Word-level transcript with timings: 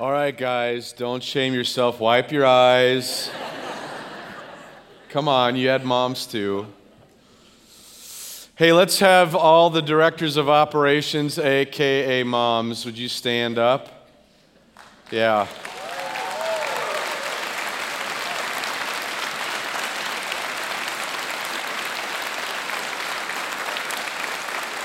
All 0.00 0.12
right, 0.12 0.36
guys, 0.36 0.92
don't 0.92 1.20
shame 1.20 1.54
yourself. 1.54 1.98
Wipe 1.98 2.30
your 2.30 2.46
eyes. 2.46 3.32
Come 5.08 5.26
on, 5.26 5.56
you 5.56 5.66
had 5.66 5.84
moms 5.84 6.24
too. 6.24 6.68
Hey, 8.54 8.72
let's 8.72 9.00
have 9.00 9.34
all 9.34 9.70
the 9.70 9.82
directors 9.82 10.36
of 10.36 10.48
operations, 10.48 11.36
aka 11.36 12.22
moms, 12.22 12.84
would 12.84 12.96
you 12.96 13.08
stand 13.08 13.58
up? 13.58 14.12
Yeah. 15.10 15.48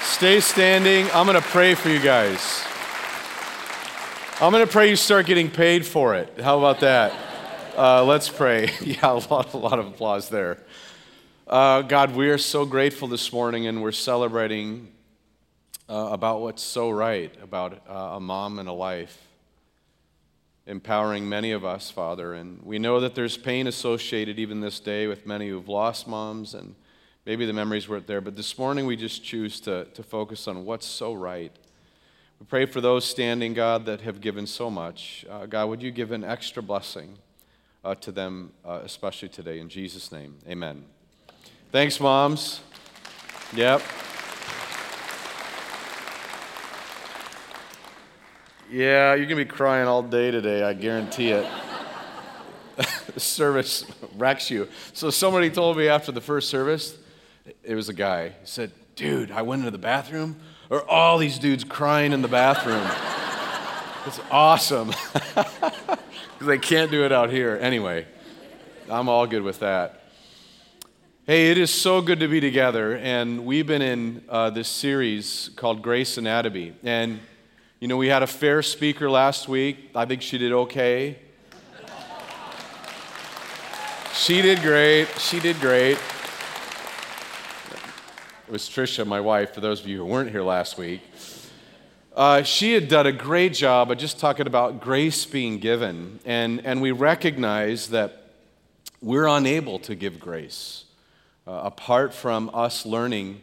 Stay 0.02 0.40
standing. 0.40 1.06
I'm 1.14 1.28
going 1.28 1.40
to 1.40 1.48
pray 1.50 1.76
for 1.76 1.90
you 1.90 2.00
guys. 2.00 2.66
I'm 4.44 4.52
going 4.52 4.66
to 4.66 4.70
pray 4.70 4.90
you 4.90 4.98
start 4.98 5.26
getting 5.26 5.50
paid 5.50 5.86
for 5.86 6.16
it. 6.16 6.42
How 6.42 6.58
about 6.58 6.82
that? 6.82 7.14
Uh, 7.78 8.04
let's 8.04 8.28
pray. 8.28 8.72
yeah, 8.82 9.14
a 9.14 9.24
lot, 9.32 9.54
a 9.54 9.58
lot 9.58 9.80
of 9.80 9.88
applause 9.88 10.28
there. 10.28 10.58
Uh, 11.48 11.82
God, 11.82 12.14
we 12.14 12.30
are 12.30 12.38
so 12.38 12.66
grateful 12.66 13.08
this 13.08 13.32
morning, 13.32 13.68
and 13.68 13.82
we're 13.82 13.94
celebrating 13.94 14.90
uh, 15.88 16.10
about 16.12 16.42
what's 16.42 16.62
so 16.62 16.90
right 16.90 17.34
about 17.42 17.88
uh, 17.90 17.94
a 17.94 18.20
mom 18.20 18.60
and 18.60 18.68
a 18.68 18.74
life, 18.74 19.18
empowering 20.68 21.30
many 21.30 21.54
of 21.54 21.64
us, 21.64 21.90
Father. 21.90 22.34
And 22.34 22.62
we 22.64 22.80
know 22.80 23.00
that 23.00 23.16
there's 23.16 23.38
pain 23.38 23.66
associated 23.66 24.40
even 24.40 24.60
this 24.60 24.82
day 24.82 25.08
with 25.08 25.26
many 25.26 25.48
who've 25.48 25.70
lost 25.70 26.06
moms, 26.06 26.54
and 26.54 26.76
maybe 27.26 27.46
the 27.46 27.54
memories 27.54 27.88
weren't 27.88 28.08
there. 28.08 28.20
But 28.20 28.36
this 28.36 28.58
morning, 28.58 28.88
we 28.88 28.98
just 28.98 29.24
choose 29.24 29.62
to, 29.62 29.86
to 29.86 30.04
focus 30.04 30.50
on 30.50 30.66
what's 30.66 30.86
so 30.86 31.14
right. 31.14 31.58
We 32.44 32.48
pray 32.48 32.66
for 32.66 32.82
those 32.82 33.06
standing, 33.06 33.54
God, 33.54 33.86
that 33.86 34.02
have 34.02 34.20
given 34.20 34.48
so 34.48 34.70
much. 34.70 35.26
Uh, 35.30 35.46
God, 35.46 35.70
would 35.70 35.82
you 35.82 35.92
give 35.92 36.12
an 36.12 36.26
extra 36.26 36.62
blessing? 36.62 37.18
uh, 37.84 37.96
to 37.96 38.12
them, 38.12 38.52
uh, 38.66 38.80
especially 38.84 39.30
today. 39.30 39.60
In 39.60 39.70
Jesus' 39.70 40.12
name, 40.12 40.36
amen. 40.48 40.84
Thanks, 41.72 42.00
moms. 42.00 42.62
Yep. 43.56 43.82
Yeah, 48.72 49.14
you're 49.14 49.26
going 49.26 49.38
to 49.38 49.46
be 49.46 49.46
crying 49.46 49.88
all 49.88 50.02
day 50.02 50.32
today, 50.32 50.64
I 50.64 50.74
guarantee 50.74 51.32
it. 51.32 51.48
service 53.18 53.86
wrecks 54.16 54.50
you. 54.50 54.68
So, 54.94 55.12
somebody 55.12 55.52
told 55.52 55.78
me 55.78 55.88
after 55.88 56.12
the 56.12 56.22
first 56.22 56.50
service, 56.50 56.98
it 57.64 57.76
was 57.76 57.90
a 57.90 57.94
guy. 57.94 58.30
He 58.30 58.46
said, 58.46 58.72
Dude, 58.96 59.30
I 59.32 59.44
went 59.44 59.60
into 59.60 59.72
the 59.72 59.78
bathroom, 59.78 60.40
or 60.74 60.90
all 60.90 61.20
these 61.20 61.38
dudes 61.38 61.64
crying 61.64 62.14
in 62.14 62.24
the 62.24 62.28
bathroom. 62.28 62.84
it's 64.08 64.20
awesome. 64.32 64.88
because 65.36 66.48
they 66.48 66.58
can't 66.58 66.90
do 66.90 67.06
it 67.06 67.12
out 67.12 67.30
here. 67.30 67.60
Anyway, 67.62 68.08
I'm 68.90 69.08
all 69.08 69.28
good 69.28 69.44
with 69.44 69.60
that. 69.60 70.02
Hey, 71.28 71.52
it 71.52 71.60
is 71.60 71.70
so 71.70 72.02
good 72.02 72.20
to 72.22 72.28
be 72.28 72.40
together, 72.40 72.98
and 72.98 73.46
we've 73.46 73.68
been 73.68 73.84
in 73.84 74.24
uh, 74.28 74.50
this 74.50 74.68
series 74.68 75.52
called 75.56 75.84
Grace 75.84 76.18
Anatomy. 76.18 76.74
And, 76.82 77.20
you 77.80 77.88
know, 77.88 77.98
we 77.98 78.08
had 78.08 78.24
a 78.24 78.28
fair 78.28 78.64
speaker 78.64 79.12
last 79.12 79.48
week. 79.48 79.92
I 79.94 80.06
think 80.06 80.24
she 80.24 80.40
did 80.40 80.54
okay. 80.54 81.20
She 84.16 84.42
did 84.42 84.60
great. 84.64 85.08
She 85.20 85.40
did 85.40 85.60
great. 85.60 86.00
Was 88.54 88.70
Trisha, 88.70 89.04
my 89.04 89.20
wife, 89.20 89.56
for 89.56 89.62
those 89.62 89.82
of 89.82 89.88
you 89.88 89.98
who 89.98 90.06
weren't 90.06 90.30
here 90.30 90.44
last 90.44 90.78
week. 90.78 91.02
Uh, 92.16 92.44
she 92.44 92.74
had 92.74 92.88
done 92.88 93.08
a 93.08 93.12
great 93.12 93.56
job 93.56 93.90
of 93.90 93.98
just 93.98 94.20
talking 94.20 94.46
about 94.46 94.80
grace 94.80 95.26
being 95.26 95.58
given. 95.58 96.20
And, 96.24 96.64
and 96.64 96.80
we 96.80 96.92
recognize 96.92 97.90
that 97.90 98.28
we're 99.02 99.26
unable 99.26 99.80
to 99.80 99.96
give 99.96 100.20
grace 100.20 100.84
uh, 101.48 101.62
apart 101.64 102.14
from 102.14 102.52
us 102.54 102.86
learning 102.86 103.42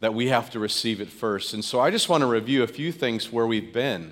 that 0.00 0.12
we 0.12 0.26
have 0.26 0.50
to 0.50 0.58
receive 0.58 1.00
it 1.00 1.08
first. 1.08 1.54
And 1.54 1.64
so 1.64 1.78
I 1.78 1.92
just 1.92 2.08
want 2.08 2.22
to 2.22 2.26
review 2.26 2.64
a 2.64 2.66
few 2.66 2.90
things 2.90 3.30
where 3.30 3.46
we've 3.46 3.72
been. 3.72 4.10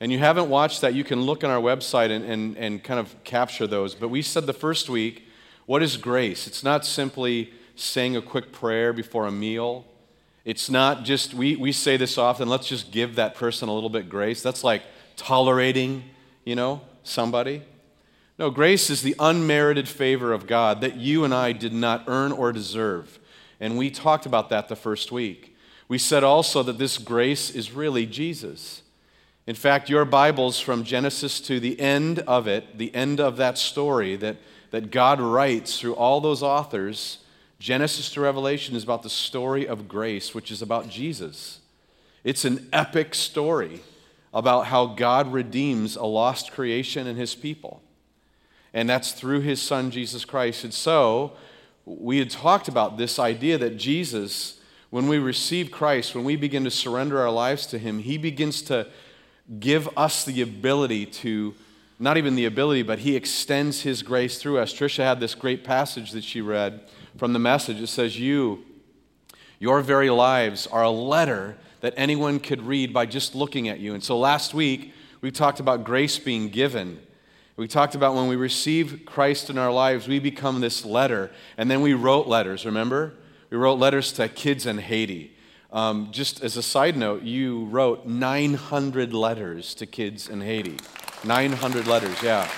And 0.00 0.10
you 0.10 0.18
haven't 0.18 0.48
watched 0.48 0.80
that, 0.80 0.94
you 0.94 1.04
can 1.04 1.20
look 1.20 1.44
on 1.44 1.50
our 1.50 1.62
website 1.62 2.10
and, 2.10 2.24
and, 2.24 2.56
and 2.58 2.82
kind 2.82 2.98
of 2.98 3.14
capture 3.22 3.68
those. 3.68 3.94
But 3.94 4.08
we 4.08 4.20
said 4.20 4.46
the 4.46 4.52
first 4.52 4.88
week, 4.88 5.28
what 5.64 5.80
is 5.80 5.96
grace? 5.96 6.48
It's 6.48 6.64
not 6.64 6.84
simply 6.84 7.52
saying 7.76 8.16
a 8.16 8.22
quick 8.22 8.52
prayer 8.52 8.92
before 8.92 9.26
a 9.26 9.32
meal. 9.32 9.84
It's 10.44 10.70
not 10.70 11.04
just, 11.04 11.34
we, 11.34 11.56
we 11.56 11.72
say 11.72 11.96
this 11.96 12.18
often, 12.18 12.48
let's 12.48 12.68
just 12.68 12.90
give 12.90 13.16
that 13.16 13.34
person 13.34 13.68
a 13.68 13.74
little 13.74 13.90
bit 13.90 14.08
grace. 14.08 14.42
That's 14.42 14.64
like 14.64 14.82
tolerating, 15.16 16.04
you 16.44 16.54
know, 16.54 16.80
somebody. 17.02 17.62
No, 18.38 18.50
grace 18.50 18.90
is 18.90 19.02
the 19.02 19.14
unmerited 19.18 19.88
favor 19.88 20.32
of 20.32 20.46
God 20.46 20.80
that 20.82 20.96
you 20.96 21.24
and 21.24 21.34
I 21.34 21.52
did 21.52 21.72
not 21.72 22.04
earn 22.06 22.32
or 22.32 22.52
deserve. 22.52 23.18
And 23.60 23.78
we 23.78 23.90
talked 23.90 24.26
about 24.26 24.50
that 24.50 24.68
the 24.68 24.76
first 24.76 25.10
week. 25.10 25.56
We 25.88 25.98
said 25.98 26.22
also 26.24 26.62
that 26.64 26.78
this 26.78 26.98
grace 26.98 27.50
is 27.50 27.72
really 27.72 28.06
Jesus. 28.06 28.82
In 29.46 29.54
fact, 29.54 29.88
your 29.88 30.04
Bibles 30.04 30.58
from 30.58 30.82
Genesis 30.82 31.40
to 31.42 31.60
the 31.60 31.78
end 31.78 32.18
of 32.20 32.46
it, 32.46 32.78
the 32.78 32.94
end 32.94 33.20
of 33.20 33.36
that 33.36 33.56
story 33.56 34.16
that, 34.16 34.36
that 34.70 34.90
God 34.90 35.20
writes 35.20 35.78
through 35.78 35.94
all 35.94 36.20
those 36.20 36.42
authors, 36.42 37.18
Genesis 37.66 38.10
to 38.10 38.20
Revelation 38.20 38.76
is 38.76 38.84
about 38.84 39.02
the 39.02 39.10
story 39.10 39.66
of 39.66 39.88
grace, 39.88 40.32
which 40.32 40.52
is 40.52 40.62
about 40.62 40.88
Jesus. 40.88 41.58
It's 42.22 42.44
an 42.44 42.68
epic 42.72 43.12
story 43.12 43.80
about 44.32 44.66
how 44.66 44.86
God 44.86 45.32
redeems 45.32 45.96
a 45.96 46.04
lost 46.04 46.52
creation 46.52 47.08
and 47.08 47.18
his 47.18 47.34
people. 47.34 47.82
And 48.72 48.88
that's 48.88 49.10
through 49.10 49.40
his 49.40 49.60
son, 49.60 49.90
Jesus 49.90 50.24
Christ. 50.24 50.62
And 50.62 50.72
so, 50.72 51.32
we 51.84 52.20
had 52.20 52.30
talked 52.30 52.68
about 52.68 52.98
this 52.98 53.18
idea 53.18 53.58
that 53.58 53.78
Jesus, 53.78 54.60
when 54.90 55.08
we 55.08 55.18
receive 55.18 55.72
Christ, 55.72 56.14
when 56.14 56.22
we 56.22 56.36
begin 56.36 56.62
to 56.62 56.70
surrender 56.70 57.18
our 57.18 57.32
lives 57.32 57.66
to 57.66 57.80
him, 57.80 57.98
he 57.98 58.16
begins 58.16 58.62
to 58.62 58.86
give 59.58 59.88
us 59.96 60.24
the 60.24 60.40
ability 60.40 61.04
to, 61.04 61.52
not 61.98 62.16
even 62.16 62.36
the 62.36 62.44
ability, 62.44 62.84
but 62.84 63.00
he 63.00 63.16
extends 63.16 63.80
his 63.80 64.04
grace 64.04 64.38
through 64.38 64.58
us. 64.58 64.72
Trisha 64.72 65.02
had 65.02 65.18
this 65.18 65.34
great 65.34 65.64
passage 65.64 66.12
that 66.12 66.22
she 66.22 66.40
read 66.40 66.82
from 67.16 67.32
the 67.32 67.38
message. 67.38 67.80
It 67.80 67.88
says, 67.88 68.18
You, 68.18 68.64
your 69.58 69.80
very 69.80 70.10
lives 70.10 70.66
are 70.66 70.82
a 70.82 70.90
letter 70.90 71.56
that 71.80 71.94
anyone 71.96 72.40
could 72.40 72.62
read 72.62 72.92
by 72.92 73.06
just 73.06 73.34
looking 73.34 73.68
at 73.68 73.80
you. 73.80 73.94
And 73.94 74.02
so 74.02 74.18
last 74.18 74.54
week, 74.54 74.92
we 75.20 75.30
talked 75.30 75.60
about 75.60 75.84
grace 75.84 76.18
being 76.18 76.48
given. 76.48 77.00
We 77.56 77.68
talked 77.68 77.94
about 77.94 78.14
when 78.14 78.28
we 78.28 78.36
receive 78.36 79.02
Christ 79.06 79.48
in 79.48 79.56
our 79.56 79.72
lives, 79.72 80.06
we 80.06 80.18
become 80.18 80.60
this 80.60 80.84
letter. 80.84 81.30
And 81.56 81.70
then 81.70 81.80
we 81.80 81.94
wrote 81.94 82.26
letters, 82.26 82.66
remember? 82.66 83.14
We 83.50 83.56
wrote 83.56 83.78
letters 83.78 84.12
to 84.12 84.28
kids 84.28 84.66
in 84.66 84.78
Haiti. 84.78 85.32
Um, 85.72 86.08
just 86.10 86.42
as 86.42 86.56
a 86.56 86.62
side 86.62 86.96
note, 86.96 87.22
you 87.22 87.64
wrote 87.66 88.06
900 88.06 89.12
letters 89.12 89.74
to 89.76 89.86
kids 89.86 90.28
in 90.28 90.40
Haiti. 90.40 90.76
900 91.24 91.86
letters, 91.86 92.22
yeah. 92.22 92.50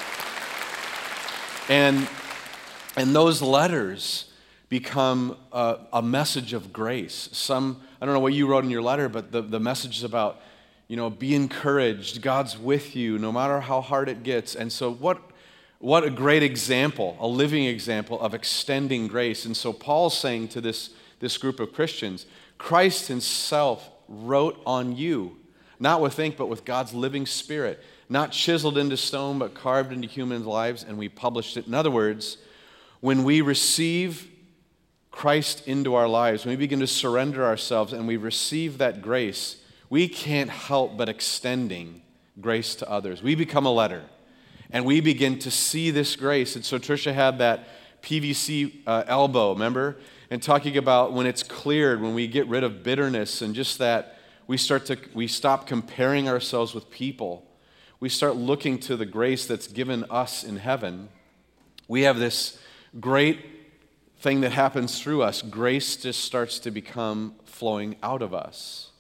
And, 1.69 2.09
and 2.97 3.15
those 3.15 3.41
letters 3.41 4.28
become 4.69 5.37
a, 5.53 5.79
a, 5.95 6.03
message 6.03 6.53
of 6.53 6.73
grace. 6.73 7.29
Some, 7.33 7.81
I 8.01 8.07
don't 8.07 8.15
know 8.15 8.21
what 8.21 8.35
you 8.35 8.47
wrote 8.47 8.65
in 8.65 8.71
your 8.71 8.83
letter, 8.83 9.09
but 9.09 9.33
the, 9.33 9.41
the 9.41 9.61
message 9.61 9.97
is 9.97 10.05
about, 10.05 10.41
you 10.89 10.97
know, 10.97 11.09
be 11.09 11.35
encouraged. 11.35 12.21
God's 12.21 12.59
with 12.59 12.95
you 12.95 13.19
no 13.19 13.33
matter 13.33 13.61
how 13.61 13.81
hard 13.81 14.09
it 14.09 14.23
gets. 14.23 14.55
And 14.55 14.71
so, 14.71 14.93
what, 14.93 15.21
what 15.79 16.05
a 16.05 16.11
great 16.11 16.43
example, 16.43 17.17
a 17.19 17.27
living 17.27 17.65
example 17.65 18.21
of 18.21 18.35
extending 18.35 19.09
grace. 19.09 19.47
And 19.47 19.57
so, 19.57 19.73
Paul's 19.73 20.19
saying 20.19 20.49
to 20.49 20.61
this, 20.61 20.91
this 21.21 21.39
group 21.39 21.61
of 21.61 21.73
Christians, 21.73 22.27
Christ 22.59 23.09
himself 23.09 23.89
wrote 24.07 24.61
on 24.67 24.97
you, 24.97 25.39
not 25.81 26.03
with 26.03 26.19
ink, 26.19 26.37
but 26.37 26.49
with 26.49 26.65
God's 26.65 26.93
living 26.93 27.25
spirit, 27.25 27.83
not 28.11 28.33
chiseled 28.33 28.77
into 28.77 28.97
stone, 28.97 29.39
but 29.39 29.55
carved 29.55 29.93
into 29.93 30.09
human 30.09 30.45
lives, 30.45 30.85
and 30.87 30.99
we 30.99 31.09
published 31.09 31.57
it. 31.57 31.67
In 31.67 31.75
other 31.75 31.91
words, 31.91 32.39
when 33.01 33.23
we 33.23 33.41
receive 33.41 34.29
Christ 35.19 35.67
into 35.67 35.97
our 35.97 36.07
lives, 36.07 36.45
when 36.45 36.53
we 36.53 36.57
begin 36.57 36.79
to 36.79 36.87
surrender 36.87 37.45
ourselves 37.45 37.93
and 37.93 38.07
we 38.07 38.17
receive 38.17 38.79
that 38.79 39.03
grace, 39.03 39.57
we 39.91 40.07
can't 40.07 40.49
help 40.49 40.97
but 40.97 41.09
extending 41.09 42.03
grace 42.41 42.77
to 42.77 42.89
others. 42.89 43.21
We 43.21 43.35
become 43.35 43.67
a 43.67 43.73
letter 43.73 44.05
and 44.71 44.85
we 44.85 45.01
begin 45.01 45.41
to 45.41 45.51
see 45.51 45.91
this 45.91 46.15
grace. 46.15 46.55
And 46.55 46.65
so 46.65 46.79
Trisha 46.79 47.13
had 47.13 47.39
that 47.39 47.67
PVC 48.01 48.75
uh, 48.87 49.03
elbow, 49.09 49.55
remember? 49.55 49.97
And 50.31 50.41
talking 50.41 50.77
about 50.77 51.13
when 51.13 51.27
it's 51.27 51.43
cleared, 51.43 52.01
when 52.01 52.15
we 52.15 52.29
get 52.29 52.47
rid 52.47 52.63
of 52.63 52.85
bitterness 52.85 53.43
and 53.43 53.57
just 53.57 53.79
that 53.79 54.21
we 54.47 54.57
start 54.57 54.87
to 54.87 54.99
we 55.15 55.27
stop 55.27 55.67
comparing 55.67 56.29
ourselves 56.29 56.75
with 56.75 56.91
people. 56.91 57.45
We 57.99 58.09
start 58.09 58.37
looking 58.37 58.79
to 58.83 58.97
the 58.97 59.05
grace 59.05 59.47
that's 59.47 59.67
given 59.67 60.05
us 60.11 60.45
in 60.45 60.59
heaven. 60.59 61.09
We 61.89 62.03
have 62.03 62.21
this 62.21 62.57
great 63.01 63.58
thing 64.21 64.41
that 64.41 64.53
happens 64.53 65.01
through 65.01 65.23
us, 65.23 65.43
grace 65.43 65.97
just 65.97 66.25
starts 66.25 66.59
to 66.61 66.71
become 66.71 67.35
flowing 67.45 67.97
out 68.03 68.23
of 68.23 68.35
us. 68.35 68.91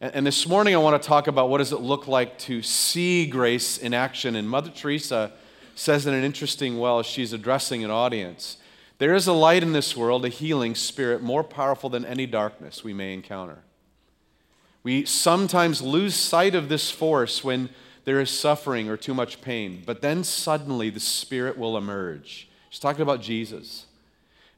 And, 0.00 0.14
and 0.14 0.26
this 0.26 0.46
morning 0.46 0.74
I 0.74 0.78
want 0.78 1.00
to 1.00 1.06
talk 1.06 1.26
about 1.26 1.48
what 1.48 1.58
does 1.58 1.72
it 1.72 1.80
look 1.80 2.08
like 2.08 2.38
to 2.40 2.62
see 2.62 3.26
grace 3.26 3.78
in 3.78 3.94
action. 3.94 4.36
And 4.36 4.48
Mother 4.48 4.70
Teresa 4.70 5.32
says 5.74 6.06
in 6.06 6.14
an 6.14 6.24
interesting 6.24 6.78
way, 6.78 7.02
she's 7.02 7.32
addressing 7.32 7.84
an 7.84 7.90
audience. 7.90 8.56
There 8.98 9.14
is 9.14 9.26
a 9.26 9.32
light 9.32 9.62
in 9.62 9.72
this 9.72 9.96
world, 9.96 10.24
a 10.24 10.28
healing 10.30 10.74
spirit, 10.74 11.22
more 11.22 11.44
powerful 11.44 11.90
than 11.90 12.04
any 12.04 12.26
darkness 12.26 12.82
we 12.82 12.94
may 12.94 13.12
encounter. 13.12 13.58
We 14.82 15.04
sometimes 15.04 15.82
lose 15.82 16.14
sight 16.14 16.54
of 16.54 16.68
this 16.68 16.90
force 16.90 17.42
when 17.42 17.68
there 18.04 18.20
is 18.20 18.30
suffering 18.30 18.88
or 18.88 18.96
too 18.96 19.14
much 19.14 19.40
pain, 19.40 19.82
but 19.84 20.00
then 20.00 20.22
suddenly 20.22 20.90
the 20.90 21.00
Spirit 21.00 21.58
will 21.58 21.76
emerge. 21.76 22.48
She's 22.70 22.78
talking 22.78 23.02
about 23.02 23.20
Jesus. 23.20 23.85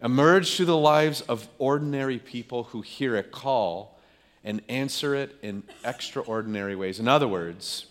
Emerge 0.03 0.57
through 0.57 0.67
the 0.67 0.77
lives 0.77 1.23
of 1.23 1.49
ordinary 1.59 2.19
people 2.19 2.65
who 2.65 2.83
hear 2.83 3.17
a 3.17 3.23
call 3.23 3.99
and 4.45 4.63
answer 4.69 5.15
it 5.15 5.37
in 5.43 5.65
extraordinary 5.85 6.77
ways. 6.77 7.01
In 7.01 7.09
other 7.09 7.27
words, 7.27 7.87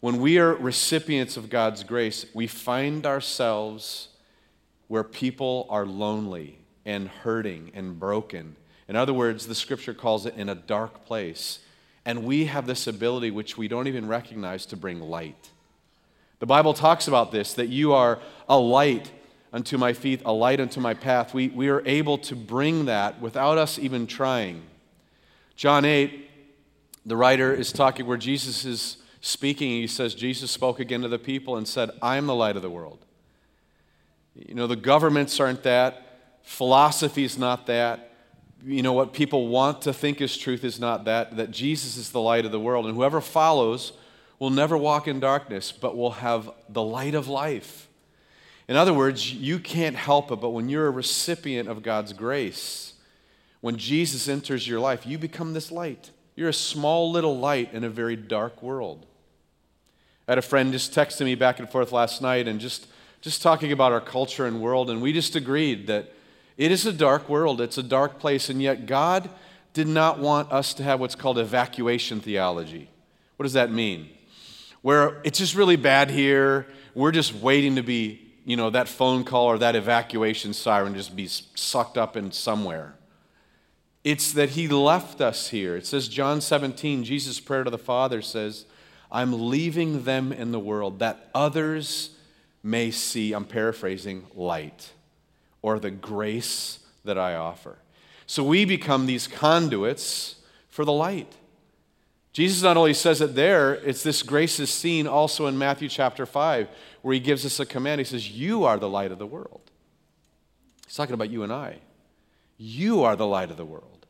when 0.00 0.20
we 0.20 0.38
are 0.38 0.54
recipients 0.54 1.36
of 1.36 1.48
God's 1.48 1.82
grace, 1.82 2.26
we 2.34 2.46
find 2.46 3.06
ourselves 3.06 4.08
where 4.88 5.02
people 5.02 5.66
are 5.70 5.86
lonely 5.86 6.58
and 6.84 7.08
hurting 7.08 7.72
and 7.74 7.98
broken. 7.98 8.56
In 8.86 8.94
other 8.94 9.14
words, 9.14 9.46
the 9.46 9.54
scripture 9.54 9.94
calls 9.94 10.26
it 10.26 10.34
in 10.36 10.48
a 10.48 10.54
dark 10.54 11.06
place. 11.06 11.60
And 12.04 12.22
we 12.22 12.44
have 12.44 12.66
this 12.66 12.86
ability, 12.86 13.30
which 13.30 13.58
we 13.58 13.66
don't 13.66 13.88
even 13.88 14.06
recognize, 14.06 14.66
to 14.66 14.76
bring 14.76 15.00
light. 15.00 15.50
The 16.38 16.46
Bible 16.46 16.74
talks 16.74 17.08
about 17.08 17.32
this 17.32 17.54
that 17.54 17.68
you 17.68 17.94
are 17.94 18.20
a 18.48 18.58
light 18.58 19.10
unto 19.56 19.78
my 19.78 19.94
feet, 19.94 20.20
a 20.26 20.32
light 20.34 20.60
unto 20.60 20.80
my 20.80 20.92
path. 20.92 21.32
We, 21.32 21.48
we 21.48 21.70
are 21.70 21.82
able 21.86 22.18
to 22.18 22.36
bring 22.36 22.84
that 22.84 23.22
without 23.22 23.56
us 23.56 23.78
even 23.78 24.06
trying. 24.06 24.62
John 25.56 25.86
8, 25.86 26.30
the 27.06 27.16
writer 27.16 27.54
is 27.54 27.72
talking 27.72 28.04
where 28.04 28.18
Jesus 28.18 28.66
is 28.66 28.98
speaking. 29.22 29.70
He 29.70 29.86
says, 29.86 30.14
Jesus 30.14 30.50
spoke 30.50 30.78
again 30.78 31.00
to 31.00 31.08
the 31.08 31.18
people 31.18 31.56
and 31.56 31.66
said, 31.66 31.88
I 32.02 32.18
am 32.18 32.26
the 32.26 32.34
light 32.34 32.56
of 32.56 32.60
the 32.60 32.68
world. 32.68 32.98
You 34.34 34.54
know, 34.54 34.66
the 34.66 34.76
governments 34.76 35.40
aren't 35.40 35.62
that, 35.62 36.28
philosophy 36.42 37.24
is 37.24 37.38
not 37.38 37.64
that. 37.64 38.12
You 38.62 38.82
know, 38.82 38.92
what 38.92 39.14
people 39.14 39.48
want 39.48 39.80
to 39.82 39.94
think 39.94 40.20
is 40.20 40.36
truth 40.36 40.64
is 40.64 40.78
not 40.78 41.06
that, 41.06 41.34
that 41.38 41.50
Jesus 41.50 41.96
is 41.96 42.10
the 42.10 42.20
light 42.20 42.44
of 42.44 42.52
the 42.52 42.60
world. 42.60 42.84
And 42.84 42.94
whoever 42.94 43.22
follows 43.22 43.94
will 44.38 44.50
never 44.50 44.76
walk 44.76 45.08
in 45.08 45.18
darkness, 45.18 45.72
but 45.72 45.96
will 45.96 46.10
have 46.10 46.50
the 46.68 46.82
light 46.82 47.14
of 47.14 47.26
life. 47.26 47.85
In 48.68 48.76
other 48.76 48.92
words, 48.92 49.32
you 49.32 49.58
can't 49.58 49.96
help 49.96 50.30
it, 50.32 50.40
but 50.40 50.50
when 50.50 50.68
you're 50.68 50.86
a 50.86 50.90
recipient 50.90 51.68
of 51.68 51.82
God's 51.82 52.12
grace, 52.12 52.94
when 53.60 53.76
Jesus 53.76 54.28
enters 54.28 54.66
your 54.66 54.80
life, 54.80 55.06
you 55.06 55.18
become 55.18 55.52
this 55.52 55.70
light. 55.70 56.10
You're 56.34 56.48
a 56.48 56.54
small 56.54 57.10
little 57.10 57.38
light 57.38 57.72
in 57.72 57.84
a 57.84 57.88
very 57.88 58.16
dark 58.16 58.62
world. 58.62 59.06
I 60.26 60.32
had 60.32 60.38
a 60.38 60.42
friend 60.42 60.72
just 60.72 60.92
texting 60.92 61.24
me 61.24 61.36
back 61.36 61.60
and 61.60 61.70
forth 61.70 61.92
last 61.92 62.20
night 62.20 62.48
and 62.48 62.58
just 62.58 62.88
just 63.26 63.42
talking 63.42 63.72
about 63.72 63.90
our 63.90 64.00
culture 64.00 64.46
and 64.46 64.60
world, 64.60 64.88
and 64.88 65.02
we 65.02 65.12
just 65.12 65.34
agreed 65.34 65.86
that 65.88 66.12
it 66.56 66.70
is 66.70 66.86
a 66.86 66.92
dark 66.92 67.28
world, 67.28 67.60
it's 67.60 67.76
a 67.76 67.82
dark 67.82 68.18
place, 68.20 68.48
and 68.48 68.62
yet 68.62 68.86
God 68.86 69.28
did 69.72 69.88
not 69.88 70.20
want 70.20 70.52
us 70.52 70.72
to 70.74 70.82
have 70.82 71.00
what's 71.00 71.16
called 71.16 71.38
evacuation 71.38 72.20
theology. 72.20 72.88
What 73.36 73.42
does 73.42 73.54
that 73.54 73.70
mean? 73.70 74.08
Where 74.80 75.20
it's 75.24 75.38
just 75.38 75.56
really 75.56 75.76
bad 75.76 76.10
here, 76.10 76.68
we're 76.94 77.10
just 77.10 77.34
waiting 77.34 77.74
to 77.76 77.82
be, 77.82 78.25
you 78.46 78.56
know, 78.56 78.70
that 78.70 78.86
phone 78.86 79.24
call 79.24 79.46
or 79.46 79.58
that 79.58 79.74
evacuation 79.74 80.54
siren 80.54 80.94
just 80.94 81.16
be 81.16 81.26
sucked 81.26 81.98
up 81.98 82.16
in 82.16 82.30
somewhere. 82.30 82.94
It's 84.04 84.32
that 84.32 84.50
He 84.50 84.68
left 84.68 85.20
us 85.20 85.48
here. 85.48 85.76
It 85.76 85.84
says, 85.84 86.06
John 86.06 86.40
17, 86.40 87.02
Jesus' 87.02 87.40
prayer 87.40 87.64
to 87.64 87.70
the 87.70 87.76
Father 87.76 88.22
says, 88.22 88.64
I'm 89.10 89.50
leaving 89.50 90.04
them 90.04 90.32
in 90.32 90.52
the 90.52 90.60
world 90.60 91.00
that 91.00 91.28
others 91.34 92.10
may 92.62 92.92
see, 92.92 93.32
I'm 93.32 93.44
paraphrasing, 93.44 94.26
light 94.32 94.92
or 95.60 95.80
the 95.80 95.90
grace 95.90 96.78
that 97.04 97.18
I 97.18 97.34
offer. 97.34 97.78
So 98.26 98.44
we 98.44 98.64
become 98.64 99.06
these 99.06 99.26
conduits 99.26 100.36
for 100.68 100.84
the 100.84 100.92
light. 100.92 101.32
Jesus 102.36 102.62
not 102.62 102.76
only 102.76 102.92
says 102.92 103.22
it 103.22 103.34
there, 103.34 103.76
it's 103.76 104.02
this 104.02 104.22
grace 104.22 104.60
is 104.60 104.68
seen 104.68 105.06
also 105.06 105.46
in 105.46 105.56
Matthew 105.56 105.88
chapter 105.88 106.26
5, 106.26 106.68
where 107.00 107.14
he 107.14 107.18
gives 107.18 107.46
us 107.46 107.60
a 107.60 107.64
command. 107.64 107.98
He 107.98 108.04
says, 108.04 108.30
You 108.30 108.64
are 108.64 108.76
the 108.76 108.90
light 108.90 109.10
of 109.10 109.18
the 109.18 109.26
world. 109.26 109.62
He's 110.84 110.94
talking 110.94 111.14
about 111.14 111.30
you 111.30 111.44
and 111.44 111.50
I. 111.50 111.78
You 112.58 113.04
are 113.04 113.16
the 113.16 113.26
light 113.26 113.50
of 113.50 113.56
the 113.56 113.64
world. 113.64 114.04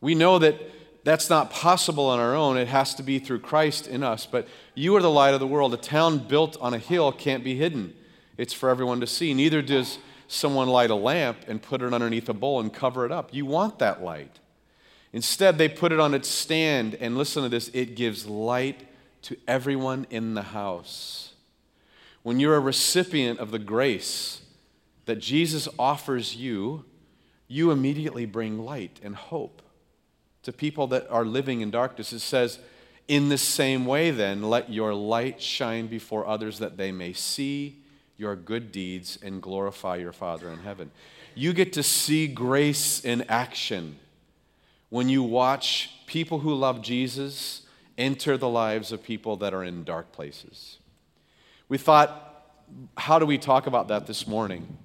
We 0.00 0.14
know 0.14 0.38
that 0.38 0.58
that's 1.04 1.28
not 1.28 1.50
possible 1.50 2.06
on 2.06 2.20
our 2.20 2.34
own. 2.34 2.56
It 2.56 2.68
has 2.68 2.94
to 2.94 3.02
be 3.02 3.18
through 3.18 3.40
Christ 3.40 3.86
in 3.86 4.02
us. 4.02 4.24
But 4.24 4.48
you 4.74 4.96
are 4.96 5.02
the 5.02 5.10
light 5.10 5.34
of 5.34 5.40
the 5.40 5.46
world. 5.46 5.74
A 5.74 5.76
town 5.76 6.20
built 6.20 6.56
on 6.58 6.72
a 6.72 6.78
hill 6.78 7.12
can't 7.12 7.44
be 7.44 7.56
hidden, 7.56 7.92
it's 8.38 8.54
for 8.54 8.70
everyone 8.70 9.00
to 9.00 9.06
see. 9.06 9.34
Neither 9.34 9.60
does 9.60 9.98
someone 10.26 10.68
light 10.68 10.88
a 10.88 10.94
lamp 10.94 11.36
and 11.48 11.60
put 11.60 11.82
it 11.82 11.92
underneath 11.92 12.30
a 12.30 12.34
bowl 12.34 12.60
and 12.60 12.72
cover 12.72 13.04
it 13.04 13.12
up. 13.12 13.34
You 13.34 13.44
want 13.44 13.78
that 13.80 14.02
light. 14.02 14.40
Instead, 15.16 15.56
they 15.56 15.66
put 15.66 15.92
it 15.92 15.98
on 15.98 16.12
its 16.12 16.28
stand, 16.28 16.94
and 16.96 17.16
listen 17.16 17.42
to 17.42 17.48
this 17.48 17.70
it 17.72 17.96
gives 17.96 18.26
light 18.26 18.86
to 19.22 19.34
everyone 19.48 20.06
in 20.10 20.34
the 20.34 20.42
house. 20.42 21.32
When 22.22 22.38
you're 22.38 22.54
a 22.56 22.60
recipient 22.60 23.38
of 23.38 23.50
the 23.50 23.58
grace 23.58 24.42
that 25.06 25.16
Jesus 25.16 25.70
offers 25.78 26.36
you, 26.36 26.84
you 27.48 27.70
immediately 27.70 28.26
bring 28.26 28.58
light 28.58 29.00
and 29.02 29.16
hope 29.16 29.62
to 30.42 30.52
people 30.52 30.86
that 30.88 31.08
are 31.08 31.24
living 31.24 31.62
in 31.62 31.70
darkness. 31.70 32.12
It 32.12 32.18
says, 32.18 32.58
In 33.08 33.30
the 33.30 33.38
same 33.38 33.86
way, 33.86 34.10
then, 34.10 34.42
let 34.42 34.70
your 34.70 34.92
light 34.92 35.40
shine 35.40 35.86
before 35.86 36.26
others 36.26 36.58
that 36.58 36.76
they 36.76 36.92
may 36.92 37.14
see 37.14 37.78
your 38.18 38.36
good 38.36 38.70
deeds 38.70 39.18
and 39.22 39.40
glorify 39.40 39.96
your 39.96 40.12
Father 40.12 40.50
in 40.50 40.58
heaven. 40.58 40.90
You 41.34 41.54
get 41.54 41.72
to 41.72 41.82
see 41.82 42.26
grace 42.26 43.02
in 43.02 43.22
action 43.30 43.98
when 44.88 45.08
you 45.08 45.22
watch 45.22 45.90
people 46.06 46.40
who 46.40 46.54
love 46.54 46.82
Jesus 46.82 47.62
enter 47.98 48.36
the 48.36 48.48
lives 48.48 48.92
of 48.92 49.02
people 49.02 49.36
that 49.36 49.54
are 49.54 49.64
in 49.64 49.84
dark 49.84 50.12
places. 50.12 50.78
We 51.68 51.78
thought, 51.78 52.44
how 52.96 53.18
do 53.18 53.26
we 53.26 53.38
talk 53.38 53.66
about 53.66 53.88
that 53.88 54.06
this 54.06 54.26
morning? 54.26 54.78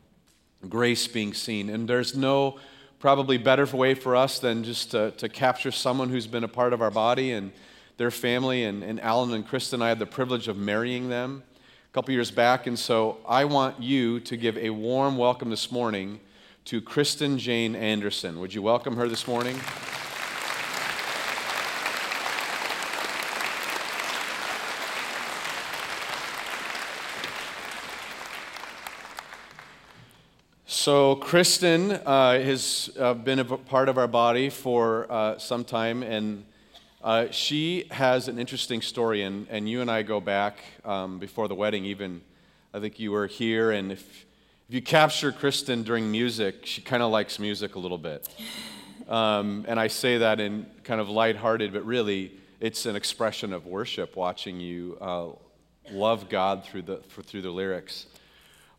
Grace 0.67 1.07
being 1.07 1.33
seen. 1.33 1.69
And 1.69 1.87
there's 1.87 2.15
no 2.15 2.59
probably 2.99 3.37
better 3.37 3.65
way 3.65 3.93
for 3.93 4.15
us 4.15 4.39
than 4.39 4.63
just 4.63 4.91
to, 4.91 5.11
to 5.11 5.27
capture 5.27 5.71
someone 5.71 6.09
who's 6.09 6.27
been 6.27 6.43
a 6.43 6.47
part 6.47 6.71
of 6.73 6.81
our 6.81 6.91
body 6.91 7.31
and 7.31 7.51
their 7.97 8.11
family. 8.11 8.63
And, 8.63 8.83
and 8.83 8.99
Alan 9.01 9.33
and 9.33 9.45
Kristen, 9.45 9.77
and 9.77 9.83
I 9.83 9.89
had 9.89 9.99
the 9.99 10.05
privilege 10.05 10.47
of 10.47 10.57
marrying 10.57 11.09
them 11.09 11.43
a 11.89 11.93
couple 11.93 12.13
years 12.13 12.31
back. 12.31 12.67
And 12.67 12.77
so 12.77 13.17
I 13.27 13.45
want 13.45 13.81
you 13.81 14.19
to 14.21 14.37
give 14.37 14.57
a 14.57 14.69
warm 14.69 15.17
welcome 15.17 15.49
this 15.49 15.71
morning 15.71 16.19
to 16.65 16.81
Kristen 16.81 17.37
Jane 17.37 17.75
Anderson. 17.75 18.39
Would 18.39 18.53
you 18.53 18.61
welcome 18.61 18.95
her 18.95 19.07
this 19.07 19.27
morning? 19.27 19.59
So, 30.65 31.15
Kristen 31.15 31.91
uh, 31.91 32.39
has 32.39 32.89
uh, 32.99 33.13
been 33.13 33.39
a 33.39 33.45
part 33.45 33.89
of 33.89 33.97
our 33.97 34.07
body 34.07 34.49
for 34.49 35.11
uh, 35.11 35.37
some 35.37 35.63
time, 35.63 36.03
and 36.03 36.45
uh, 37.03 37.27
she 37.31 37.85
has 37.91 38.27
an 38.27 38.39
interesting 38.39 38.81
story. 38.81 39.23
And, 39.23 39.47
and 39.49 39.69
you 39.69 39.81
and 39.81 39.91
I 39.91 40.03
go 40.03 40.19
back 40.19 40.57
um, 40.85 41.19
before 41.19 41.47
the 41.47 41.55
wedding, 41.55 41.85
even. 41.85 42.21
I 42.73 42.79
think 42.79 42.99
you 42.99 43.11
were 43.11 43.27
here, 43.27 43.71
and 43.71 43.91
if, 43.91 44.25
if 44.71 44.75
you 44.75 44.81
capture 44.81 45.33
Kristen 45.33 45.83
during 45.83 46.09
music, 46.09 46.65
she 46.65 46.81
kind 46.81 47.03
of 47.03 47.11
likes 47.11 47.39
music 47.39 47.75
a 47.75 47.79
little 47.79 47.97
bit. 47.97 48.25
Um, 49.09 49.65
and 49.67 49.77
I 49.77 49.87
say 49.87 50.19
that 50.19 50.39
in 50.39 50.65
kind 50.85 51.01
of 51.01 51.09
lighthearted, 51.09 51.73
but 51.73 51.85
really, 51.85 52.39
it's 52.61 52.85
an 52.85 52.95
expression 52.95 53.51
of 53.51 53.65
worship 53.65 54.15
watching 54.15 54.61
you 54.61 54.97
uh, 55.01 55.27
love 55.91 56.29
God 56.29 56.63
through 56.63 56.83
the, 56.83 57.01
for, 57.09 57.21
through 57.21 57.41
the 57.41 57.49
lyrics. 57.49 58.05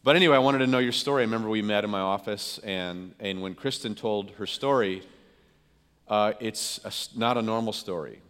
But 0.02 0.16
anyway, 0.16 0.36
I 0.36 0.38
wanted 0.38 0.60
to 0.60 0.66
know 0.66 0.78
your 0.78 0.92
story. 0.92 1.24
I 1.24 1.26
remember 1.26 1.50
we 1.50 1.60
met 1.60 1.84
in 1.84 1.90
my 1.90 2.00
office, 2.00 2.58
and, 2.64 3.14
and 3.20 3.42
when 3.42 3.54
Kristen 3.54 3.94
told 3.94 4.30
her 4.38 4.46
story, 4.46 5.02
uh, 6.08 6.32
it's 6.40 6.80
a, 6.86 7.18
not 7.18 7.36
a 7.36 7.42
normal 7.42 7.74
story. 7.74 8.22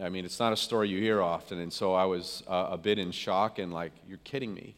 I 0.00 0.10
mean, 0.10 0.24
it's 0.24 0.38
not 0.38 0.52
a 0.52 0.56
story 0.56 0.90
you 0.90 1.00
hear 1.00 1.20
often, 1.20 1.58
and 1.58 1.72
so 1.72 1.92
I 1.92 2.04
was 2.04 2.44
uh, 2.46 2.68
a 2.70 2.78
bit 2.78 3.00
in 3.00 3.10
shock 3.10 3.58
and 3.58 3.72
like, 3.72 3.90
you're 4.06 4.18
kidding 4.18 4.54
me. 4.54 4.76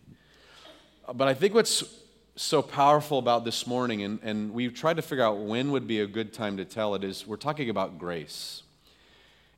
But 1.12 1.28
I 1.28 1.34
think 1.34 1.52
what's 1.52 2.01
so 2.34 2.62
powerful 2.62 3.18
about 3.18 3.44
this 3.44 3.66
morning, 3.66 4.02
and, 4.02 4.18
and 4.22 4.52
we've 4.52 4.74
tried 4.74 4.96
to 4.96 5.02
figure 5.02 5.24
out 5.24 5.38
when 5.38 5.70
would 5.70 5.86
be 5.86 6.00
a 6.00 6.06
good 6.06 6.32
time 6.32 6.56
to 6.56 6.64
tell 6.64 6.94
it, 6.94 7.04
is 7.04 7.26
we're 7.26 7.36
talking 7.36 7.68
about 7.68 7.98
grace. 7.98 8.62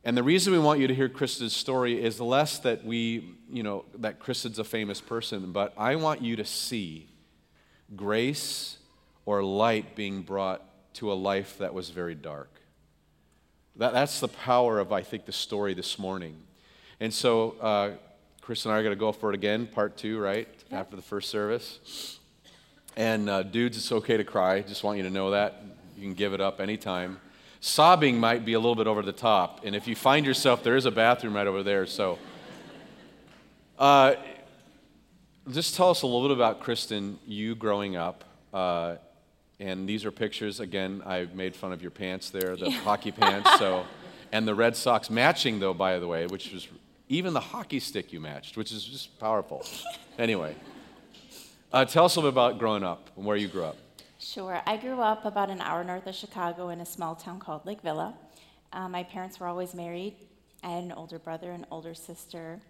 And 0.03 0.15
the 0.15 0.23
reason 0.23 0.53
we 0.53 0.59
want 0.59 0.79
you 0.79 0.87
to 0.87 0.93
hear 0.93 1.09
Kristen's 1.09 1.55
story 1.55 2.03
is 2.03 2.19
less 2.19 2.59
that 2.59 2.85
we, 2.85 3.33
you 3.49 3.63
know, 3.63 3.85
that 3.97 4.19
Kristen's 4.19 4.59
a 4.59 4.63
famous 4.63 5.01
person, 5.01 5.51
but 5.51 5.73
I 5.77 5.95
want 5.95 6.21
you 6.21 6.35
to 6.35 6.45
see 6.45 7.07
grace 7.95 8.77
or 9.25 9.43
light 9.43 9.95
being 9.95 10.21
brought 10.21 10.61
to 10.95 11.11
a 11.11 11.15
life 11.15 11.57
that 11.57 11.73
was 11.73 11.89
very 11.89 12.13
dark. 12.13 12.49
That, 13.77 13.93
that's 13.93 14.19
the 14.19 14.27
power 14.27 14.79
of, 14.79 14.91
I 14.91 15.01
think, 15.01 15.25
the 15.25 15.31
story 15.31 15.73
this 15.73 15.97
morning. 15.97 16.35
And 16.99 17.13
so, 17.13 17.55
uh, 17.61 17.91
Chris 18.41 18.63
and 18.65 18.73
I 18.73 18.77
are 18.77 18.83
going 18.83 18.95
to 18.95 18.99
go 18.99 19.11
for 19.11 19.29
it 19.29 19.35
again, 19.35 19.65
part 19.65 19.97
two, 19.97 20.19
right? 20.19 20.47
Yeah. 20.69 20.81
After 20.81 20.95
the 20.95 21.01
first 21.01 21.29
service. 21.29 22.19
And 22.97 23.29
uh, 23.29 23.43
dudes, 23.43 23.77
it's 23.77 23.91
okay 23.91 24.17
to 24.17 24.23
cry. 24.23 24.61
Just 24.61 24.83
want 24.83 24.97
you 24.97 25.03
to 25.03 25.09
know 25.09 25.31
that. 25.31 25.61
You 25.97 26.03
can 26.03 26.13
give 26.13 26.33
it 26.33 26.41
up 26.41 26.61
anytime. 26.61 27.19
Sobbing 27.59 28.19
might 28.19 28.45
be 28.45 28.53
a 28.53 28.59
little 28.59 28.75
bit 28.75 28.87
over 28.87 29.01
the 29.01 29.11
top. 29.11 29.61
And 29.65 29.75
if 29.75 29.87
you 29.87 29.95
find 29.95 30.25
yourself, 30.25 30.63
there 30.63 30.75
is 30.75 30.85
a 30.85 30.91
bathroom 30.91 31.35
right 31.35 31.47
over 31.47 31.63
there. 31.63 31.85
So, 31.85 32.19
uh, 33.77 34.15
just 35.51 35.75
tell 35.75 35.89
us 35.89 36.01
a 36.01 36.07
little 36.07 36.27
bit 36.27 36.37
about 36.37 36.59
Kristen, 36.59 37.19
you 37.25 37.55
growing 37.55 37.95
up. 37.95 38.23
Uh, 38.53 38.95
and 39.59 39.87
these 39.87 40.05
are 40.05 40.11
pictures. 40.11 40.59
Again, 40.59 41.01
I 41.05 41.27
made 41.33 41.55
fun 41.55 41.71
of 41.71 41.81
your 41.81 41.91
pants 41.91 42.29
there, 42.29 42.55
the 42.55 42.71
hockey 42.71 43.11
pants. 43.11 43.49
So, 43.57 43.85
and 44.31 44.47
the 44.47 44.55
Red 44.55 44.75
Sox 44.75 45.09
matching, 45.09 45.59
though, 45.59 45.73
by 45.73 45.99
the 45.99 46.07
way, 46.07 46.27
which 46.27 46.51
was 46.51 46.67
even 47.09 47.33
the 47.33 47.39
hockey 47.39 47.79
stick 47.79 48.11
you 48.11 48.19
matched, 48.19 48.57
which 48.57 48.71
is 48.71 48.83
just 48.83 49.19
powerful. 49.19 49.65
anyway, 50.19 50.55
uh, 51.75 51.83
tell 51.83 52.05
us 52.05 52.15
a 52.15 52.19
little 52.19 52.31
bit 52.31 52.35
about 52.35 52.57
growing 52.57 52.83
up 52.83 53.09
and 53.17 53.25
where 53.25 53.35
you 53.35 53.49
grew 53.49 53.65
up. 53.65 53.75
Sure. 54.17 54.61
I 54.65 54.77
grew 54.77 55.01
up 55.01 55.25
about 55.25 55.49
an 55.49 55.59
hour 55.59 55.83
north 55.83 56.07
of 56.07 56.15
Chicago 56.15 56.69
in 56.69 56.79
a 56.79 56.85
small 56.85 57.15
town 57.15 57.37
called 57.37 57.65
Lake 57.65 57.81
Villa. 57.81 58.15
Uh, 58.71 58.87
my 58.87 59.03
parents 59.03 59.41
were 59.41 59.47
always 59.47 59.75
married. 59.75 60.15
I 60.63 60.69
had 60.69 60.83
an 60.85 60.93
older 60.93 61.19
brother 61.19 61.51
and 61.51 61.65
older 61.69 61.93
sister. 61.93 62.61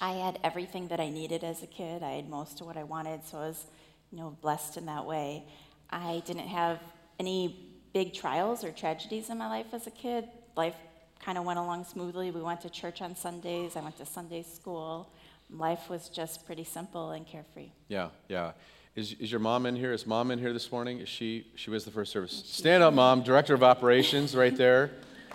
I 0.00 0.12
had 0.12 0.38
everything 0.44 0.86
that 0.88 1.00
I 1.00 1.10
needed 1.10 1.42
as 1.42 1.64
a 1.64 1.66
kid. 1.66 2.04
I 2.04 2.12
had 2.12 2.28
most 2.30 2.60
of 2.60 2.68
what 2.68 2.76
I 2.76 2.84
wanted, 2.84 3.24
so 3.26 3.38
I 3.38 3.48
was, 3.48 3.66
you 4.12 4.18
know, 4.18 4.36
blessed 4.40 4.76
in 4.76 4.86
that 4.86 5.04
way. 5.04 5.44
I 5.90 6.22
didn't 6.24 6.46
have 6.46 6.78
any 7.18 7.82
big 7.92 8.14
trials 8.14 8.62
or 8.62 8.70
tragedies 8.70 9.28
in 9.28 9.38
my 9.38 9.48
life 9.48 9.74
as 9.74 9.88
a 9.88 9.90
kid. 9.90 10.28
Life 10.56 10.76
kind 11.18 11.36
of 11.36 11.44
went 11.44 11.58
along 11.58 11.84
smoothly. 11.84 12.30
We 12.30 12.42
went 12.42 12.60
to 12.60 12.70
church 12.70 13.02
on 13.02 13.16
Sundays. 13.16 13.74
I 13.74 13.80
went 13.80 13.96
to 13.98 14.06
Sunday 14.06 14.44
school. 14.44 15.12
Life 15.52 15.88
was 15.90 16.08
just 16.08 16.46
pretty 16.46 16.64
simple 16.64 17.10
and 17.10 17.26
carefree. 17.26 17.70
Yeah, 17.88 18.10
yeah. 18.28 18.52
Is, 18.94 19.14
is 19.14 19.30
your 19.30 19.40
mom 19.40 19.66
in 19.66 19.76
here? 19.76 19.92
Is 19.92 20.06
mom 20.06 20.30
in 20.30 20.38
here 20.38 20.52
this 20.52 20.70
morning? 20.70 21.00
Is 21.00 21.08
she? 21.08 21.46
She 21.54 21.70
was 21.70 21.84
the 21.84 21.90
first 21.90 22.12
service. 22.12 22.42
Stand 22.46 22.82
up, 22.82 22.94
mom. 22.94 23.22
Director 23.22 23.54
of 23.54 23.62
operations, 23.62 24.36
right 24.36 24.56
there. 24.56 24.90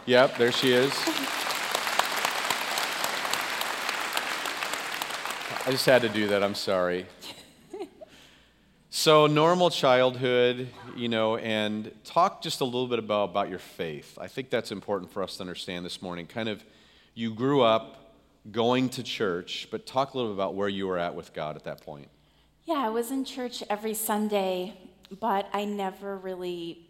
Yep, 0.05 0.37
there 0.37 0.51
she 0.51 0.71
is. 0.71 0.91
I 5.67 5.71
just 5.71 5.85
had 5.85 6.03
to 6.03 6.09
do 6.09 6.27
that. 6.27 6.43
I'm 6.43 6.53
sorry. 6.53 7.07
So, 8.91 9.27
normal 9.27 9.69
childhood, 9.71 10.69
you 10.95 11.09
know, 11.09 11.37
and 11.37 11.91
talk 12.05 12.41
just 12.41 12.61
a 12.61 12.65
little 12.65 12.87
bit 12.87 12.99
about, 12.99 13.31
about 13.31 13.49
your 13.49 13.59
faith. 13.59 14.17
I 14.21 14.27
think 14.27 14.49
that's 14.49 14.71
important 14.71 15.11
for 15.11 15.21
us 15.21 15.37
to 15.37 15.41
understand 15.43 15.85
this 15.85 16.01
morning. 16.01 16.27
Kind 16.27 16.49
of, 16.49 16.63
you 17.13 17.33
grew 17.33 17.61
up 17.61 18.04
going 18.51 18.89
to 18.89 19.03
church, 19.03 19.67
but 19.71 19.85
talk 19.85 20.13
a 20.13 20.17
little 20.17 20.31
bit 20.31 20.37
about 20.37 20.55
where 20.55 20.69
you 20.69 20.87
were 20.87 20.97
at 20.97 21.15
with 21.15 21.33
God 21.33 21.55
at 21.55 21.63
that 21.63 21.81
point. 21.81 22.09
Yeah, 22.65 22.75
I 22.75 22.89
was 22.89 23.11
in 23.11 23.25
church 23.25 23.63
every 23.69 23.93
Sunday, 23.93 24.73
but 25.19 25.47
I 25.53 25.65
never 25.65 26.17
really 26.17 26.87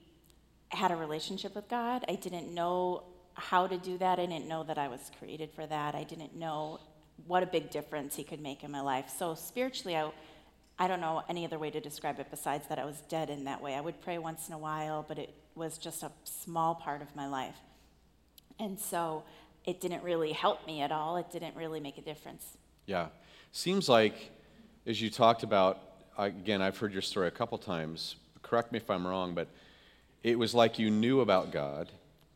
had 0.69 0.91
a 0.91 0.95
relationship 0.95 1.55
with 1.55 1.67
God. 1.69 2.05
I 2.07 2.15
didn't 2.15 2.53
know 2.53 3.03
how 3.33 3.67
to 3.67 3.77
do 3.77 3.97
that. 3.97 4.19
I 4.19 4.25
didn't 4.25 4.47
know 4.47 4.63
that 4.63 4.77
I 4.77 4.87
was 4.87 5.11
created 5.19 5.51
for 5.51 5.65
that. 5.67 5.95
I 5.95 6.03
didn't 6.03 6.35
know 6.35 6.79
what 7.27 7.43
a 7.43 7.45
big 7.45 7.69
difference 7.69 8.15
He 8.15 8.23
could 8.23 8.41
make 8.41 8.63
in 8.63 8.71
my 8.71 8.81
life. 8.81 9.11
So, 9.17 9.35
spiritually, 9.35 9.95
I, 9.95 10.11
I 10.79 10.87
don't 10.87 11.01
know 11.01 11.23
any 11.29 11.45
other 11.45 11.59
way 11.59 11.69
to 11.71 11.79
describe 11.79 12.19
it 12.19 12.27
besides 12.29 12.67
that 12.67 12.79
I 12.79 12.85
was 12.85 13.01
dead 13.09 13.29
in 13.29 13.45
that 13.45 13.61
way. 13.61 13.75
I 13.75 13.81
would 13.81 14.01
pray 14.01 14.17
once 14.17 14.47
in 14.47 14.53
a 14.53 14.57
while, 14.57 15.05
but 15.07 15.17
it 15.17 15.33
was 15.55 15.77
just 15.77 16.03
a 16.03 16.11
small 16.23 16.75
part 16.75 17.01
of 17.01 17.15
my 17.15 17.27
life. 17.27 17.55
And 18.59 18.79
so, 18.79 19.23
it 19.65 19.81
didn't 19.81 20.03
really 20.03 20.31
help 20.31 20.65
me 20.67 20.81
at 20.81 20.91
all. 20.91 21.17
It 21.17 21.31
didn't 21.31 21.55
really 21.55 21.79
make 21.79 21.97
a 21.97 22.01
difference. 22.01 22.57
Yeah. 22.85 23.07
Seems 23.51 23.89
like, 23.89 24.31
as 24.85 25.01
you 25.01 25.09
talked 25.09 25.43
about, 25.43 25.79
again, 26.17 26.61
I've 26.61 26.77
heard 26.77 26.93
your 26.93 27.01
story 27.01 27.27
a 27.27 27.31
couple 27.31 27.57
times. 27.57 28.15
Correct 28.41 28.71
me 28.71 28.77
if 28.77 28.89
I'm 28.89 29.05
wrong, 29.07 29.33
but 29.33 29.47
it 30.23 30.37
was 30.37 30.53
like 30.53 30.77
you 30.77 30.91
knew 30.91 31.21
about 31.21 31.51
God, 31.51 31.91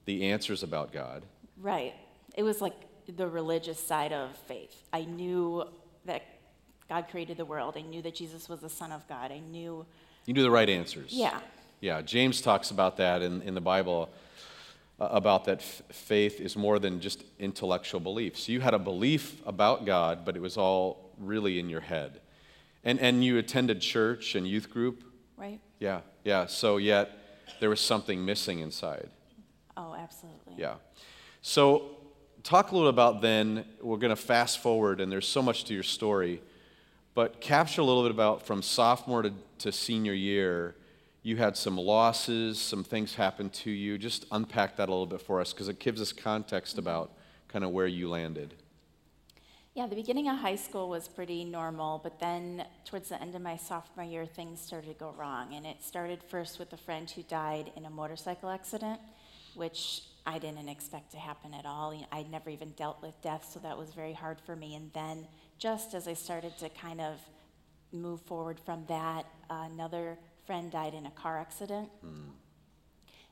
the 0.06 0.32
answers 0.32 0.64
about 0.64 0.92
God. 0.92 1.24
Right. 1.62 1.94
It 2.36 2.44
was 2.44 2.62
like 2.62 2.74
the 3.08 3.28
religious 3.28 3.80
side 3.80 4.14
of 4.14 4.36
faith. 4.48 4.84
I 4.92 5.04
knew 5.06 5.66
that 6.06 6.24
God 6.88 7.08
created 7.10 7.38
the 7.38 7.46
world. 7.46 7.76
I 7.78 7.82
knew 7.82 8.02
that 8.02 8.16
Jesus 8.16 8.50
was 8.50 8.62
the 8.62 8.70
Son 8.70 8.92
of 8.92 9.08
God. 9.08 9.32
I 9.32 9.40
knew. 9.40 9.86
You 10.26 10.34
knew 10.34 10.44
the 10.44 10.52
right 10.52 10.70
answers. 10.70 11.14
Yeah. 11.14 11.40
Yeah. 11.80 12.02
James 12.02 12.42
talks 12.42 12.72
about 12.72 12.98
that 12.98 13.22
in, 13.22 13.42
in 13.44 13.54
the 13.54 13.62
Bible 13.62 14.10
about 15.00 15.46
that 15.46 15.60
f- 15.60 15.82
faith 15.92 16.40
is 16.42 16.56
more 16.56 16.80
than 16.80 17.00
just 17.00 17.24
intellectual 17.40 18.00
beliefs. 18.00 18.44
So 18.44 18.52
you 18.52 18.60
had 18.60 18.74
a 18.74 18.80
belief 18.80 19.42
about 19.46 19.86
God, 19.86 20.26
but 20.26 20.36
it 20.36 20.42
was 20.42 20.58
all 20.58 21.12
really 21.18 21.60
in 21.60 21.70
your 21.70 21.82
head. 21.82 22.20
And, 22.84 23.00
and 23.00 23.24
you 23.24 23.38
attended 23.38 23.82
church 23.82 24.36
and 24.36 24.48
youth 24.48 24.70
group. 24.70 25.04
Right? 25.38 25.60
Yeah. 25.80 26.02
Yeah. 26.24 26.46
So, 26.48 26.78
yet 26.78 27.12
there 27.60 27.70
was 27.70 27.80
something 27.80 28.24
missing 28.24 28.60
inside. 28.60 29.10
Oh, 29.76 29.96
absolutely. 29.98 30.56
Yeah. 30.58 30.76
So, 31.42 31.98
talk 32.44 32.72
a 32.72 32.76
little 32.76 32.90
about 32.90 33.22
then, 33.22 33.66
we're 33.82 33.98
going 33.98 34.16
to 34.16 34.22
fast 34.22 34.60
forward, 34.60 35.02
and 35.02 35.12
there's 35.12 35.28
so 35.28 35.42
much 35.42 35.66
to 35.66 35.74
your 35.74 35.84
story, 35.84 36.42
but 37.16 37.42
capture 37.42 37.82
a 37.82 37.84
little 37.84 38.04
bit 38.04 38.12
about 38.12 38.46
from 38.46 38.62
sophomore 38.62 39.24
to, 39.24 39.34
to 39.60 39.72
senior 39.72 40.14
year. 40.14 40.76
You 41.22 41.36
had 41.36 41.58
some 41.58 41.78
losses, 41.78 42.60
some 42.60 42.84
things 42.84 43.16
happened 43.16 43.54
to 43.54 43.72
you. 43.72 43.98
Just 43.98 44.26
unpack 44.32 44.78
that 44.78 44.88
a 44.88 44.92
little 44.92 45.06
bit 45.06 45.22
for 45.22 45.42
us 45.42 45.52
because 45.52 45.68
it 45.68 45.80
gives 45.80 46.02
us 46.02 46.14
context 46.14 46.78
about 46.78 47.12
kind 47.50 47.66
of 47.66 47.72
where 47.72 47.88
you 47.88 48.10
landed. 48.10 48.54
Yeah, 49.76 49.88
the 49.88 49.96
beginning 49.96 50.28
of 50.30 50.38
high 50.38 50.56
school 50.56 50.90
was 50.90 51.08
pretty 51.08 51.44
normal, 51.44 52.00
but 52.04 52.20
then 52.20 52.66
towards 52.86 53.10
the 53.10 53.22
end 53.22 53.36
of 53.36 53.42
my 53.42 53.56
sophomore 53.56 54.06
year, 54.06 54.26
things 54.26 54.60
started 54.60 54.88
to 54.88 54.94
go 54.94 55.14
wrong. 55.18 55.54
And 55.54 55.66
it 55.66 55.84
started 55.84 56.24
first 56.24 56.58
with 56.58 56.74
a 56.74 56.78
friend 56.78 57.10
who 57.10 57.22
died 57.24 57.72
in 57.76 57.86
a 57.86 57.90
motorcycle 57.90 58.50
accident, 58.50 59.00
which 59.56 60.04
I 60.26 60.40
didn't 60.40 60.68
expect 60.70 61.12
to 61.12 61.18
happen 61.18 61.54
at 61.54 61.66
all. 61.66 61.94
You 61.94 62.02
know, 62.02 62.08
I'd 62.12 62.32
never 62.32 62.50
even 62.50 62.72
dealt 62.72 63.02
with 63.02 63.14
death, 63.22 63.50
so 63.54 63.60
that 63.60 63.78
was 63.78 63.94
very 63.94 64.14
hard 64.14 64.40
for 64.46 64.56
me. 64.56 64.76
And 64.76 64.92
then, 64.94 65.28
just 65.58 65.94
as 65.94 66.08
I 66.08 66.14
started 66.14 66.58
to 66.60 66.70
kind 66.70 67.00
of 67.00 67.20
move 67.92 68.22
forward 68.22 68.60
from 68.60 68.86
that, 68.88 69.26
uh, 69.50 69.68
another 69.72 70.18
friend 70.50 70.72
died 70.72 70.96
in 70.96 71.06
a 71.06 71.12
car 71.12 71.38
accident. 71.38 71.88
Hmm. 72.02 72.32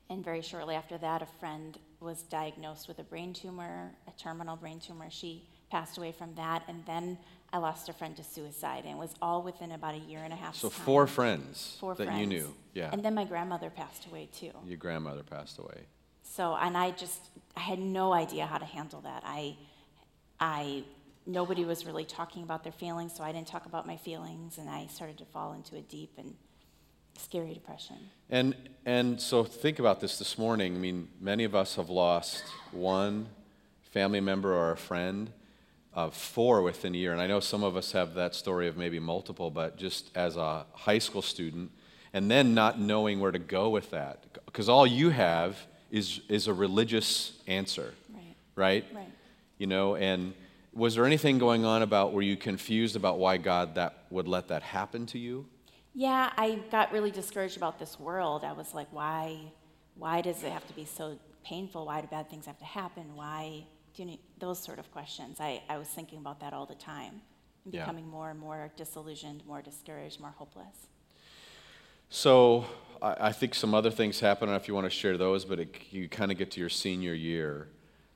And 0.07 0.24
very 0.24 0.43
shortly 0.43 0.75
after 0.75 1.00
that, 1.00 1.24
a 1.24 1.25
friend 1.39 1.75
was 2.00 2.21
diagnosed 2.21 2.88
with 2.88 3.00
a 3.00 3.03
brain 3.03 3.33
tumor, 3.33 3.91
a 4.07 4.12
terminal 4.21 4.55
brain 4.55 4.79
tumor. 4.79 5.07
She 5.09 5.50
passed 5.71 5.97
away 5.97 6.12
from 6.12 6.36
that, 6.36 6.62
and 6.67 6.86
then 6.86 7.17
I 7.51 7.57
lost 7.57 7.89
a 7.89 7.93
friend 7.93 8.15
to 8.17 8.24
suicide, 8.24 8.83
and 8.86 8.93
it 8.93 9.00
was 9.00 9.15
all 9.19 9.41
within 9.41 9.71
about 9.71 9.95
a 9.95 9.97
year 9.97 10.19
and 10.19 10.31
a 10.31 10.36
half. 10.36 10.55
So, 10.55 10.69
time. 10.69 10.86
four 10.86 11.07
friends 11.07 11.77
Four 11.79 11.95
that 11.95 12.05
friends. 12.05 12.19
you 12.19 12.27
knew. 12.27 12.53
Yeah. 12.75 12.91
And 12.93 13.01
then 13.03 13.15
my 13.15 13.25
grandmother 13.25 13.71
passed 13.71 14.05
away 14.05 14.29
too. 14.31 14.51
Your 14.67 14.77
grandmother 14.77 15.24
passed 15.24 15.57
away. 15.57 15.88
So, 16.21 16.55
and 16.55 16.77
I 16.77 16.91
just, 16.91 17.19
I 17.55 17.62
had 17.62 17.79
no 17.79 18.13
idea 18.13 18.45
how 18.45 18.59
to 18.59 18.65
handle 18.65 19.01
that. 19.01 19.24
I, 19.25 19.57
I, 20.39 20.83
nobody 21.25 21.65
was 21.65 21.83
really 21.83 22.05
talking 22.05 22.43
about 22.43 22.63
their 22.63 22.77
feelings, 22.83 23.15
so 23.17 23.24
I 23.24 23.31
didn't 23.31 23.47
talk 23.47 23.65
about 23.65 23.88
my 23.88 23.97
feelings, 23.97 24.59
and 24.59 24.69
I 24.69 24.86
started 24.86 25.17
to 25.17 25.25
fall 25.25 25.53
into 25.53 25.77
a 25.77 25.81
deep 25.81 26.12
and 26.19 26.36
scary 27.17 27.53
depression. 27.53 27.97
And, 28.29 28.55
and 28.86 29.19
so 29.19 29.43
think 29.43 29.79
about 29.79 30.00
this 30.00 30.17
this 30.17 30.38
morning. 30.38 30.75
I 30.75 30.77
mean, 30.79 31.07
many 31.19 31.43
of 31.43 31.55
us 31.55 31.75
have 31.75 31.89
lost 31.89 32.43
one 32.71 33.27
family 33.91 34.19
member 34.19 34.53
or 34.53 34.71
a 34.71 34.77
friend, 34.77 35.31
uh, 35.93 36.09
four 36.09 36.62
within 36.62 36.93
a 36.93 36.97
year. 36.97 37.12
And 37.12 37.21
I 37.21 37.27
know 37.27 37.39
some 37.39 37.63
of 37.63 37.75
us 37.75 37.91
have 37.93 38.13
that 38.15 38.36
story 38.36 38.67
of 38.67 38.77
maybe 38.77 39.00
multiple, 39.00 39.50
but 39.50 39.77
just 39.77 40.12
as 40.15 40.38
a 40.38 40.65
high 40.74 41.00
school 41.00 41.21
student, 41.21 41.71
and 42.13 42.29
then 42.29 42.53
not 42.53 42.79
knowing 42.79 43.19
where 43.19 43.31
to 43.31 43.39
go 43.39 43.69
with 43.69 43.91
that. 43.91 44.24
Because 44.45 44.69
all 44.69 44.86
you 44.86 45.09
have 45.09 45.57
is, 45.91 46.21
is 46.29 46.47
a 46.47 46.53
religious 46.53 47.33
answer, 47.47 47.93
Right. 48.13 48.36
right? 48.55 48.86
Right. 48.93 49.07
You 49.57 49.67
know, 49.67 49.95
and 49.95 50.33
was 50.74 50.95
there 50.95 51.05
anything 51.05 51.39
going 51.39 51.65
on 51.65 51.81
about, 51.81 52.13
were 52.13 52.21
you 52.21 52.38
confused 52.38 52.95
about 52.95 53.17
why 53.17 53.38
God 53.38 53.75
that 53.75 54.03
would 54.12 54.27
let 54.27 54.50
that 54.50 54.62
happen 54.62 55.05
to 55.07 55.17
you? 55.17 55.45
Yeah, 56.00 56.32
I 56.38 56.60
got 56.70 56.92
really 56.92 57.10
discouraged 57.10 57.58
about 57.58 57.80
this 57.80 58.00
world. 58.00 58.44
I 58.44 58.54
was 58.54 58.75
like, 58.75 58.88
why, 58.92 59.51
why 59.96 60.22
does 60.22 60.44
it 60.44 60.51
have 60.51 60.66
to 60.68 60.74
be 60.74 60.86
so 60.86 61.18
painful? 61.44 61.88
Why 61.88 62.01
do 62.01 62.08
bad 62.08 62.30
things 62.30 62.46
have 62.46 62.60
to 62.60 62.66
happen? 62.66 63.16
Why 63.16 63.66
do 63.96 64.04
you 64.04 64.08
need, 64.10 64.20
those 64.38 64.60
sort 64.60 64.77
of 64.77 64.92
questions? 64.92 65.38
I, 65.39 65.63
I 65.68 65.80
was 65.80 65.88
thinking 65.88 66.20
about 66.20 66.39
that 66.42 66.54
all 66.54 66.68
the 66.68 66.75
time, 66.75 67.22
and 67.66 67.74
Yeah. 67.74 67.80
becoming 67.82 68.08
more 68.08 68.30
and 68.30 68.39
more 68.39 68.70
disillusioned, 68.77 69.44
more 69.48 69.63
discouraged, 69.63 70.20
more 70.20 70.36
hopeless. 70.38 70.86
So 72.12 72.66
I, 73.01 73.30
I 73.30 73.32
think 73.32 73.56
some 73.56 73.74
other 73.74 73.89
things 73.89 74.20
happen. 74.20 74.44
I 74.44 74.51
don't 74.51 74.54
know 74.54 74.62
if 74.62 74.68
you 74.68 74.75
want 74.75 74.86
to 74.86 74.92
share 74.92 75.18
those, 75.18 75.46
but 75.46 75.60
it, 75.60 75.75
you 75.89 76.08
kind 76.08 76.32
of 76.32 76.38
get 76.38 76.51
to 76.51 76.60
your 76.60 76.70
senior 76.70 77.16
year. 77.16 77.70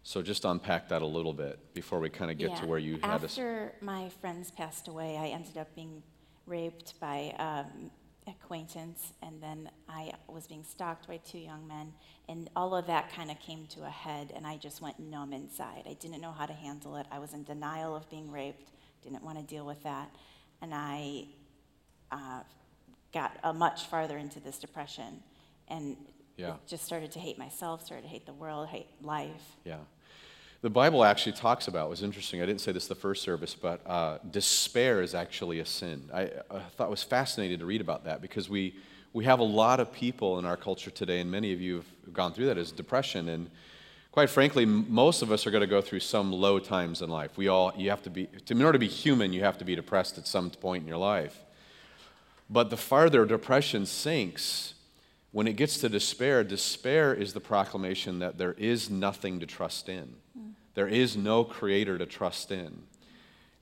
So 0.03 0.21
just 0.21 0.45
unpack 0.45 0.89
that 0.89 1.01
a 1.01 1.05
little 1.17 1.33
bit 1.33 1.73
before 1.73 1.99
we 1.99 2.09
kind 2.09 2.29
of 2.29 2.37
get 2.37 2.55
to 2.57 2.67
where 2.67 2.77
you 2.77 2.99
had 3.01 3.21
to. 3.21 3.25
After 3.25 3.73
my 3.81 4.09
friends 4.21 4.51
passed 4.51 4.87
away, 4.87 5.17
I 5.17 5.29
ended 5.29 5.57
up 5.57 5.73
being 5.73 6.03
raped 6.45 6.99
by 6.99 7.33
um, 7.39 7.91
a 8.27 8.31
acquaintance, 8.31 9.13
and 9.21 9.41
then 9.41 9.69
I 9.87 10.11
was 10.27 10.45
being 10.47 10.63
stalked 10.63 11.07
by 11.07 11.17
two 11.17 11.37
young 11.39 11.67
men, 11.67 11.93
and 12.27 12.49
all 12.55 12.75
of 12.75 12.85
that 12.87 13.11
kind 13.13 13.31
of 13.31 13.39
came 13.39 13.65
to 13.67 13.83
a 13.83 13.89
head, 13.89 14.31
and 14.35 14.45
I 14.45 14.57
just 14.57 14.81
went 14.81 14.99
numb 14.99 15.33
inside. 15.33 15.83
I 15.89 15.93
didn't 15.93 16.21
know 16.21 16.31
how 16.31 16.45
to 16.45 16.53
handle 16.53 16.97
it. 16.97 17.05
I 17.11 17.19
was 17.19 17.33
in 17.33 17.43
denial 17.43 17.95
of 17.95 18.09
being 18.09 18.29
raped, 18.31 18.71
didn't 19.03 19.23
want 19.23 19.37
to 19.37 19.43
deal 19.43 19.65
with 19.65 19.81
that, 19.83 20.09
and 20.61 20.73
I 20.73 21.25
uh, 22.11 22.41
got 23.13 23.37
uh, 23.43 23.53
much 23.53 23.85
farther 23.85 24.17
into 24.17 24.39
this 24.39 24.57
depression, 24.59 25.23
and 25.67 25.95
Yeah. 26.37 26.55
just 26.67 26.83
started 26.85 27.11
to 27.13 27.19
hate 27.19 27.37
myself, 27.37 27.85
started 27.85 28.03
to 28.03 28.09
hate 28.09 28.25
the 28.25 28.33
world, 28.33 28.67
hate 28.67 28.87
life. 29.01 29.55
Yeah. 29.63 29.77
The 30.61 30.69
Bible 30.69 31.03
actually 31.03 31.31
talks 31.31 31.67
about, 31.67 31.89
was 31.89 32.03
interesting, 32.03 32.39
I 32.39 32.45
didn't 32.45 32.61
say 32.61 32.71
this 32.71 32.85
the 32.85 32.93
first 32.93 33.23
service, 33.23 33.55
but 33.55 33.81
uh, 33.87 34.19
despair 34.29 35.01
is 35.01 35.15
actually 35.15 35.59
a 35.59 35.65
sin. 35.65 36.07
I, 36.13 36.29
I 36.51 36.59
thought 36.77 36.85
it 36.85 36.91
was 36.91 37.01
fascinating 37.01 37.57
to 37.59 37.65
read 37.65 37.81
about 37.81 38.03
that 38.05 38.21
because 38.21 38.47
we, 38.47 38.75
we 39.11 39.25
have 39.25 39.39
a 39.39 39.43
lot 39.43 39.79
of 39.79 39.91
people 39.91 40.37
in 40.37 40.45
our 40.45 40.55
culture 40.55 40.91
today, 40.91 41.19
and 41.19 41.31
many 41.31 41.51
of 41.51 41.59
you 41.59 41.77
have 41.77 42.13
gone 42.13 42.31
through 42.31 42.45
that 42.45 42.59
as 42.59 42.71
depression. 42.71 43.29
And 43.29 43.49
quite 44.11 44.29
frankly, 44.29 44.67
most 44.67 45.23
of 45.23 45.31
us 45.31 45.47
are 45.47 45.51
going 45.51 45.61
to 45.61 45.67
go 45.67 45.81
through 45.81 46.01
some 46.01 46.31
low 46.31 46.59
times 46.59 47.01
in 47.01 47.09
life. 47.09 47.37
We 47.37 47.47
all, 47.47 47.73
you 47.75 47.89
have 47.89 48.03
to 48.03 48.11
be, 48.11 48.29
in 48.47 48.61
order 48.61 48.73
to 48.73 48.79
be 48.79 48.87
human, 48.87 49.33
you 49.33 49.43
have 49.43 49.57
to 49.57 49.65
be 49.65 49.75
depressed 49.75 50.19
at 50.19 50.27
some 50.27 50.51
point 50.51 50.83
in 50.83 50.87
your 50.87 50.97
life. 50.97 51.39
But 52.51 52.69
the 52.69 52.77
farther 52.77 53.25
depression 53.25 53.87
sinks, 53.87 54.75
when 55.31 55.47
it 55.47 55.53
gets 55.53 55.79
to 55.79 55.89
despair, 55.89 56.43
despair 56.43 57.15
is 57.15 57.33
the 57.33 57.39
proclamation 57.39 58.19
that 58.19 58.37
there 58.37 58.53
is 58.59 58.91
nothing 58.91 59.39
to 59.39 59.47
trust 59.47 59.89
in. 59.89 60.17
There 60.73 60.87
is 60.87 61.17
no 61.17 61.43
creator 61.43 61.97
to 61.97 62.05
trust 62.05 62.51
in. 62.51 62.83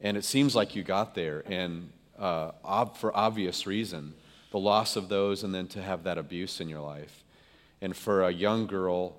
And 0.01 0.15
it 0.15 0.23
seems 0.23 0.55
like 0.55 0.75
you 0.75 0.83
got 0.83 1.15
there, 1.15 1.43
and 1.45 1.91
uh, 2.17 2.51
ob- 2.63 2.95
for 2.95 3.15
obvious 3.15 3.67
reason, 3.67 4.13
the 4.51 4.59
loss 4.59 4.95
of 4.95 5.09
those, 5.09 5.43
and 5.43 5.53
then 5.53 5.67
to 5.67 5.81
have 5.81 6.03
that 6.03 6.17
abuse 6.17 6.61
in 6.61 6.69
your 6.69 6.81
life. 6.81 7.23
And 7.81 7.95
for 7.95 8.23
a 8.23 8.31
young 8.31 8.65
girl, 8.67 9.17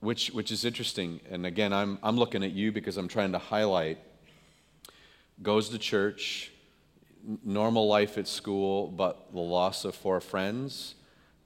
which, 0.00 0.28
which 0.28 0.50
is 0.50 0.64
interesting, 0.64 1.20
and 1.30 1.46
again, 1.46 1.72
I'm, 1.72 1.98
I'm 2.02 2.16
looking 2.16 2.42
at 2.42 2.52
you 2.52 2.72
because 2.72 2.96
I'm 2.96 3.08
trying 3.08 3.32
to 3.32 3.38
highlight 3.38 3.98
goes 5.42 5.70
to 5.70 5.78
church, 5.78 6.52
normal 7.44 7.86
life 7.86 8.18
at 8.18 8.28
school, 8.28 8.88
but 8.88 9.32
the 9.32 9.40
loss 9.40 9.84
of 9.84 9.94
four 9.94 10.20
friends, 10.20 10.94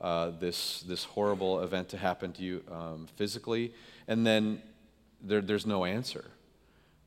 uh, 0.00 0.31
this, 0.40 0.83
this 0.83 1.04
horrible 1.04 1.61
event 1.61 1.88
to 1.90 1.97
happen 1.97 2.33
to 2.33 2.43
you 2.43 2.62
um, 2.71 3.07
physically, 3.16 3.73
and 4.09 4.26
then 4.26 4.61
there, 5.25 5.40
there's 5.40 5.66
no 5.66 5.85
answer. 5.85 6.25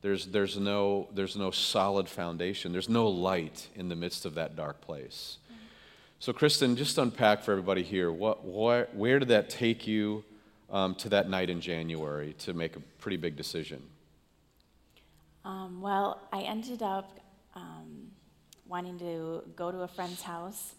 There's, 0.00 0.26
there's, 0.26 0.56
no, 0.56 1.08
there's 1.12 1.36
no 1.36 1.50
solid 1.50 2.08
foundation. 2.08 2.72
There's 2.72 2.88
no 2.88 3.08
light 3.08 3.68
in 3.74 3.88
the 3.88 3.96
midst 3.96 4.24
of 4.26 4.34
that 4.34 4.54
dark 4.54 4.80
place. 4.80 5.38
So, 6.20 6.32
Kristen, 6.32 6.76
just 6.76 6.98
unpack 6.98 7.42
for 7.42 7.52
everybody 7.52 7.82
here 7.82 8.10
what, 8.10 8.44
what, 8.44 8.94
where 8.94 9.18
did 9.18 9.28
that 9.28 9.50
take 9.50 9.86
you 9.86 10.24
um, 10.70 10.94
to 10.96 11.08
that 11.10 11.28
night 11.28 11.48
in 11.48 11.60
January 11.60 12.34
to 12.40 12.52
make 12.52 12.76
a 12.76 12.80
pretty 12.98 13.16
big 13.16 13.36
decision? 13.36 13.82
Um, 15.44 15.80
well, 15.80 16.20
I 16.32 16.42
ended 16.42 16.82
up 16.82 17.20
um, 17.54 18.08
wanting 18.66 18.98
to 18.98 19.42
go 19.56 19.70
to 19.70 19.78
a 19.82 19.88
friend's 19.88 20.22
house 20.22 20.74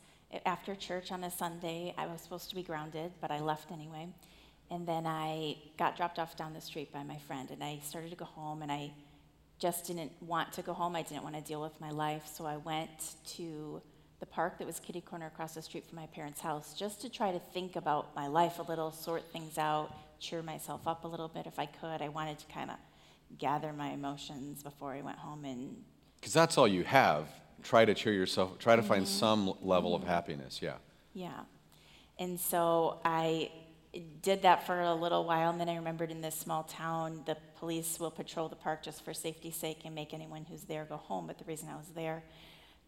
after 0.45 0.75
church 0.75 1.11
on 1.11 1.23
a 1.23 1.31
Sunday. 1.31 1.93
I 1.97 2.05
was 2.05 2.21
supposed 2.21 2.49
to 2.49 2.55
be 2.55 2.63
grounded, 2.63 3.11
but 3.19 3.31
I 3.31 3.39
left 3.39 3.71
anyway. 3.71 4.09
And 4.71 4.87
then 4.87 5.05
I 5.07 5.57
got 5.77 5.97
dropped 5.97 6.19
off 6.19 6.35
down 6.35 6.53
the 6.53 6.61
street 6.61 6.93
by 6.93 7.03
my 7.03 7.17
friend, 7.17 7.49
and 7.51 7.63
I 7.63 7.79
started 7.83 8.11
to 8.11 8.15
go 8.15 8.25
home, 8.25 8.61
and 8.61 8.71
I 8.71 8.91
just 9.57 9.85
didn't 9.85 10.11
want 10.21 10.53
to 10.53 10.61
go 10.61 10.73
home. 10.73 10.95
I 10.95 11.01
didn't 11.01 11.23
want 11.23 11.35
to 11.35 11.41
deal 11.41 11.61
with 11.61 11.79
my 11.81 11.89
life, 11.89 12.23
so 12.31 12.45
I 12.45 12.57
went 12.57 13.15
to 13.37 13.81
the 14.19 14.25
park 14.25 14.57
that 14.57 14.67
was 14.67 14.79
kitty 14.79 15.01
corner 15.01 15.27
across 15.27 15.53
the 15.53 15.61
street 15.61 15.87
from 15.87 15.95
my 15.95 16.07
parents' 16.07 16.41
house 16.41 16.73
just 16.73 17.01
to 17.01 17.09
try 17.09 17.31
to 17.31 17.39
think 17.39 17.75
about 17.75 18.15
my 18.15 18.27
life 18.27 18.59
a 18.59 18.63
little, 18.63 18.91
sort 18.91 19.23
things 19.31 19.57
out, 19.57 19.93
cheer 20.19 20.41
myself 20.41 20.87
up 20.87 21.05
a 21.05 21.07
little 21.07 21.29
bit 21.29 21.45
if 21.45 21.57
I 21.57 21.65
could. 21.65 22.01
I 22.01 22.09
wanted 22.09 22.37
to 22.39 22.45
kind 22.47 22.69
of 22.69 22.77
gather 23.37 23.71
my 23.71 23.89
emotions 23.89 24.61
before 24.61 24.93
I 24.93 25.01
went 25.01 25.17
home 25.17 25.45
and 25.45 25.83
Because 26.19 26.33
that's 26.33 26.57
all 26.57 26.67
you 26.67 26.83
have. 26.83 27.27
Try 27.63 27.85
to 27.85 27.93
cheer 27.93 28.13
yourself, 28.13 28.57
try 28.59 28.75
to 28.75 28.83
find 28.83 29.03
mm-hmm. 29.03 29.19
some 29.19 29.53
level 29.61 29.95
of 29.95 30.01
mm-hmm. 30.01 30.11
happiness, 30.11 30.61
yeah. 30.61 30.75
Yeah. 31.13 31.41
And 32.17 32.39
so 32.39 32.99
I 33.05 33.51
did 34.21 34.43
that 34.43 34.65
for 34.67 34.79
a 34.81 34.93
little 34.93 35.25
while, 35.25 35.49
and 35.49 35.59
then 35.59 35.69
I 35.69 35.75
remembered 35.75 36.11
in 36.11 36.21
this 36.21 36.35
small 36.35 36.63
town, 36.63 37.21
the 37.25 37.37
police 37.59 37.99
will 37.99 38.11
patrol 38.11 38.47
the 38.47 38.55
park 38.55 38.83
just 38.83 39.03
for 39.03 39.13
safety's 39.13 39.55
sake 39.55 39.79
and 39.85 39.95
make 39.95 40.13
anyone 40.13 40.45
who's 40.49 40.63
there 40.63 40.85
go 40.85 40.97
home. 40.97 41.27
But 41.27 41.39
the 41.39 41.45
reason 41.45 41.69
I 41.69 41.75
was 41.75 41.87
there 41.95 42.23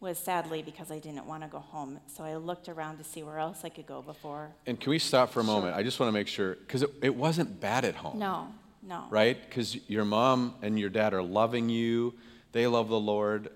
was 0.00 0.18
sadly 0.18 0.62
because 0.62 0.90
I 0.90 0.98
didn't 0.98 1.26
want 1.26 1.42
to 1.42 1.48
go 1.48 1.58
home. 1.60 2.00
So 2.06 2.24
I 2.24 2.36
looked 2.36 2.68
around 2.68 2.98
to 2.98 3.04
see 3.04 3.22
where 3.22 3.38
else 3.38 3.64
I 3.64 3.68
could 3.68 3.86
go 3.86 4.02
before. 4.02 4.50
And 4.66 4.78
can 4.80 4.90
we 4.90 4.98
stop 4.98 5.30
for 5.30 5.40
a 5.40 5.44
moment? 5.44 5.76
I 5.76 5.82
just 5.82 6.00
want 6.00 6.08
to 6.08 6.12
make 6.12 6.28
sure, 6.28 6.56
because 6.56 6.82
it, 6.82 6.90
it 7.02 7.14
wasn't 7.14 7.60
bad 7.60 7.84
at 7.84 7.94
home. 7.94 8.18
No, 8.18 8.48
no. 8.82 9.06
right? 9.10 9.38
Because 9.48 9.76
your 9.88 10.04
mom 10.04 10.54
and 10.62 10.78
your 10.78 10.90
dad 10.90 11.14
are 11.14 11.22
loving 11.22 11.68
you, 11.68 12.14
they 12.50 12.66
love 12.66 12.88
the 12.88 12.98
Lord, 12.98 13.50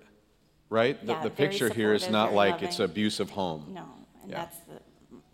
right? 0.69 0.99
The, 1.05 1.13
Yeah, 1.13 1.23
the 1.23 1.29
very 1.29 1.49
picture 1.49 1.69
here 1.69 1.93
is 1.93 2.09
not 2.09 2.33
like 2.33 2.61
it's 2.61 2.79
loving. 2.79 2.91
abusive 2.91 3.29
home. 3.29 3.65
No, 3.73 3.85
and 4.21 4.31
Yeah. 4.31 4.37
that's 4.37 4.57
the 4.59 4.81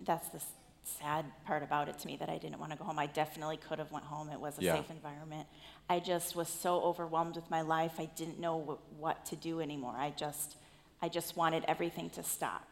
that's 0.03 0.27
the 0.29 0.41
sad 0.83 1.25
part 1.45 1.63
about 1.63 1.87
it 1.89 1.97
to 1.99 2.07
me 2.07 2.17
that 2.17 2.29
I 2.29 2.37
didn't 2.37 2.59
want 2.59 2.71
to 2.71 2.77
go 2.77 2.83
home. 2.83 2.99
I 2.99 3.07
definitely 3.07 3.57
could 3.57 3.79
have 3.79 3.91
went 3.91 4.05
home. 4.05 4.29
It 4.29 4.39
was 4.39 4.57
a 4.59 4.63
Yeah. 4.63 4.75
safe 4.75 4.89
environment. 4.91 5.47
I 5.89 5.99
just 5.99 6.35
was 6.35 6.47
so 6.49 6.81
overwhelmed 6.81 7.35
with 7.35 7.49
my 7.49 7.61
life. 7.61 7.99
I 7.99 8.05
didn't 8.05 8.39
know 8.39 8.59
wh- 8.61 8.99
what 8.99 9.25
to 9.27 9.35
do 9.35 9.61
anymore. 9.61 9.95
I 9.97 10.11
just 10.11 10.57
I 11.01 11.09
just 11.09 11.35
wanted 11.35 11.65
everything 11.67 12.09
to 12.11 12.23
stop. 12.23 12.65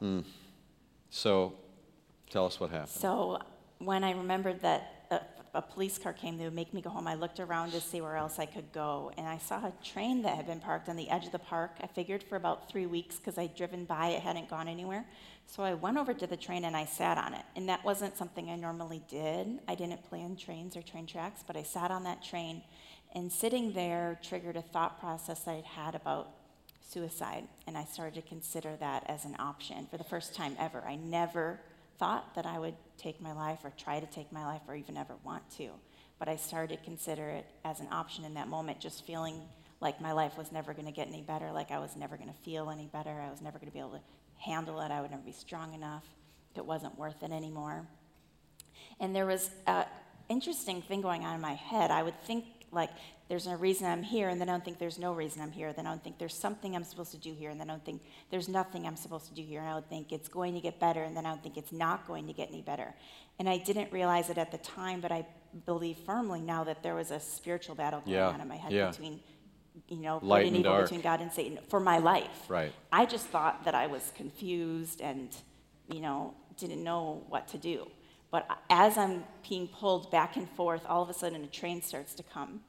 Hmm. 0.00 0.20
So 1.08 1.54
tell 2.28 2.44
us 2.46 2.60
what 2.60 2.70
happened. 2.70 2.90
So 2.90 3.40
when 3.78 4.04
I 4.04 4.10
remembered 4.12 4.60
that 4.60 4.99
a 5.54 5.62
police 5.62 5.98
car 5.98 6.12
came, 6.12 6.38
they 6.38 6.44
would 6.44 6.54
make 6.54 6.72
me 6.72 6.80
go 6.80 6.90
home. 6.90 7.06
I 7.06 7.14
looked 7.14 7.40
around 7.40 7.72
to 7.72 7.80
see 7.80 8.00
where 8.00 8.16
else 8.16 8.38
I 8.38 8.46
could 8.46 8.72
go, 8.72 9.12
and 9.16 9.26
I 9.26 9.38
saw 9.38 9.56
a 9.66 9.72
train 9.82 10.22
that 10.22 10.36
had 10.36 10.46
been 10.46 10.60
parked 10.60 10.88
on 10.88 10.96
the 10.96 11.08
edge 11.10 11.26
of 11.26 11.32
the 11.32 11.38
park. 11.38 11.72
I 11.80 11.86
figured 11.86 12.22
for 12.22 12.36
about 12.36 12.68
three 12.68 12.86
weeks 12.86 13.16
because 13.16 13.38
I'd 13.38 13.54
driven 13.56 13.84
by, 13.84 14.08
it 14.08 14.22
hadn't 14.22 14.48
gone 14.48 14.68
anywhere. 14.68 15.04
So 15.46 15.62
I 15.62 15.74
went 15.74 15.96
over 15.96 16.14
to 16.14 16.26
the 16.26 16.36
train 16.36 16.64
and 16.64 16.76
I 16.76 16.84
sat 16.84 17.18
on 17.18 17.34
it, 17.34 17.44
and 17.56 17.68
that 17.68 17.84
wasn't 17.84 18.16
something 18.16 18.48
I 18.48 18.56
normally 18.56 19.02
did. 19.08 19.58
I 19.66 19.74
didn't 19.74 20.08
plan 20.08 20.36
trains 20.36 20.76
or 20.76 20.82
train 20.82 21.06
tracks, 21.06 21.42
but 21.46 21.56
I 21.56 21.62
sat 21.62 21.90
on 21.90 22.04
that 22.04 22.22
train, 22.22 22.62
and 23.14 23.32
sitting 23.32 23.72
there 23.72 24.18
triggered 24.22 24.56
a 24.56 24.62
thought 24.62 25.00
process 25.00 25.40
that 25.40 25.56
I'd 25.56 25.64
had 25.64 25.94
about 25.94 26.30
suicide, 26.88 27.44
and 27.66 27.76
I 27.76 27.84
started 27.84 28.20
to 28.20 28.28
consider 28.28 28.76
that 28.80 29.04
as 29.08 29.24
an 29.24 29.36
option 29.38 29.86
for 29.90 29.96
the 29.96 30.04
first 30.04 30.34
time 30.34 30.56
ever. 30.58 30.82
I 30.86 30.96
never 30.96 31.60
thought 32.00 32.34
that 32.34 32.46
I 32.46 32.58
would 32.58 32.74
take 32.98 33.20
my 33.20 33.32
life 33.32 33.60
or 33.62 33.70
try 33.76 34.00
to 34.00 34.06
take 34.06 34.32
my 34.32 34.44
life 34.44 34.62
or 34.66 34.74
even 34.74 34.96
ever 34.96 35.14
want 35.22 35.48
to, 35.58 35.68
but 36.18 36.28
I 36.28 36.34
started 36.34 36.76
to 36.78 36.84
consider 36.84 37.28
it 37.28 37.46
as 37.64 37.78
an 37.78 37.86
option 37.92 38.24
in 38.24 38.34
that 38.34 38.48
moment, 38.48 38.80
just 38.80 39.06
feeling 39.06 39.40
like 39.80 40.00
my 40.00 40.12
life 40.12 40.36
was 40.36 40.50
never 40.50 40.72
going 40.72 40.86
to 40.86 40.92
get 40.92 41.06
any 41.06 41.22
better, 41.22 41.52
like 41.52 41.70
I 41.70 41.78
was 41.78 41.94
never 41.96 42.16
going 42.16 42.28
to 42.28 42.40
feel 42.40 42.70
any 42.70 42.86
better, 42.86 43.10
I 43.10 43.30
was 43.30 43.40
never 43.40 43.58
going 43.58 43.68
to 43.68 43.72
be 43.72 43.78
able 43.78 43.92
to 43.92 44.00
handle 44.38 44.80
it, 44.80 44.90
I 44.90 45.00
would 45.00 45.10
never 45.10 45.22
be 45.22 45.32
strong 45.32 45.74
enough, 45.74 46.04
it 46.56 46.64
wasn't 46.64 46.98
worth 46.98 47.22
it 47.22 47.30
anymore. 47.30 47.86
And 48.98 49.14
there 49.14 49.26
was 49.26 49.50
an 49.66 49.84
interesting 50.28 50.82
thing 50.82 51.00
going 51.00 51.24
on 51.24 51.34
in 51.34 51.40
my 51.40 51.54
head. 51.54 51.90
I 51.90 52.02
would 52.02 52.20
think, 52.22 52.44
like, 52.72 52.90
there's 53.28 53.46
no 53.46 53.54
reason 53.54 53.86
I'm 53.86 54.02
here, 54.02 54.28
and 54.28 54.40
then 54.40 54.48
I 54.48 54.52
don't 54.52 54.64
think 54.64 54.78
there's 54.78 54.98
no 54.98 55.12
reason 55.12 55.40
I'm 55.42 55.52
here. 55.52 55.72
Then 55.72 55.86
I 55.86 55.90
don't 55.90 56.02
think 56.02 56.18
there's 56.18 56.34
something 56.34 56.74
I'm 56.74 56.84
supposed 56.84 57.12
to 57.12 57.16
do 57.18 57.32
here, 57.32 57.50
and 57.50 57.60
then 57.60 57.70
I 57.70 57.74
don't 57.74 57.84
think 57.84 58.02
there's 58.30 58.48
nothing 58.48 58.86
I'm 58.86 58.96
supposed 58.96 59.26
to 59.28 59.34
do 59.34 59.42
here. 59.42 59.60
And 59.60 59.68
I 59.68 59.74
would 59.74 59.88
think 59.88 60.12
it's 60.12 60.28
going 60.28 60.54
to 60.54 60.60
get 60.60 60.80
better, 60.80 61.02
and 61.02 61.16
then 61.16 61.26
I 61.26 61.30
don't 61.30 61.42
think 61.42 61.56
it's 61.56 61.72
not 61.72 62.06
going 62.06 62.26
to 62.26 62.32
get 62.32 62.48
any 62.48 62.62
better. 62.62 62.94
And 63.38 63.48
I 63.48 63.58
didn't 63.58 63.92
realize 63.92 64.30
it 64.30 64.38
at 64.38 64.50
the 64.50 64.58
time, 64.58 65.00
but 65.00 65.12
I 65.12 65.26
believe 65.66 65.96
firmly 65.98 66.40
now 66.40 66.64
that 66.64 66.82
there 66.82 66.94
was 66.94 67.10
a 67.10 67.20
spiritual 67.20 67.74
battle 67.74 68.00
going 68.00 68.12
Yeah, 68.16 68.28
on 68.28 68.40
in 68.40 68.48
my 68.48 68.56
head 68.56 68.72
yeah. 68.72 68.90
between, 68.90 69.20
you 69.88 69.96
know, 69.98 70.18
Light 70.22 70.46
and 70.46 70.56
evil, 70.56 70.72
dark. 70.72 70.84
between 70.84 71.00
God 71.00 71.20
and 71.20 71.32
Satan 71.32 71.58
for 71.68 71.80
my 71.80 71.98
life. 71.98 72.46
Right. 72.48 72.72
I 72.92 73.06
just 73.06 73.26
thought 73.26 73.64
that 73.64 73.74
I 73.74 73.86
was 73.86 74.12
confused 74.16 75.00
and, 75.00 75.34
you 75.88 76.00
know, 76.00 76.34
didn't 76.56 76.82
know 76.84 77.24
what 77.28 77.48
to 77.48 77.58
do. 77.58 77.88
But 78.30 78.48
as 78.68 78.96
I'm 78.96 79.24
being 79.48 79.68
pulled 79.68 80.10
back 80.10 80.36
and 80.36 80.48
forth, 80.50 80.82
all 80.86 81.02
of 81.02 81.08
a 81.08 81.14
sudden 81.14 81.42
a 81.42 81.46
train 81.46 81.82
starts 81.82 82.14
to 82.14 82.22
come. 82.22 82.60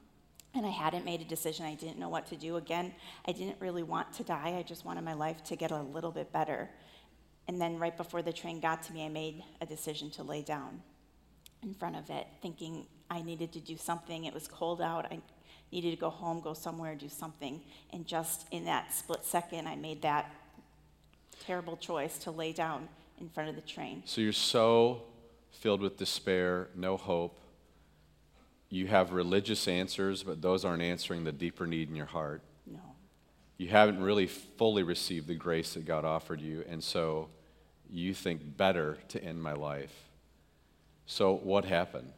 And 0.54 0.66
I 0.66 0.70
hadn't 0.70 1.04
made 1.04 1.20
a 1.20 1.24
decision. 1.24 1.64
I 1.64 1.74
didn't 1.74 1.98
know 1.98 2.08
what 2.08 2.26
to 2.26 2.36
do. 2.36 2.56
Again, 2.56 2.92
I 3.26 3.32
didn't 3.32 3.56
really 3.60 3.82
want 3.82 4.12
to 4.14 4.24
die. 4.24 4.56
I 4.58 4.62
just 4.62 4.84
wanted 4.84 5.02
my 5.04 5.14
life 5.14 5.42
to 5.44 5.56
get 5.56 5.70
a 5.70 5.80
little 5.80 6.10
bit 6.10 6.32
better. 6.32 6.68
And 7.48 7.60
then 7.60 7.78
right 7.78 7.96
before 7.96 8.22
the 8.22 8.32
train 8.32 8.60
got 8.60 8.82
to 8.84 8.92
me, 8.92 9.04
I 9.04 9.08
made 9.08 9.42
a 9.60 9.66
decision 9.66 10.10
to 10.10 10.22
lay 10.22 10.42
down 10.42 10.82
in 11.62 11.74
front 11.74 11.96
of 11.96 12.10
it, 12.10 12.26
thinking 12.42 12.86
I 13.10 13.22
needed 13.22 13.52
to 13.52 13.60
do 13.60 13.76
something. 13.76 14.24
It 14.24 14.34
was 14.34 14.46
cold 14.46 14.82
out. 14.82 15.06
I 15.10 15.20
needed 15.70 15.92
to 15.92 15.96
go 15.96 16.10
home, 16.10 16.40
go 16.40 16.54
somewhere, 16.54 16.94
do 16.94 17.08
something. 17.08 17.62
And 17.90 18.06
just 18.06 18.46
in 18.50 18.64
that 18.66 18.92
split 18.92 19.24
second, 19.24 19.66
I 19.66 19.76
made 19.76 20.02
that 20.02 20.30
terrible 21.46 21.76
choice 21.76 22.18
to 22.18 22.30
lay 22.30 22.52
down 22.52 22.88
in 23.20 23.28
front 23.28 23.48
of 23.48 23.56
the 23.56 23.62
train. 23.62 24.02
So 24.04 24.20
you're 24.20 24.32
so 24.32 25.02
filled 25.52 25.80
with 25.80 25.96
despair, 25.96 26.68
no 26.74 26.96
hope. 26.96 27.38
You 28.68 28.86
have 28.86 29.12
religious 29.12 29.68
answers, 29.68 30.22
but 30.22 30.40
those 30.42 30.64
aren't 30.64 30.82
answering 30.82 31.24
the 31.24 31.32
deeper 31.32 31.66
need 31.66 31.88
in 31.88 31.94
your 31.94 32.06
heart. 32.06 32.42
No. 32.66 32.80
You 33.58 33.68
haven't 33.68 34.02
really 34.02 34.26
fully 34.26 34.82
received 34.82 35.28
the 35.28 35.34
grace 35.34 35.74
that 35.74 35.84
God 35.84 36.04
offered 36.04 36.40
you, 36.40 36.64
and 36.68 36.82
so 36.82 37.28
you 37.90 38.14
think 38.14 38.56
better 38.56 38.98
to 39.08 39.22
end 39.22 39.42
my 39.42 39.52
life. 39.52 39.92
So, 41.06 41.34
what 41.34 41.64
happened? 41.66 42.12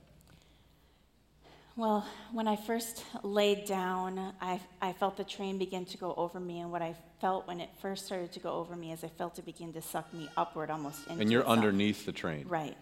Well, 1.77 2.07
when 2.33 2.47
I 2.47 2.55
first 2.55 3.05
laid 3.25 3.65
down, 3.65 4.33
I, 4.41 4.61
I 4.81 4.93
felt 4.93 5.17
the 5.17 5.25
train 5.25 5.59
begin 5.59 5.85
to 5.87 5.99
go 5.99 6.15
over 6.17 6.39
me. 6.39 6.61
And 6.61 6.71
what 6.71 6.83
I 6.83 6.95
felt 7.21 7.49
when 7.49 7.61
it 7.61 7.69
first 7.83 8.07
started 8.07 8.31
to 8.33 8.39
go 8.39 8.53
over 8.53 8.77
me 8.77 8.93
is 8.93 9.03
I 9.03 9.09
felt 9.09 9.41
it 9.41 9.45
begin 9.45 9.73
to 9.73 9.83
suck 9.83 10.13
me 10.15 10.29
upward 10.37 10.71
almost 10.71 11.05
into 11.09 11.21
And 11.21 11.33
you're 11.33 11.41
itself. 11.41 11.59
underneath 11.59 12.07
the 12.07 12.13
train. 12.13 12.47
Right. 12.47 12.77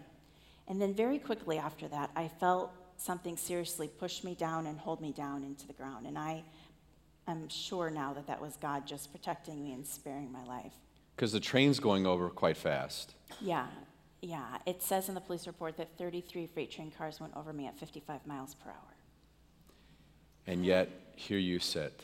And 0.67 0.81
then 0.81 0.93
very 0.93 1.19
quickly 1.19 1.57
after 1.57 1.87
that, 1.89 2.11
I 2.15 2.27
felt 2.27 2.71
something 2.97 3.37
seriously 3.37 3.87
push 3.87 4.23
me 4.23 4.35
down 4.35 4.65
and 4.65 4.79
hold 4.79 5.01
me 5.01 5.11
down 5.11 5.43
into 5.43 5.67
the 5.67 5.73
ground. 5.73 6.05
And 6.07 6.17
I 6.17 6.43
am 7.27 7.49
sure 7.49 7.89
now 7.89 8.13
that 8.13 8.27
that 8.27 8.41
was 8.41 8.55
God 8.57 8.85
just 8.87 9.11
protecting 9.11 9.63
me 9.63 9.73
and 9.73 9.85
sparing 9.85 10.31
my 10.31 10.43
life. 10.45 10.73
Because 11.15 11.31
the 11.31 11.39
train's 11.39 11.79
going 11.79 12.05
over 12.05 12.29
quite 12.29 12.57
fast. 12.57 13.13
Yeah, 13.41 13.67
yeah. 14.21 14.57
It 14.65 14.81
says 14.81 15.09
in 15.09 15.15
the 15.15 15.21
police 15.21 15.47
report 15.47 15.77
that 15.77 15.97
33 15.97 16.47
freight 16.47 16.71
train 16.71 16.91
cars 16.97 17.19
went 17.19 17.35
over 17.35 17.53
me 17.53 17.67
at 17.67 17.77
55 17.77 18.25
miles 18.25 18.55
per 18.55 18.69
hour. 18.69 18.77
And 20.47 20.65
yet, 20.65 20.89
here 21.15 21.37
you 21.37 21.59
sit. 21.59 22.01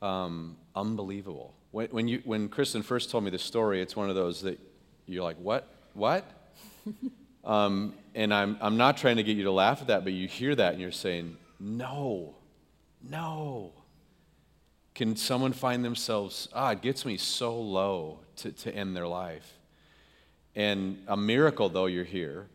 Um, 0.00 0.56
unbelievable. 0.74 1.54
When, 1.70 1.88
when, 1.88 2.08
you, 2.08 2.22
when 2.24 2.48
Kristen 2.48 2.82
first 2.82 3.10
told 3.10 3.24
me 3.24 3.30
the 3.30 3.38
story, 3.38 3.82
it's 3.82 3.96
one 3.96 4.08
of 4.08 4.14
those 4.14 4.42
that 4.42 4.58
you're 5.06 5.24
like, 5.24 5.36
what? 5.38 5.68
What? 5.94 6.30
um, 7.46 7.94
and 8.14 8.34
I'm, 8.34 8.58
I'm 8.60 8.76
not 8.76 8.96
trying 8.96 9.16
to 9.16 9.22
get 9.22 9.36
you 9.36 9.44
to 9.44 9.52
laugh 9.52 9.80
at 9.80 9.86
that, 9.86 10.02
but 10.02 10.12
you 10.12 10.26
hear 10.26 10.54
that 10.54 10.72
and 10.72 10.82
you're 10.82 10.90
saying, 10.90 11.36
no, 11.60 12.34
no. 13.08 13.72
Can 14.94 15.14
someone 15.14 15.52
find 15.52 15.84
themselves, 15.84 16.48
ah, 16.52 16.70
it 16.70 16.82
gets 16.82 17.04
me 17.06 17.16
so 17.16 17.56
low 17.58 18.18
to, 18.36 18.50
to 18.50 18.74
end 18.74 18.96
their 18.96 19.06
life? 19.06 19.58
And 20.56 21.02
a 21.06 21.16
miracle, 21.16 21.68
though, 21.68 21.86
you're 21.86 22.04
here. 22.04 22.46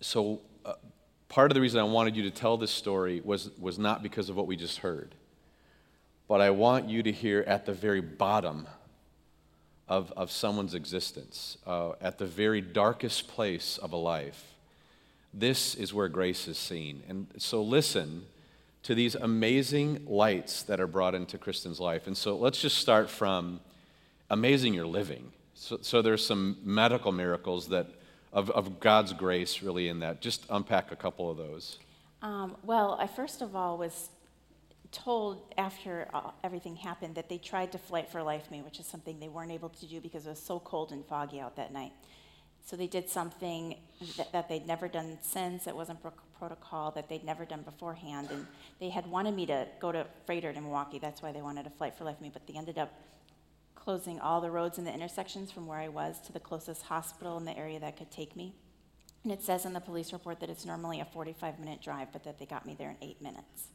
So, 0.00 0.42
uh, 0.64 0.74
part 1.28 1.50
of 1.50 1.54
the 1.54 1.60
reason 1.60 1.80
I 1.80 1.84
wanted 1.84 2.14
you 2.14 2.22
to 2.24 2.30
tell 2.30 2.56
this 2.56 2.70
story 2.70 3.20
was, 3.24 3.50
was 3.58 3.78
not 3.78 4.02
because 4.02 4.28
of 4.28 4.36
what 4.36 4.46
we 4.46 4.56
just 4.56 4.78
heard, 4.78 5.14
but 6.28 6.40
I 6.40 6.50
want 6.50 6.88
you 6.88 7.02
to 7.02 7.10
hear 7.10 7.40
at 7.48 7.66
the 7.66 7.72
very 7.72 8.02
bottom 8.02 8.68
of, 9.88 10.12
of 10.16 10.30
someone's 10.30 10.74
existence, 10.74 11.58
uh, 11.66 11.92
at 12.00 12.18
the 12.18 12.26
very 12.26 12.60
darkest 12.60 13.28
place 13.28 13.78
of 13.78 13.92
a 13.92 13.96
life. 13.96 14.54
This 15.32 15.74
is 15.74 15.94
where 15.94 16.08
grace 16.08 16.48
is 16.48 16.58
seen. 16.58 17.02
And 17.08 17.26
so, 17.38 17.62
listen 17.62 18.26
to 18.82 18.94
these 18.94 19.14
amazing 19.14 20.04
lights 20.06 20.62
that 20.64 20.80
are 20.80 20.86
brought 20.86 21.14
into 21.14 21.38
Kristen's 21.38 21.80
life. 21.80 22.06
And 22.06 22.16
so, 22.16 22.36
let's 22.36 22.60
just 22.60 22.78
start 22.78 23.10
from 23.10 23.60
amazing 24.30 24.74
your 24.74 24.86
living. 24.86 25.32
So, 25.54 25.78
so 25.82 26.02
there's 26.02 26.24
some 26.24 26.56
medical 26.62 27.12
miracles 27.12 27.68
that 27.68 27.86
of, 28.32 28.50
of 28.50 28.80
God's 28.80 29.12
grace 29.12 29.62
really 29.62 29.88
in 29.88 30.00
that. 30.00 30.20
Just 30.20 30.44
unpack 30.50 30.92
a 30.92 30.96
couple 30.96 31.30
of 31.30 31.36
those. 31.36 31.78
Um, 32.22 32.56
well, 32.62 32.96
I 33.00 33.06
first 33.06 33.42
of 33.42 33.54
all 33.54 33.78
was 33.78 34.10
told 34.92 35.42
after 35.56 36.08
uh, 36.14 36.30
everything 36.42 36.76
happened 36.76 37.14
that 37.14 37.28
they 37.28 37.38
tried 37.38 37.72
to 37.72 37.78
flight 37.78 38.08
for 38.08 38.22
life 38.22 38.50
me, 38.50 38.62
which 38.62 38.80
is 38.80 38.86
something 38.86 39.20
they 39.20 39.28
weren't 39.28 39.52
able 39.52 39.68
to 39.68 39.86
do 39.86 40.00
because 40.00 40.26
it 40.26 40.30
was 40.30 40.42
so 40.42 40.58
cold 40.60 40.92
and 40.92 41.04
foggy 41.06 41.40
out 41.40 41.56
that 41.56 41.72
night. 41.72 41.92
So 42.64 42.76
they 42.76 42.86
did 42.86 43.08
something 43.08 43.76
that, 44.16 44.32
that 44.32 44.48
they'd 44.48 44.66
never 44.66 44.88
done 44.88 45.18
since. 45.22 45.66
It 45.66 45.74
wasn't 45.74 46.02
pro- 46.02 46.12
protocol 46.38 46.90
that 46.92 47.08
they'd 47.08 47.24
never 47.24 47.44
done 47.44 47.62
beforehand, 47.62 48.28
and 48.30 48.46
they 48.78 48.90
had 48.90 49.06
wanted 49.06 49.34
me 49.34 49.46
to 49.46 49.66
go 49.80 49.90
to 49.90 50.06
Froedtert 50.26 50.54
to 50.54 50.60
Milwaukee. 50.60 50.98
That's 50.98 51.22
why 51.22 51.32
they 51.32 51.42
wanted 51.42 51.64
to 51.64 51.70
flight 51.70 51.94
for 51.96 52.04
life 52.04 52.20
me, 52.20 52.30
but 52.32 52.46
they 52.46 52.54
ended 52.54 52.78
up 52.78 52.92
closing 53.74 54.20
all 54.20 54.40
the 54.40 54.50
roads 54.50 54.76
and 54.76 54.86
the 54.86 54.92
intersections 54.92 55.50
from 55.50 55.66
where 55.66 55.78
I 55.78 55.88
was 55.88 56.20
to 56.26 56.32
the 56.32 56.40
closest 56.40 56.82
hospital 56.82 57.38
in 57.38 57.46
the 57.46 57.56
area 57.56 57.80
that 57.80 57.96
could 57.96 58.10
take 58.10 58.36
me. 58.36 58.54
And 59.24 59.32
it 59.32 59.42
says 59.42 59.64
in 59.64 59.72
the 59.72 59.80
police 59.80 60.12
report 60.12 60.40
that 60.40 60.50
it's 60.50 60.66
normally 60.66 61.00
a 61.00 61.04
45 61.06 61.58
minute 61.58 61.80
drive, 61.80 62.08
but 62.12 62.24
that 62.24 62.38
they 62.38 62.46
got 62.46 62.66
me 62.66 62.76
there 62.78 62.90
in 62.90 62.96
eight 63.00 63.22
minutes. 63.22 63.68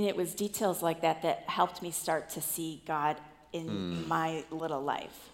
And 0.00 0.08
it 0.08 0.16
was 0.16 0.32
details 0.32 0.82
like 0.82 1.02
that 1.02 1.20
that 1.24 1.40
helped 1.40 1.82
me 1.82 1.90
start 1.90 2.30
to 2.30 2.40
see 2.40 2.82
God 2.86 3.18
in 3.52 3.68
hmm. 3.68 4.08
my 4.08 4.44
little 4.50 4.80
life. 4.80 5.28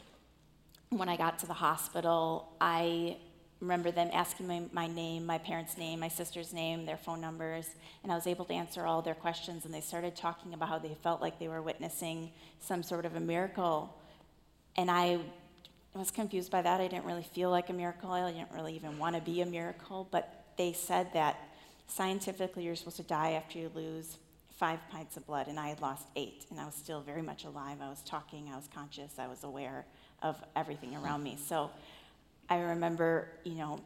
When 0.90 1.08
I 1.08 1.16
got 1.16 1.38
to 1.38 1.46
the 1.46 1.54
hospital, 1.54 2.48
I 2.60 3.16
remember 3.60 3.92
them 3.92 4.10
asking 4.12 4.48
me 4.48 4.68
my 4.72 4.88
name, 4.88 5.24
my 5.24 5.38
parents' 5.38 5.78
name, 5.78 6.00
my 6.00 6.08
sister's 6.08 6.52
name, 6.52 6.84
their 6.84 6.96
phone 6.96 7.20
numbers, 7.20 7.68
and 8.02 8.10
I 8.10 8.16
was 8.16 8.26
able 8.26 8.44
to 8.46 8.54
answer 8.54 8.84
all 8.84 9.02
their 9.02 9.14
questions. 9.14 9.64
And 9.64 9.72
they 9.72 9.80
started 9.80 10.16
talking 10.16 10.52
about 10.52 10.68
how 10.68 10.80
they 10.80 10.96
felt 11.00 11.20
like 11.20 11.38
they 11.38 11.46
were 11.46 11.62
witnessing 11.62 12.32
some 12.58 12.82
sort 12.82 13.06
of 13.06 13.14
a 13.14 13.20
miracle. 13.20 13.96
And 14.76 14.90
I 14.90 15.20
was 15.94 16.10
confused 16.10 16.50
by 16.50 16.62
that. 16.62 16.80
I 16.80 16.88
didn't 16.88 17.04
really 17.04 17.22
feel 17.22 17.50
like 17.50 17.70
a 17.70 17.72
miracle. 17.72 18.10
I 18.10 18.32
didn't 18.32 18.50
really 18.50 18.74
even 18.74 18.98
want 18.98 19.14
to 19.14 19.22
be 19.22 19.42
a 19.42 19.46
miracle. 19.46 20.08
But 20.10 20.44
they 20.58 20.72
said 20.72 21.12
that 21.12 21.38
scientifically 21.86 22.64
you're 22.64 22.74
supposed 22.74 22.96
to 22.96 23.04
die 23.04 23.34
after 23.34 23.60
you 23.60 23.70
lose 23.72 24.16
five 24.56 24.80
pints 24.90 25.16
of 25.16 25.26
blood, 25.26 25.48
and 25.48 25.60
I 25.60 25.68
had 25.68 25.80
lost 25.80 26.06
eight, 26.16 26.46
and 26.50 26.58
I 26.58 26.64
was 26.64 26.74
still 26.74 27.00
very 27.00 27.22
much 27.22 27.44
alive. 27.44 27.78
I 27.82 27.88
was 27.88 28.00
talking, 28.02 28.48
I 28.52 28.56
was 28.56 28.68
conscious, 28.74 29.18
I 29.18 29.26
was 29.26 29.44
aware 29.44 29.84
of 30.22 30.42
everything 30.54 30.96
around 30.96 31.22
me. 31.22 31.36
So 31.36 31.70
I 32.48 32.58
remember, 32.60 33.28
you 33.44 33.54
know, 33.54 33.80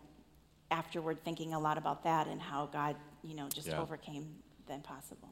afterward 0.71 1.25
thinking 1.25 1.55
a 1.55 1.59
lot 1.59 1.77
about 1.77 2.05
that 2.05 2.29
and 2.29 2.41
how 2.41 2.67
God, 2.67 2.95
you 3.25 3.35
know, 3.35 3.49
just 3.49 3.69
Yeah. 3.69 3.81
overcame 3.81 4.27
the 4.67 4.75
impossible. 4.75 5.29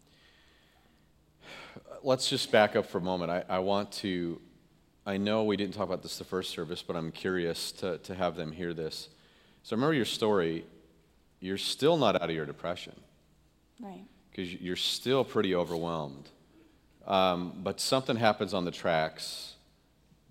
Let's 2.03 2.29
just 2.29 2.51
back 2.51 2.75
up 2.75 2.87
for 2.87 2.99
a 2.99 3.01
moment. 3.01 3.31
I, 3.31 3.45
I 3.49 3.59
want 3.61 3.93
to, 3.93 4.41
I 5.07 5.17
know 5.17 5.45
we 5.45 5.57
didn't 5.57 5.75
talk 5.75 5.87
about 5.87 6.03
this 6.03 6.19
the 6.19 6.25
first 6.25 6.51
service, 6.51 6.83
but 6.83 6.97
I'm 6.97 7.13
curious 7.13 7.71
to, 7.73 7.99
to 7.99 8.15
have 8.15 8.35
them 8.35 8.51
hear 8.53 8.75
this. 8.75 9.09
So 9.63 9.77
remember 9.77 9.95
your 9.95 10.05
story. 10.05 10.65
You're 11.41 11.59
still 11.59 11.97
not 11.97 12.21
out 12.21 12.29
of 12.29 12.35
your 12.35 12.47
depression 12.47 12.95
Right. 13.81 14.05
Because 14.39 14.55
you're 14.55 14.77
still 14.77 15.25
pretty 15.25 15.53
overwhelmed. 15.53 16.29
Um, 17.09 17.55
but 17.65 17.81
something 17.81 18.15
happens 18.15 18.55
on 18.55 18.65
the 18.65 18.71
tracks 18.71 19.55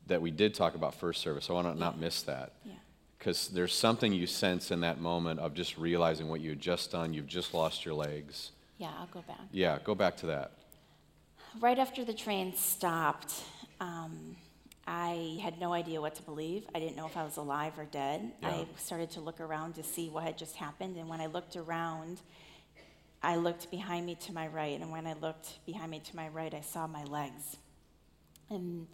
that 0.05 0.21
we 0.21 0.31
did 0.31 0.53
talk 0.53 0.75
about 0.75 0.95
first 0.95 1.21
service. 1.21 1.49
I 1.49 1.53
want 1.53 1.67
to 1.73 1.77
not 1.77 1.99
miss 1.99 2.21
that. 2.21 2.53
Yeah. 2.63 2.75
Because 3.19 3.49
there's 3.49 3.73
something 3.73 4.13
you 4.13 4.25
sense 4.25 4.71
in 4.71 4.79
that 4.79 5.01
moment 5.01 5.41
of 5.41 5.53
just 5.53 5.77
realizing 5.77 6.29
what 6.29 6.39
you 6.39 6.51
had 6.51 6.61
just 6.61 6.89
done. 6.89 7.13
You've 7.13 7.27
just 7.27 7.53
lost 7.53 7.83
your 7.83 7.95
legs. 7.95 8.51
Yeah, 8.77 8.91
I'll 8.97 9.07
go 9.07 9.21
back. 9.27 9.41
Yeah, 9.51 9.77
go 9.83 9.93
back 9.93 10.15
to 10.17 10.27
that. 10.27 10.51
Right 11.59 11.77
after 11.77 12.05
the 12.05 12.13
train 12.13 12.55
stopped, 12.55 13.33
um, 13.81 14.37
I 14.85 15.37
had 15.41 15.59
no 15.59 15.73
idea 15.73 15.99
what 15.99 16.15
to 16.15 16.21
believe. 16.21 16.63
I 16.73 16.79
didn't 16.79 16.95
know 16.95 17.07
if 17.07 17.17
I 17.17 17.25
was 17.25 17.35
alive 17.35 17.73
or 17.77 17.83
dead. 17.83 18.31
Yeah. 18.41 18.49
I 18.49 18.65
started 18.77 19.11
to 19.11 19.19
look 19.19 19.41
around 19.41 19.75
to 19.75 19.83
see 19.83 20.07
what 20.07 20.23
had 20.23 20.37
just 20.37 20.55
happened, 20.55 20.95
and 20.95 21.09
when 21.09 21.19
I 21.19 21.25
looked 21.25 21.57
around, 21.57 22.21
I 23.27 23.35
looked 23.35 23.69
behind 23.69 24.05
me 24.05 24.15
to 24.15 24.33
my 24.33 24.47
right, 24.47 24.79
and 24.79 24.89
when 24.89 25.05
I 25.05 25.13
looked 25.13 25.59
behind 25.65 25.91
me 25.91 25.99
to 25.99 26.15
my 26.15 26.29
right, 26.29 26.53
I 26.53 26.61
saw 26.61 26.87
my 26.87 27.03
legs. 27.03 27.57
And 28.49 28.87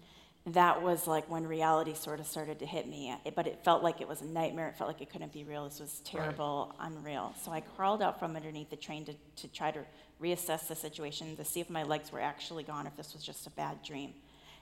that 0.47 0.81
was 0.81 1.05
like 1.05 1.29
when 1.29 1.45
reality 1.45 1.93
sort 1.93 2.19
of 2.19 2.25
started 2.25 2.57
to 2.59 2.65
hit 2.65 2.87
me. 2.87 3.15
It- 3.25 3.35
But 3.35 3.45
it 3.45 3.63
felt 3.63 3.83
like 3.83 4.01
it 4.01 4.07
was 4.07 4.21
a 4.23 4.25
nightmare. 4.25 4.69
It 4.69 4.75
felt 4.75 4.87
like 4.87 5.01
it 5.01 5.11
couldn't 5.11 5.31
be 5.33 5.43
real. 5.43 5.65
This 5.65 5.79
was 5.79 5.99
terrible, 5.99 6.73
unreal. 6.79 7.35
So 7.43 7.51
I 7.51 7.61
crawled 7.61 8.01
out 8.01 8.17
from 8.19 8.35
underneath 8.35 8.71
the 8.71 8.75
train 8.75 9.05
to, 9.05 9.13
to 9.35 9.47
try 9.47 9.69
to 9.69 9.85
reassess 10.19 10.67
the 10.67 10.75
situation, 10.75 11.37
to 11.37 11.45
see 11.45 11.59
if 11.61 11.69
my 11.69 11.83
legs 11.83 12.11
were 12.11 12.19
actually 12.19 12.63
gone, 12.63 12.87
if 12.87 12.97
this 12.97 13.13
was 13.13 13.23
just 13.23 13.45
a 13.45 13.51
bad 13.51 13.83
dream. 13.83 14.15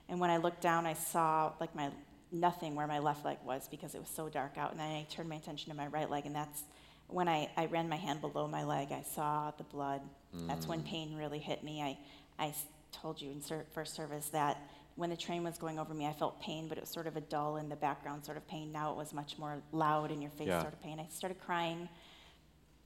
And 0.10 0.20
when 0.20 0.30
I 0.30 0.36
looked 0.38 0.60
down, 0.62 0.86
I 0.86 0.94
saw 0.96 1.54
like 1.62 1.74
my 1.74 1.92
nothing 2.34 2.76
where 2.76 2.88
my 2.88 3.00
left 3.00 3.24
leg 3.24 3.38
was 3.46 3.70
because 3.70 3.96
it 3.96 4.00
was 4.00 4.10
so 4.10 4.28
dark 4.28 4.58
out. 4.58 4.72
And 4.72 4.80
then 4.82 4.92
I 4.92 5.04
turned 5.10 5.30
my 5.30 5.36
attention 5.36 5.72
to 5.72 5.78
my 5.78 5.88
right 5.88 6.10
leg, 6.10 6.26
and 6.26 6.36
that's 6.36 6.64
when 7.12 7.28
I, 7.28 7.50
I 7.58 7.66
ran 7.66 7.90
my 7.90 7.96
hand 7.98 8.22
below 8.22 8.48
my 8.48 8.64
leg. 8.64 8.90
I 8.92 9.04
saw 9.04 9.52
the 9.58 9.64
blood. 9.64 10.02
That's 10.48 10.68
when 10.68 10.82
pain 10.84 11.16
really 11.16 11.40
hit 11.40 11.64
me. 11.64 11.82
I, 11.82 11.98
I 12.44 12.54
told 12.92 13.22
you 13.22 13.32
in 13.32 13.42
ser- 13.42 13.66
first 13.74 13.96
service 13.96 14.30
that 14.30 14.58
when 14.96 15.10
the 15.10 15.18
train 15.18 15.44
was 15.44 15.58
going 15.58 15.78
over 15.80 15.94
me, 15.94 16.06
I 16.08 16.14
felt 16.14 16.42
pain, 16.42 16.68
but 16.68 16.78
it 16.78 16.82
was 16.82 16.90
sort 16.90 17.08
of 17.08 17.18
a 17.18 17.22
dull 17.22 17.58
in 17.58 17.70
the 17.70 17.76
background 17.76 18.24
sort 18.26 18.38
of 18.38 18.48
pain. 18.48 18.72
Now 18.72 18.92
it 18.92 18.98
was 18.98 19.14
much 19.14 19.38
more 19.38 19.62
loud 19.72 20.12
in 20.12 20.22
your 20.22 20.32
face 20.32 20.48
Yeah. 20.48 20.62
sort 20.62 20.74
of 20.74 20.82
pain. 20.82 21.00
I 21.00 21.08
started 21.12 21.40
crying 21.42 21.90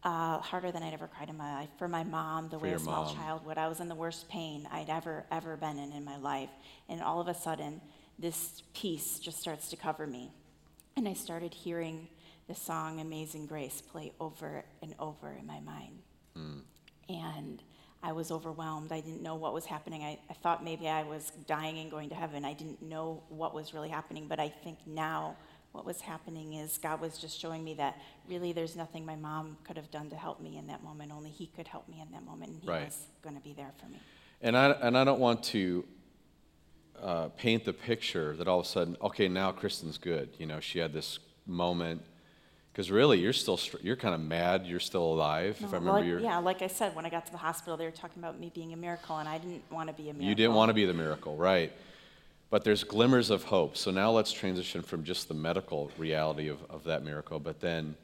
uh, 0.03 0.39
harder 0.39 0.71
than 0.71 0.83
I'd 0.83 0.93
ever 0.93 1.07
cried 1.07 1.29
in 1.29 1.38
my 1.38 1.53
life 1.55 1.69
for 1.79 1.88
my 1.88 2.03
mom, 2.03 2.49
the 2.49 2.59
way 2.59 2.71
a 2.73 2.79
small 2.79 3.05
mom. 3.05 3.15
child 3.15 3.45
would. 3.45 3.57
I 3.57 3.67
was 3.67 3.79
in 3.79 3.88
the 3.89 3.95
worst 3.95 4.29
pain 4.29 4.67
I'd 4.71 4.89
ever, 4.89 5.25
ever 5.31 5.57
been 5.57 5.79
in 5.79 5.91
in 5.93 6.03
my 6.05 6.17
life. 6.17 6.49
And 6.89 7.01
all 7.01 7.19
of 7.19 7.27
a 7.27 7.33
sudden, 7.33 7.81
this 8.19 8.61
peace 8.75 9.19
just 9.19 9.39
starts 9.39 9.69
to 9.71 9.75
cover 9.75 10.05
me. 10.05 10.31
And 10.95 11.07
I 11.07 11.13
started 11.13 11.53
hearing 11.53 12.07
the 12.47 12.55
song 12.55 12.99
Amazing 12.99 13.47
Grace 13.47 13.81
play 13.81 14.12
over 14.19 14.63
and 14.81 14.93
over 14.99 15.31
in 15.39 15.45
my 15.45 15.60
mind. 15.60 15.99
And 17.08 17.62
I 18.03 18.12
was 18.12 18.29
overwhelmed. 18.31 18.91
I 18.91 18.99
didn't 18.99 19.21
know 19.23 19.36
what 19.36 19.53
was 19.53 19.65
happening. 19.65 20.03
I, 20.03 20.19
I 20.29 20.34
thought 20.34 20.63
maybe 20.63 20.88
I 20.88 21.03
was 21.03 21.31
dying 21.47 21.79
and 21.79 21.89
going 21.89 22.10
to 22.10 22.15
heaven. 22.15 22.45
I 22.45 22.53
didn't 22.53 22.81
know 22.81 23.23
what 23.29 23.53
was 23.53 23.73
really 23.73 23.89
happening. 23.89 24.27
But 24.27 24.39
I 24.39 24.49
think 24.49 24.79
now 24.86 25.38
what 25.71 25.86
was 25.86 26.01
happening 26.01 26.53
is 26.53 26.77
God 26.77 27.01
was 27.01 27.17
just 27.17 27.39
showing 27.39 27.63
me 27.63 27.73
that 27.75 27.97
really 28.27 28.53
there's 28.53 28.75
nothing 28.75 29.05
my 29.05 29.15
mom 29.15 29.58
could 29.63 29.75
have 29.75 29.89
done 29.91 30.10
to 30.10 30.15
help 30.15 30.39
me 30.39 30.58
in 30.58 30.67
that 30.67 30.84
moment. 30.84 31.12
Only 31.12 31.29
He 31.29 31.47
could 31.47 31.67
help 31.67 31.88
me 31.88 32.01
in 32.01 32.12
that 32.12 32.23
moment. 32.25 32.51
And 32.51 32.62
He 32.62 32.67
Right. 32.69 32.86
was 32.86 33.08
going 33.21 33.36
to 33.36 33.41
be 33.41 33.53
there 33.53 33.71
for 33.79 33.88
me. 33.88 33.99
And 34.41 34.55
I, 34.58 34.71
and 34.71 34.97
I 34.97 35.03
don't 35.03 35.19
want 35.19 35.43
to 35.45 35.86
uh, 37.01 37.27
paint 37.29 37.65
the 37.65 37.73
picture 37.73 38.36
that 38.36 38.47
all 38.47 38.60
of 38.60 38.65
a 38.65 38.69
sudden, 38.69 38.97
okay, 39.01 39.27
now 39.27 39.51
Kristen's 39.51 39.97
good. 39.97 40.29
You 40.38 40.45
know, 40.45 40.60
she 40.60 40.79
had 40.79 40.93
this 40.93 41.19
moment. 41.45 42.01
Because 42.75 42.91
really, 42.91 43.21
you're 43.21 43.31
still 43.31 43.55
str- 43.55 43.77
you're 43.81 43.95
kind 43.95 44.13
of 44.13 44.19
mad. 44.19 44.65
You're 44.65 44.81
still 44.81 45.13
alive. 45.13 45.57
if 45.63 45.73
I 45.73 45.77
remember 45.77 46.03
your, 46.03 46.19
yeah, 46.19 46.39
like 46.39 46.61
I 46.61 46.67
said, 46.67 46.93
when 46.93 47.05
I 47.05 47.09
got 47.09 47.25
to 47.25 47.31
the 47.31 47.38
hospital, 47.38 47.77
they 47.77 47.85
were 47.85 47.91
talking 47.91 48.21
about 48.21 48.38
me 48.38 48.51
being 48.53 48.73
a 48.73 48.75
miracle, 48.75 49.15
and 49.15 49.29
I 49.29 49.38
didn't 49.38 49.63
want 49.71 49.88
to 49.88 49.93
be 49.93 50.09
a 50.09 50.13
miracle. 50.13 50.27
you 50.27 50.35
didn't 50.35 50.55
want 50.55 50.71
to 50.71 50.73
be 50.73 50.83
the 50.83 50.93
miracle, 50.93 51.38
right? 51.38 51.71
But 52.49 52.65
there's 52.65 52.83
glimmers 52.83 53.29
of 53.29 53.45
hope. 53.45 53.77
So 53.77 53.91
now 53.91 54.11
let's 54.11 54.33
transition 54.33 54.81
from 54.81 55.05
just 55.05 55.29
the 55.29 55.33
medical 55.33 55.89
reality 55.97 56.49
of, 56.49 56.57
of 56.69 56.83
that 56.83 57.01
miracle, 57.05 57.39
but 57.39 57.61
then 57.61 57.95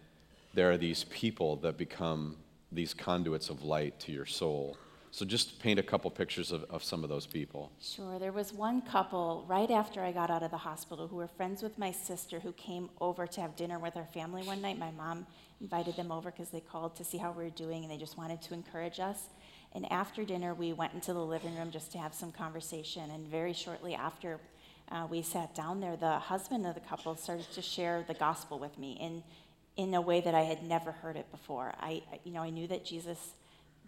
there 0.54 0.72
are 0.72 0.78
these 0.78 1.04
people 1.04 1.58
that 1.58 1.78
become 1.78 2.38
these 2.72 2.94
conduits 2.94 3.50
of 3.50 3.64
light 3.64 4.00
to 4.00 4.14
your 4.14 4.26
soul. 4.26 4.78
So 5.14 5.26
just 5.26 5.60
paint 5.60 5.78
a 5.78 5.84
couple 5.84 6.10
pictures 6.10 6.54
of, 6.54 6.64
of 6.70 6.84
some 6.86 7.04
of 7.04 7.10
those 7.10 7.26
people. 7.28 7.70
Sure. 7.82 8.18
There 8.18 8.32
was 8.32 8.54
one 8.54 8.82
couple 8.82 9.44
right 9.48 9.70
after 9.70 10.02
I 10.02 10.14
got 10.14 10.30
out 10.30 10.42
of 10.42 10.52
the 10.52 10.58
hospital 10.58 11.08
who 11.08 11.18
were 11.18 11.28
friends 11.28 11.62
with 11.62 11.78
my 11.78 11.92
sister 11.92 12.40
who 12.40 12.54
came 12.54 12.90
over 13.02 13.28
to 13.28 13.42
have 13.42 13.56
dinner 13.58 13.78
with 13.78 13.98
our 13.98 14.06
family 14.06 14.42
one 14.44 14.62
night. 14.62 14.80
My 14.80 14.92
mom 14.92 15.28
invited 15.60 15.98
them 15.98 16.14
over 16.14 16.32
because 16.32 16.50
they 16.50 16.62
called 16.62 16.96
to 16.96 17.04
see 17.04 17.18
how 17.18 17.32
we 17.34 17.44
were 17.44 17.50
doing 17.50 17.84
and 17.84 17.92
they 17.92 17.98
just 17.98 18.18
wanted 18.18 18.42
to 18.44 18.54
encourage 18.54 19.00
us. 19.02 19.20
And 19.76 19.90
after 19.92 20.24
dinner, 20.24 20.54
we 20.54 20.72
went 20.72 20.94
into 20.94 21.12
the 21.14 21.20
living 21.26 21.56
room 21.58 21.72
just 21.72 21.92
to 21.92 21.98
have 21.98 22.14
some 22.14 22.32
conversation. 22.32 23.10
And 23.12 23.28
very 23.28 23.54
shortly 23.54 23.94
after 23.94 24.40
uh, 24.92 25.08
we 25.10 25.22
sat 25.22 25.54
down 25.54 25.82
there, 25.82 25.98
the 25.98 26.20
husband 26.20 26.66
of 26.66 26.74
the 26.74 26.82
couple 26.82 27.16
started 27.18 27.52
to 27.54 27.62
share 27.62 28.04
the 28.08 28.14
gospel 28.14 28.60
with 28.60 28.78
me 28.80 28.94
in, 29.00 29.24
in 29.76 29.94
a 29.94 30.02
way 30.02 30.22
that 30.22 30.36
I 30.36 30.42
had 30.44 30.64
never 30.64 30.92
heard 30.94 31.18
it 31.18 31.30
before. 31.32 31.74
I, 31.82 32.02
I- 32.14 32.20
you 32.24 32.32
know, 32.32 32.42
I 32.42 32.50
knew 32.50 32.68
that 32.68 32.86
Jesus 32.86 33.34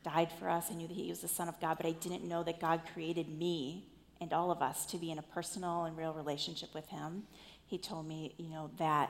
died 0.04 0.30
for 0.40 0.50
us. 0.50 0.68
I 0.70 0.76
knew 0.76 0.88
that 0.88 0.96
he 0.96 1.10
was 1.10 1.20
the 1.20 1.28
Son 1.28 1.48
of 1.48 1.60
God, 1.60 1.78
but 1.78 1.86
I 1.86 1.92
didn't 1.92 2.24
know 2.24 2.44
that 2.44 2.60
God 2.60 2.82
created 2.94 3.30
me 3.30 3.86
and 4.22 4.34
all 4.34 4.52
of 4.52 4.62
us 4.62 4.86
to 4.88 4.98
be 4.98 5.12
in 5.12 5.20
a 5.20 5.24
personal 5.24 5.86
and 5.86 5.98
real 5.98 6.14
relationship 6.14 6.74
with 6.74 6.88
him. 6.90 7.24
He 7.66 7.78
told 7.78 8.08
me, 8.08 8.34
you 8.38 8.50
know, 8.50 8.70
that 8.78 9.10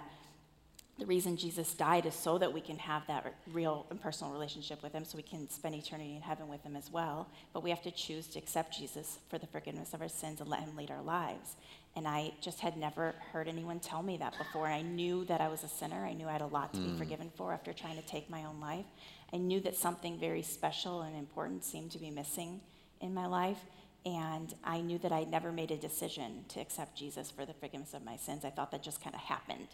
the 1.00 1.06
reason 1.08 1.38
Jesus 1.38 1.74
died 1.74 2.06
is 2.06 2.14
so 2.14 2.38
that 2.38 2.54
we 2.54 2.62
can 2.62 2.78
have 2.78 3.06
that 3.08 3.34
real 3.52 3.88
and 3.90 4.00
personal 4.00 4.32
relationship 4.32 4.84
with 4.84 4.94
him, 4.94 5.04
so 5.04 5.18
we 5.18 5.24
can 5.24 5.50
spend 5.50 5.74
eternity 5.74 6.16
in 6.16 6.22
heaven 6.22 6.48
with 6.48 6.62
him 6.64 6.76
as 6.76 6.92
well. 6.92 7.28
But 7.52 7.64
we 7.64 7.72
have 7.72 7.82
to 7.84 7.92
choose 7.92 8.28
to 8.28 8.40
accept 8.40 8.78
Jesus 8.78 9.18
for 9.28 9.40
the 9.40 9.48
forgiveness 9.48 9.94
of 9.94 10.02
our 10.02 10.10
sins 10.10 10.40
and 10.40 10.50
let 10.50 10.60
him 10.60 10.76
lead 10.76 10.92
our 10.92 11.02
lives. 11.02 11.56
And 11.96 12.08
I 12.08 12.32
just 12.42 12.60
had 12.60 12.78
never 12.78 13.16
heard 13.32 13.48
anyone 13.48 13.80
tell 13.80 14.04
me 14.04 14.18
that 14.18 14.38
before. 14.38 14.68
I 14.68 14.82
knew 14.82 15.26
that 15.26 15.42
I 15.42 15.48
was 15.48 15.64
a 15.64 15.68
sinner. 15.68 16.06
I 16.06 16.14
knew 16.14 16.28
I 16.28 16.32
had 16.32 16.42
a 16.42 16.48
lot 16.48 16.74
to 16.74 16.80
be 16.80 16.90
hmm. 16.90 16.98
forgiven 16.98 17.32
for 17.36 17.54
after 17.54 17.74
trying 17.74 17.98
to 17.98 18.08
take 18.08 18.30
my 18.30 18.46
own 18.46 18.60
life. 18.60 18.86
I 19.34 19.38
knew 19.38 19.60
that 19.62 19.76
something 19.76 20.20
very 20.20 20.44
special 20.44 21.02
and 21.02 21.18
important 21.18 21.64
seemed 21.64 21.92
to 21.92 21.98
be 21.98 22.12
missing 22.12 22.62
in 23.02 23.14
my 23.14 23.26
life. 23.26 23.60
And 24.06 24.54
I 24.64 24.82
knew 24.82 24.98
that 25.00 25.12
I'd 25.12 25.30
never 25.30 25.52
made 25.52 25.72
a 25.72 25.78
decision 25.78 26.46
to 26.50 26.60
accept 26.60 26.96
Jesus 26.96 27.32
for 27.32 27.46
the 27.46 27.54
forgiveness 27.54 27.94
of 27.94 28.04
my 28.04 28.18
sins. 28.18 28.46
I 28.46 28.50
thought 28.50 28.72
that 28.72 28.84
just 28.84 29.02
kind 29.02 29.16
of 29.16 29.22
happened. 29.22 29.68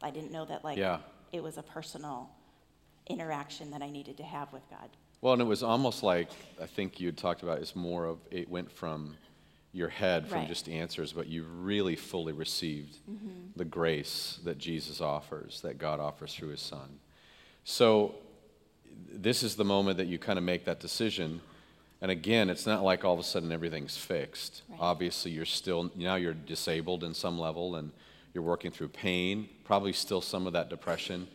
I 0.00 0.10
didn't 0.10 0.32
know 0.32 0.44
that, 0.46 0.64
like, 0.64 0.78
Yeah. 0.78 1.00
it 1.32 1.42
was 1.42 1.58
a 1.58 1.62
personal 1.62 2.30
interaction 3.08 3.70
that 3.72 3.82
I 3.82 3.90
needed 3.90 4.16
to 4.18 4.22
have 4.22 4.52
with 4.52 4.62
God. 4.70 4.88
Well, 5.20 5.32
and 5.32 5.42
it 5.42 5.46
was 5.46 5.62
almost 5.62 6.02
like 6.02 6.30
I 6.60 6.66
think 6.66 7.00
you 7.00 7.06
had 7.06 7.16
talked 7.16 7.42
about 7.42 7.58
it's 7.58 7.76
more 7.76 8.06
of 8.06 8.18
it 8.30 8.48
went 8.48 8.70
from 8.70 9.16
your 9.72 9.88
head 9.88 10.28
from 10.28 10.38
Right. 10.38 10.48
just 10.48 10.68
answers, 10.68 11.12
but 11.12 11.26
you 11.26 11.44
really 11.44 11.96
fully 11.96 12.32
received 12.32 12.98
mm-hmm. 13.08 13.50
the 13.56 13.64
grace 13.64 14.38
that 14.44 14.58
Jesus 14.58 15.00
offers, 15.00 15.60
that 15.62 15.78
God 15.78 15.98
offers 15.98 16.34
through 16.34 16.50
his 16.50 16.60
son. 16.60 17.00
So 17.64 18.14
this 19.10 19.42
is 19.42 19.56
the 19.56 19.64
moment 19.64 19.98
that 19.98 20.06
you 20.06 20.18
kind 20.18 20.38
of 20.38 20.44
make 20.44 20.64
that 20.64 20.80
decision. 20.80 21.40
And 22.00 22.10
again, 22.10 22.50
it's 22.50 22.66
not 22.66 22.82
like 22.82 23.04
all 23.04 23.14
of 23.14 23.20
a 23.20 23.24
sudden 23.24 23.52
everything's 23.52 23.96
fixed. 23.96 24.62
Right. 24.68 24.78
Obviously, 24.80 25.30
you're 25.30 25.44
still, 25.44 25.90
now 25.94 26.16
you're 26.16 26.34
disabled 26.34 27.04
in 27.04 27.14
some 27.14 27.38
level 27.38 27.76
and 27.76 27.92
you're 28.34 28.42
working 28.42 28.70
through 28.70 28.88
pain, 28.88 29.48
probably 29.64 29.92
still 29.92 30.20
some 30.20 30.46
of 30.46 30.52
that 30.54 30.68
depression. 30.68 31.28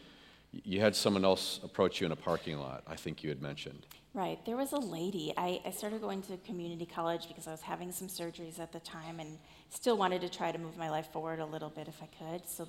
You 0.52 0.82
had 0.82 0.96
someone 0.96 1.24
else 1.24 1.60
approach 1.64 2.02
you 2.02 2.06
in 2.06 2.12
a 2.12 2.18
parking 2.18 2.58
lot, 2.58 2.84
I 2.88 2.96
think 2.96 3.24
you 3.24 3.30
had 3.30 3.42
mentioned. 3.42 3.86
Right. 4.14 4.44
There 4.46 4.58
was 4.58 4.72
a 4.72 4.80
lady. 4.80 5.32
I, 5.38 5.62
I 5.64 5.70
started 5.70 6.02
going 6.02 6.24
to 6.24 6.38
community 6.38 6.88
college 6.88 7.28
because 7.28 7.48
I 7.48 7.52
was 7.52 7.62
having 7.62 7.92
some 7.92 8.08
surgeries 8.08 8.60
at 8.60 8.72
the 8.72 8.80
time 8.80 9.20
and 9.20 9.38
still 9.70 9.96
wanted 9.96 10.22
to 10.22 10.30
try 10.30 10.52
to 10.52 10.58
move 10.58 10.76
my 10.76 10.90
life 10.90 11.12
forward 11.12 11.40
a 11.40 11.46
little 11.46 11.70
bit 11.70 11.88
if 11.88 12.02
I 12.02 12.08
could. 12.08 12.50
So 12.50 12.68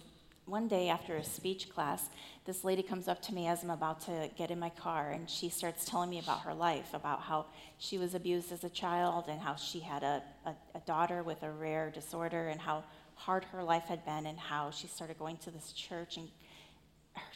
one 0.48 0.66
day 0.66 0.88
after 0.88 1.16
a 1.16 1.24
speech 1.24 1.68
class, 1.68 2.08
this 2.46 2.64
lady 2.64 2.82
comes 2.82 3.06
up 3.06 3.20
to 3.22 3.34
me 3.34 3.46
as 3.46 3.62
I'm 3.62 3.70
about 3.70 4.00
to 4.02 4.30
get 4.36 4.50
in 4.50 4.58
my 4.58 4.70
car 4.70 5.10
and 5.10 5.28
she 5.28 5.48
starts 5.50 5.84
telling 5.84 6.08
me 6.08 6.18
about 6.18 6.40
her 6.40 6.54
life, 6.54 6.94
about 6.94 7.20
how 7.20 7.46
she 7.78 7.98
was 7.98 8.14
abused 8.14 8.50
as 8.50 8.64
a 8.64 8.70
child 8.70 9.26
and 9.28 9.40
how 9.40 9.56
she 9.56 9.80
had 9.80 10.02
a, 10.02 10.22
a, 10.46 10.54
a 10.74 10.80
daughter 10.86 11.22
with 11.22 11.42
a 11.42 11.50
rare 11.50 11.90
disorder 11.90 12.48
and 12.48 12.60
how 12.60 12.82
hard 13.14 13.44
her 13.44 13.62
life 13.62 13.84
had 13.84 14.04
been 14.04 14.26
and 14.26 14.38
how 14.38 14.70
she 14.70 14.86
started 14.86 15.18
going 15.18 15.36
to 15.38 15.50
this 15.50 15.72
church 15.72 16.16
and 16.16 16.28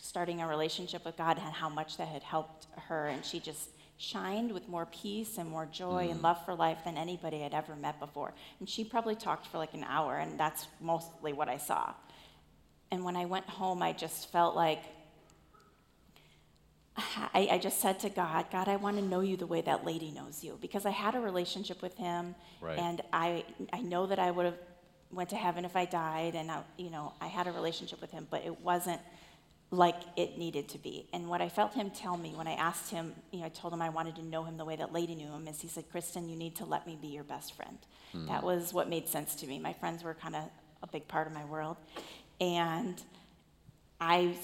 starting 0.01 0.41
a 0.41 0.47
relationship 0.47 1.05
with 1.05 1.17
God 1.17 1.39
and 1.39 1.53
how 1.53 1.69
much 1.69 1.97
that 1.99 2.09
had 2.09 2.23
helped 2.23 2.67
her. 2.89 3.09
And 3.09 3.25
she 3.25 3.41
just 3.41 3.69
shined 3.99 4.53
with 4.53 4.69
more 4.69 4.87
peace 4.87 5.39
and 5.39 5.49
more 5.49 5.67
joy 5.67 6.09
and 6.11 6.21
mm. 6.21 6.25
love 6.25 6.45
for 6.45 6.55
life 6.55 6.79
than 6.85 6.97
anybody 6.97 7.45
I'd 7.45 7.55
ever 7.55 7.77
met 7.77 8.01
before. 8.01 8.33
And 8.59 8.69
she 8.69 8.85
probably 8.85 9.15
talked 9.15 9.47
for 9.47 9.59
like 9.59 9.75
an 9.75 9.85
hour, 9.85 10.17
and 10.17 10.39
that's 10.39 10.67
mostly 10.81 11.33
what 11.33 11.49
I 11.49 11.59
saw. 11.59 11.93
And 12.93 13.05
when 13.05 13.17
I 13.17 13.25
went 13.25 13.49
home, 13.49 13.83
I 13.83 13.93
just 13.93 14.31
felt 14.31 14.55
like 14.55 14.83
I, 16.97 17.49
I 17.53 17.59
just 17.59 17.81
said 17.81 17.99
to 18.01 18.11
God, 18.11 18.45
God, 18.53 18.69
I 18.69 18.77
want 18.77 18.99
to 18.99 19.03
know 19.03 19.21
you 19.21 19.39
the 19.39 19.47
way 19.47 19.63
that 19.63 19.85
lady 19.85 20.11
knows 20.11 20.45
you 20.45 20.59
because 20.61 20.85
I 20.85 20.91
had 20.91 21.15
a 21.15 21.21
relationship 21.21 21.81
with 21.81 21.97
him, 21.97 22.35
Right. 22.61 22.79
and 22.79 23.01
I 23.13 23.45
I 23.73 23.81
know 23.81 24.07
that 24.07 24.19
I 24.19 24.31
would 24.31 24.45
have 24.45 24.59
went 25.11 25.31
to 25.31 25.37
heaven 25.37 25.65
if 25.65 25.75
I 25.75 25.87
died, 25.87 26.35
and 26.35 26.51
I, 26.51 26.63
you 26.77 26.91
know 26.91 27.15
I 27.19 27.29
had 27.29 27.47
a 27.47 27.53
relationship 27.53 28.01
with 28.03 28.11
him, 28.11 28.27
but 28.31 28.45
it 28.45 28.61
wasn't 28.61 29.01
like 29.71 29.97
it 30.17 30.37
needed 30.37 30.69
to 30.69 30.79
be. 30.79 31.09
And 31.15 31.31
what 31.31 31.41
I 31.41 31.49
felt 31.49 31.73
him 31.73 31.89
tell 31.89 32.19
me 32.19 32.35
when 32.37 32.47
I 32.47 32.53
asked 32.53 32.91
him, 32.91 33.15
you 33.31 33.41
know, 33.41 33.47
I 33.47 33.49
told 33.49 33.73
him 33.73 33.81
I 33.81 33.89
wanted 33.89 34.17
to 34.17 34.23
know 34.23 34.45
him 34.45 34.59
the 34.59 34.67
way 34.67 34.77
that 34.77 34.93
lady 34.93 35.15
knew 35.15 35.29
him, 35.33 35.49
is 35.49 35.63
he 35.63 35.69
said, 35.69 35.85
Kristen, 35.91 36.29
you 36.29 36.37
need 36.37 36.57
to 36.57 36.67
let 36.67 36.87
me 36.87 36.99
be 37.01 37.09
your 37.09 37.25
best 37.25 37.55
friend. 37.57 37.79
Hmm. 38.13 38.27
That 38.27 38.43
was 38.43 38.75
what 38.75 38.91
made 38.91 39.09
sense 39.09 39.35
to 39.37 39.47
me. 39.47 39.59
My 39.59 39.73
friends 39.73 40.05
were 40.05 40.13
kind 40.13 40.37
of 40.37 40.43
a 40.83 40.87
big 40.89 41.09
part 41.09 41.27
of 41.27 41.33
my 41.33 41.45
world, 41.47 41.79
and 42.43 43.01
I 44.01 44.35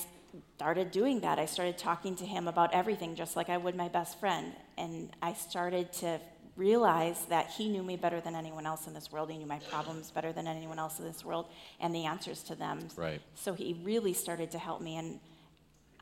started 0.55 0.93
doing 0.93 1.21
that. 1.23 1.41
I 1.41 1.47
started 1.47 1.77
talking 1.77 2.15
to 2.17 2.25
him 2.25 2.47
about 2.47 2.73
everything 2.73 3.17
just 3.17 3.35
like 3.35 3.49
I 3.49 3.57
would 3.57 3.75
my 3.75 3.89
best 3.89 4.21
friend. 4.21 4.53
And 4.77 5.11
I 5.21 5.33
started 5.33 5.93
to 5.95 6.21
realize 6.55 7.25
that 7.25 7.49
he 7.51 7.69
knew 7.69 7.83
me 7.83 7.97
better 7.97 8.21
than 8.21 8.37
anyone 8.37 8.67
else 8.67 8.87
in 8.87 8.95
this 8.95 9.11
world. 9.11 9.33
He 9.33 9.37
knew 9.37 9.47
my 9.47 9.59
problems 9.69 10.13
better 10.13 10.33
than 10.33 10.47
anyone 10.47 10.79
else 10.79 11.01
in 11.01 11.07
this 11.07 11.25
world 11.25 11.47
and 11.81 11.93
the 11.93 12.05
answers 12.05 12.45
to 12.45 12.55
them. 12.55 12.87
Right. 12.97 13.21
So 13.35 13.53
he 13.53 13.81
really 13.83 14.13
started 14.13 14.53
to 14.53 14.59
help 14.59 14.81
me. 14.81 14.97
And 14.97 15.19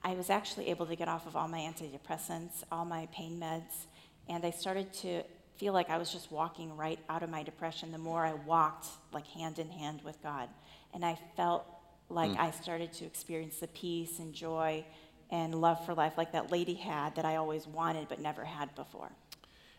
I 0.04 0.12
was 0.12 0.28
actually 0.28 0.68
able 0.68 0.84
to 0.84 0.96
get 0.96 1.08
off 1.08 1.26
of 1.26 1.34
all 1.34 1.48
my 1.48 1.60
antidepressants, 1.60 2.62
all 2.70 2.84
my 2.84 3.08
pain 3.10 3.40
meds. 3.40 3.86
And 4.28 4.44
I 4.44 4.50
started 4.50 4.92
to 4.94 5.22
feel 5.56 5.72
like 5.72 5.88
I 5.88 5.96
was 5.96 6.12
just 6.12 6.30
walking 6.30 6.76
right 6.76 6.98
out 7.08 7.22
of 7.22 7.30
my 7.30 7.42
depression 7.42 7.90
the 7.90 7.96
more 7.96 8.26
I 8.26 8.34
walked 8.34 8.86
like 9.14 9.26
hand 9.28 9.58
in 9.58 9.70
hand 9.70 10.02
with 10.04 10.22
God. 10.22 10.50
And 10.92 11.02
I 11.02 11.18
felt 11.36 11.66
like 12.08 12.38
I 12.38 12.50
started 12.50 12.92
to 12.94 13.04
experience 13.04 13.56
the 13.56 13.68
peace 13.68 14.18
and 14.18 14.32
joy 14.32 14.84
and 15.30 15.54
love 15.54 15.84
for 15.84 15.94
life 15.94 16.12
like 16.16 16.32
that 16.32 16.52
lady 16.52 16.74
had 16.74 17.16
that 17.16 17.24
I 17.24 17.36
always 17.36 17.66
wanted 17.66 18.08
but 18.08 18.20
never 18.20 18.44
had 18.44 18.74
before. 18.74 19.10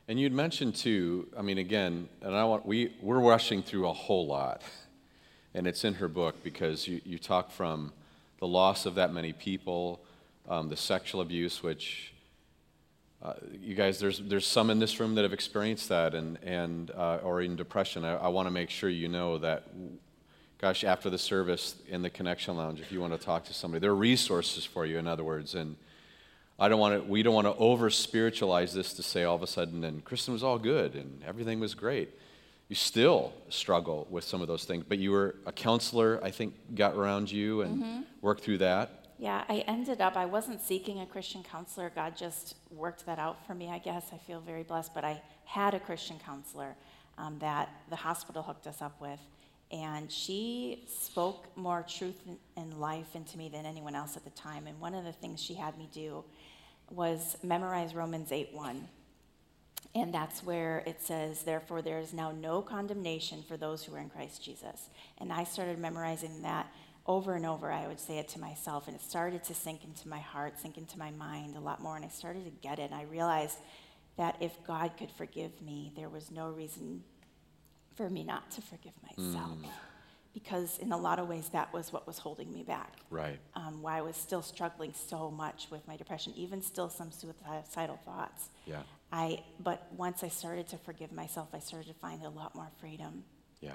And 0.10 0.20
you'd 0.20 0.34
mentioned 0.34 0.76
too, 0.76 1.28
I 1.38 1.42
mean, 1.42 1.58
again, 1.58 2.08
and 2.22 2.36
I 2.36 2.44
want, 2.46 2.66
we, 2.66 2.94
we're 3.02 3.20
rushing 3.20 3.62
through 3.62 3.88
a 3.88 3.94
whole 3.94 4.26
lot. 4.26 4.62
And 5.54 5.68
it's 5.68 5.84
in 5.84 5.96
her 5.96 6.08
book 6.08 6.44
because 6.44 6.88
you, 6.88 7.02
you 7.04 7.18
talk 7.18 7.52
from 7.52 7.92
the 8.40 8.48
loss 8.48 8.86
of 8.86 8.96
that 8.96 9.12
many 9.12 9.34
people, 9.34 10.02
um, 10.48 10.70
the 10.70 10.78
sexual 10.78 11.22
abuse, 11.22 11.64
which 11.64 12.14
uh, 13.24 13.34
you 13.60 13.74
guys, 13.74 14.00
there's, 14.00 14.20
there's 14.20 14.46
some 14.46 14.70
in 14.70 14.80
this 14.80 15.00
room 15.00 15.16
that 15.16 15.24
have 15.24 15.34
experienced 15.34 15.90
that 15.90 16.14
and, 16.14 16.38
and, 16.44 16.92
uh, 16.92 17.20
or 17.24 17.42
in 17.42 17.56
depression. 17.56 18.06
I, 18.06 18.16
I 18.16 18.28
want 18.28 18.48
to 18.48 18.52
make 18.52 18.70
sure 18.70 18.90
you 18.90 19.08
know 19.08 19.40
that, 19.40 19.64
gosh, 20.60 20.84
after 20.84 21.10
the 21.10 21.18
service 21.18 21.76
in 21.88 22.02
the 22.02 22.10
Connection 22.10 22.58
Lounge, 22.58 22.80
if 22.80 22.92
you 22.92 23.00
want 23.00 23.14
to 23.14 23.20
talk 23.20 23.46
to 23.46 23.54
somebody, 23.54 23.80
there 23.80 23.92
are 23.92 23.96
resources 23.96 24.66
for 24.66 24.86
you, 24.86 24.98
in 24.98 25.08
other 25.08 25.24
words. 25.24 25.56
And 25.56 25.76
I 26.60 26.70
don't 26.70 26.80
want 26.80 27.02
to, 27.02 27.10
we 27.10 27.22
don't 27.22 27.36
want 27.36 27.46
to 27.46 27.56
over 27.56 27.90
spiritualize 27.90 28.74
this 28.74 28.94
to 28.94 29.04
say 29.04 29.24
all 29.24 29.36
of 29.36 29.44
a 29.44 29.48
sudden, 29.48 29.84
and 29.84 30.04
Kristen 30.04 30.34
was 30.34 30.44
all 30.44 30.58
good 30.58 30.96
and 30.96 31.24
everything 31.26 31.60
was 31.60 31.76
great. 31.76 32.10
You 32.70 32.76
still 32.76 33.32
struggle 33.50 34.08
with 34.10 34.24
some 34.24 34.42
of 34.42 34.48
those 34.48 34.66
things, 34.66 34.84
but 34.88 34.98
you 34.98 35.12
were 35.12 35.36
a 35.46 35.52
counselor, 35.52 36.20
I 36.24 36.32
think, 36.32 36.54
got 36.76 36.96
around 36.96 37.32
you 37.32 37.62
and 37.62 38.06
worked 38.22 38.44
through 38.44 38.58
that. 38.58 39.06
Yeah, 39.20 39.46
I 39.48 39.64
ended 39.68 40.02
up, 40.02 40.18
I 40.18 40.26
wasn't 40.26 40.62
seeking 40.62 41.00
a 41.00 41.06
Christian 41.06 41.44
counselor. 41.44 41.92
God 41.96 42.18
just 42.18 42.56
worked 42.70 43.06
that 43.06 43.20
out 43.20 43.46
for 43.48 43.56
me, 43.56 43.70
I 43.70 43.80
guess. 43.80 44.12
I 44.14 44.18
feel 44.18 44.42
very 44.42 44.64
blessed. 44.64 44.94
But 44.94 45.06
I 45.06 45.22
had 45.46 45.74
a 45.74 45.80
Christian 45.80 46.20
counselor 46.24 46.76
um, 47.18 47.40
that 47.40 47.70
the 47.90 47.96
hospital 47.96 48.44
hooked 48.44 48.68
us 48.68 48.82
up 48.82 49.00
with. 49.02 49.20
And 49.72 50.10
she 50.12 50.86
spoke 50.88 51.56
more 51.58 51.84
truth 51.84 52.22
and- 52.56 52.80
life 52.80 53.16
into 53.16 53.38
me 53.38 53.50
than 53.50 53.66
anyone 53.66 53.96
else 53.96 54.16
at 54.16 54.24
the 54.24 54.30
time. 54.30 54.68
And 54.68 54.80
one 54.80 54.94
of 54.94 55.04
the 55.04 55.12
things 55.12 55.42
she 55.42 55.56
had 55.56 55.78
me 55.78 55.90
do 55.92 56.24
was 56.90 57.38
memorize 57.44 57.94
Romans 57.94 58.32
8 58.32 58.54
1. 58.54 58.88
And 59.96 60.14
that's 60.14 60.44
where 60.44 60.84
it 60.86 61.02
says, 61.02 61.44
Therefore, 61.44 61.82
there 61.82 62.00
is 62.00 62.14
now 62.14 62.32
no 62.32 62.62
condemnation 62.62 63.44
for 63.44 63.58
those 63.58 63.84
who 63.84 63.96
are 63.96 64.00
in 64.00 64.10
Christ 64.10 64.44
Jesus. 64.44 64.90
And 65.18 65.34
I 65.34 65.44
started 65.44 65.80
memorizing 65.80 66.44
that 66.44 66.72
over 67.06 67.36
and 67.36 67.46
over. 67.46 67.72
I 67.72 67.88
would 67.88 68.00
say 68.00 68.20
it 68.20 68.28
to 68.30 68.40
myself, 68.40 68.88
and 68.88 68.96
it 68.96 69.02
started 69.02 69.44
to 69.46 69.54
sink 69.54 69.84
into 69.84 70.08
my 70.08 70.20
heart, 70.20 70.60
sink 70.60 70.78
into 70.78 71.00
my 71.00 71.12
mind 71.12 71.56
a 71.56 71.60
lot 71.60 71.82
more. 71.82 71.96
And 71.96 72.06
I 72.06 72.10
started 72.10 72.46
to 72.46 72.52
get 72.62 72.80
it. 72.80 72.92
And 72.92 72.96
I 72.96 73.04
realized 73.04 73.58
that 74.18 74.36
if 74.40 74.64
God 74.66 74.92
could 74.98 75.12
forgive 75.12 75.62
me, 75.62 75.92
there 75.96 76.10
was 76.10 76.32
no 76.32 76.50
reason 76.50 77.04
for 77.98 78.10
me 78.10 78.24
not 78.24 78.50
to 78.52 78.62
forgive 78.62 78.94
myself. 79.02 79.58
Mm. 79.58 79.70
Because 80.34 80.78
in 80.78 80.92
a 80.92 80.98
lot 80.98 81.18
of 81.18 81.28
ways, 81.28 81.50
that 81.50 81.74
was 81.74 81.92
what 81.92 82.06
was 82.06 82.20
holding 82.20 82.54
me 82.54 82.62
back. 82.62 82.94
Right. 83.10 83.40
Um, 83.56 83.82
why 83.82 83.98
I 83.98 84.02
was 84.02 84.16
still 84.16 84.44
struggling 84.44 84.94
so 84.94 85.32
much 85.32 85.68
with 85.72 85.88
my 85.88 85.98
depression, 85.98 86.32
even 86.36 86.62
still 86.62 86.90
some 86.90 87.12
suicidal 87.12 88.00
thoughts. 88.06 88.50
Yeah. 88.68 88.84
I, 89.12 89.44
but 89.60 89.88
once 89.98 90.24
I 90.24 90.28
started 90.28 90.68
to 90.68 90.78
forgive 90.78 91.12
myself, 91.12 91.50
I 91.54 91.60
started 91.60 91.88
to 91.88 91.96
find 91.96 92.24
a 92.24 92.30
lot 92.30 92.54
more 92.54 92.70
freedom. 92.80 93.24
Yeah. 93.62 93.72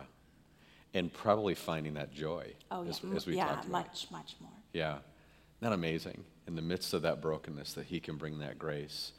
And 0.94 1.12
probably 1.12 1.56
finding 1.56 1.94
that 1.94 2.14
joy. 2.14 2.52
Oh, 2.70 2.86
as, 2.86 3.00
yeah. 3.02 3.16
As 3.16 3.26
we 3.26 3.36
yeah, 3.36 3.60
much, 3.68 4.06
much 4.12 4.36
more. 4.40 4.52
Yeah. 4.72 4.98
Not 5.60 5.72
amazing? 5.72 6.22
In 6.46 6.54
the 6.54 6.62
midst 6.62 6.94
of 6.94 7.02
that 7.02 7.20
brokenness, 7.20 7.72
that 7.74 7.86
He 7.86 7.98
can 7.98 8.16
bring 8.16 8.38
that 8.38 8.56
grace. 8.56 9.12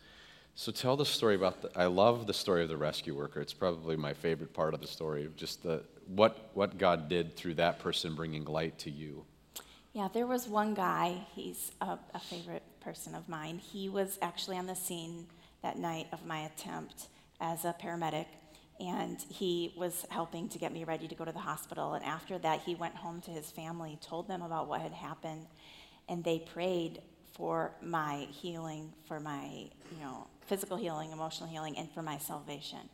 So 0.56 0.72
tell 0.72 0.96
the 0.96 1.06
story 1.06 1.36
about 1.36 1.62
the, 1.64 1.80
I 1.80 1.86
love 1.86 2.28
the 2.28 2.34
story 2.34 2.62
of 2.62 2.70
the 2.70 2.78
rescue 2.78 3.16
worker. 3.16 3.42
It's 3.42 3.54
probably 3.54 3.96
my 3.96 4.14
favorite 4.14 4.54
part 4.54 4.74
of 4.74 4.82
the 4.82 4.88
story, 4.88 5.28
just 5.36 5.64
the, 5.64 5.84
what, 6.08 6.52
what 6.54 6.78
God 6.78 7.10
did 7.10 7.36
through 7.36 7.56
that 7.56 7.80
person 7.80 8.14
bringing 8.14 8.46
light 8.46 8.78
to 8.80 8.92
you. 8.92 9.26
Yeah, 9.94 10.10
there 10.14 10.28
was 10.28 10.48
one 10.48 10.74
guy, 10.74 11.26
he's 11.36 11.72
a, 11.82 11.98
a 12.14 12.20
favorite 12.20 12.64
person 12.82 13.16
of 13.16 13.28
mine. 13.28 13.58
He 13.58 13.90
was 13.90 14.20
actually 14.22 14.58
on 14.58 14.68
the 14.68 14.76
scene 14.76 15.26
that 15.64 15.78
night 15.78 16.08
of 16.12 16.26
my 16.26 16.42
attempt 16.42 17.08
as 17.40 17.66
a 17.66 17.76
paramedic, 17.82 18.26
and 18.80 19.20
he 19.30 19.74
was 19.76 20.06
helping 20.10 20.50
to 20.50 20.60
get 20.60 20.72
me 20.72 20.84
ready 20.84 21.08
to 21.08 21.16
go 21.16 21.26
to 21.26 21.32
the 21.32 21.40
hospital. 21.40 21.94
And 21.94 22.06
after 22.06 22.38
that, 22.40 22.62
he 22.62 22.76
went 22.76 22.96
home 22.96 23.22
to 23.22 23.32
his 23.32 23.50
family, 23.50 23.98
told 24.02 24.28
them 24.28 24.42
about 24.42 24.68
what 24.68 24.82
had 24.82 24.94
happened, 24.94 25.48
and 26.10 26.24
they 26.24 26.40
prayed 26.40 27.02
for 27.34 27.72
my 27.82 28.28
healing, 28.32 28.94
for 29.08 29.20
my, 29.20 29.46
you 29.92 30.00
know, 30.02 30.28
physical 30.48 30.78
healing, 30.78 31.12
emotional 31.12 31.50
healing, 31.50 31.78
and 31.78 31.92
for 31.92 32.02
my 32.02 32.18
salvation. 32.18 32.90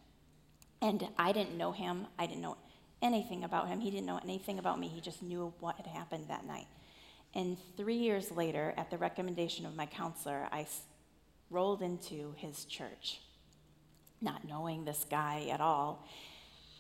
And 0.82 1.08
I 1.18 1.32
didn't 1.32 1.58
know 1.58 1.72
him. 1.72 2.08
I 2.18 2.26
didn't 2.26 2.42
know 2.42 2.58
anything 3.02 3.44
about 3.44 3.68
him. 3.68 3.80
He 3.80 3.92
didn't 3.92 4.06
know 4.06 4.20
anything 4.24 4.60
about 4.60 4.80
me. 4.80 4.88
He 4.88 5.02
just 5.02 5.22
knew 5.22 5.54
what 5.60 5.78
had 5.78 5.88
happened 5.88 6.26
that 6.30 6.46
night. 6.46 6.68
And 7.34 7.58
three 7.78 7.98
years 7.98 8.32
later, 8.32 8.74
at 8.78 8.90
the 8.90 8.98
recommendation 8.98 9.66
of 9.66 9.76
my 9.76 9.86
counselor, 9.86 10.48
I 10.52 10.66
rolled 11.50 11.82
into 11.82 12.34
his 12.38 12.66
church, 12.66 13.20
not 14.22 14.48
knowing 14.48 14.86
this 14.86 15.06
guy 15.10 15.48
at 15.52 15.62
all. 15.62 16.08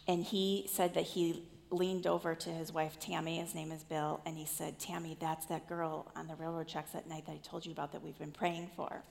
And 0.07 0.23
he 0.23 0.65
said 0.67 0.93
that 0.95 1.03
he 1.03 1.43
leaned 1.71 2.07
over 2.07 2.33
to 2.33 2.49
his 2.49 2.73
wife, 2.73 2.99
Tammy, 2.99 3.37
his 3.37 3.53
name 3.53 3.71
is 3.71 3.83
Bill, 3.83 4.21
and 4.25 4.35
he 4.35 4.45
said, 4.45 4.79
Tammy, 4.79 5.15
that's 5.19 5.45
that 5.47 5.69
girl 5.69 6.11
on 6.15 6.27
the 6.27 6.35
railroad 6.35 6.67
tracks 6.67 6.91
that 6.91 7.07
night 7.07 7.27
that 7.27 7.33
I 7.33 7.39
told 7.43 7.65
you 7.65 7.71
about 7.71 7.91
that 7.91 8.03
we've 8.03 8.17
been 8.17 8.31
praying 8.31 8.71
for. 8.75 9.03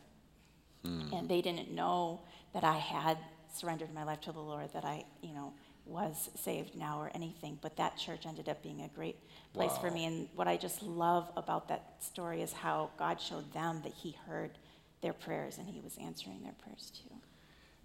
Mm. 0.87 1.19
And 1.19 1.29
they 1.29 1.41
didn't 1.41 1.71
know 1.71 2.21
that 2.55 2.65
I 2.65 2.77
had 2.77 3.19
surrendered 3.53 3.93
my 3.93 4.05
life 4.05 4.21
to 4.23 4.33
the 4.33 4.41
Lord, 4.41 4.73
that 4.73 4.85
I, 4.85 5.05
you 5.23 5.35
know, 5.35 5.53
was 5.87 6.31
saved 6.37 6.77
now 6.77 7.01
or 7.01 7.11
anything. 7.15 7.59
But 7.61 7.77
that 7.77 7.97
church 7.97 8.27
ended 8.27 8.49
up 8.49 8.63
being 8.63 8.83
a 8.83 8.89
great 8.89 9.17
place 9.55 9.71
wow. 9.71 9.79
for 9.79 9.91
me. 9.91 10.05
And 10.05 10.29
what 10.35 10.47
I 10.47 10.57
just 10.57 10.83
love 10.83 11.31
about 11.37 11.69
that 11.69 11.97
story 12.01 12.43
is 12.43 12.53
how 12.53 12.91
God 12.99 13.21
showed 13.21 13.53
them 13.53 13.81
that 13.85 13.93
He 13.93 14.17
heard 14.27 14.53
their 15.01 15.13
prayers 15.13 15.59
and 15.59 15.69
He 15.69 15.81
was 15.81 15.97
answering 16.01 16.43
their 16.43 16.55
prayers 16.63 16.93
too. 16.95 17.15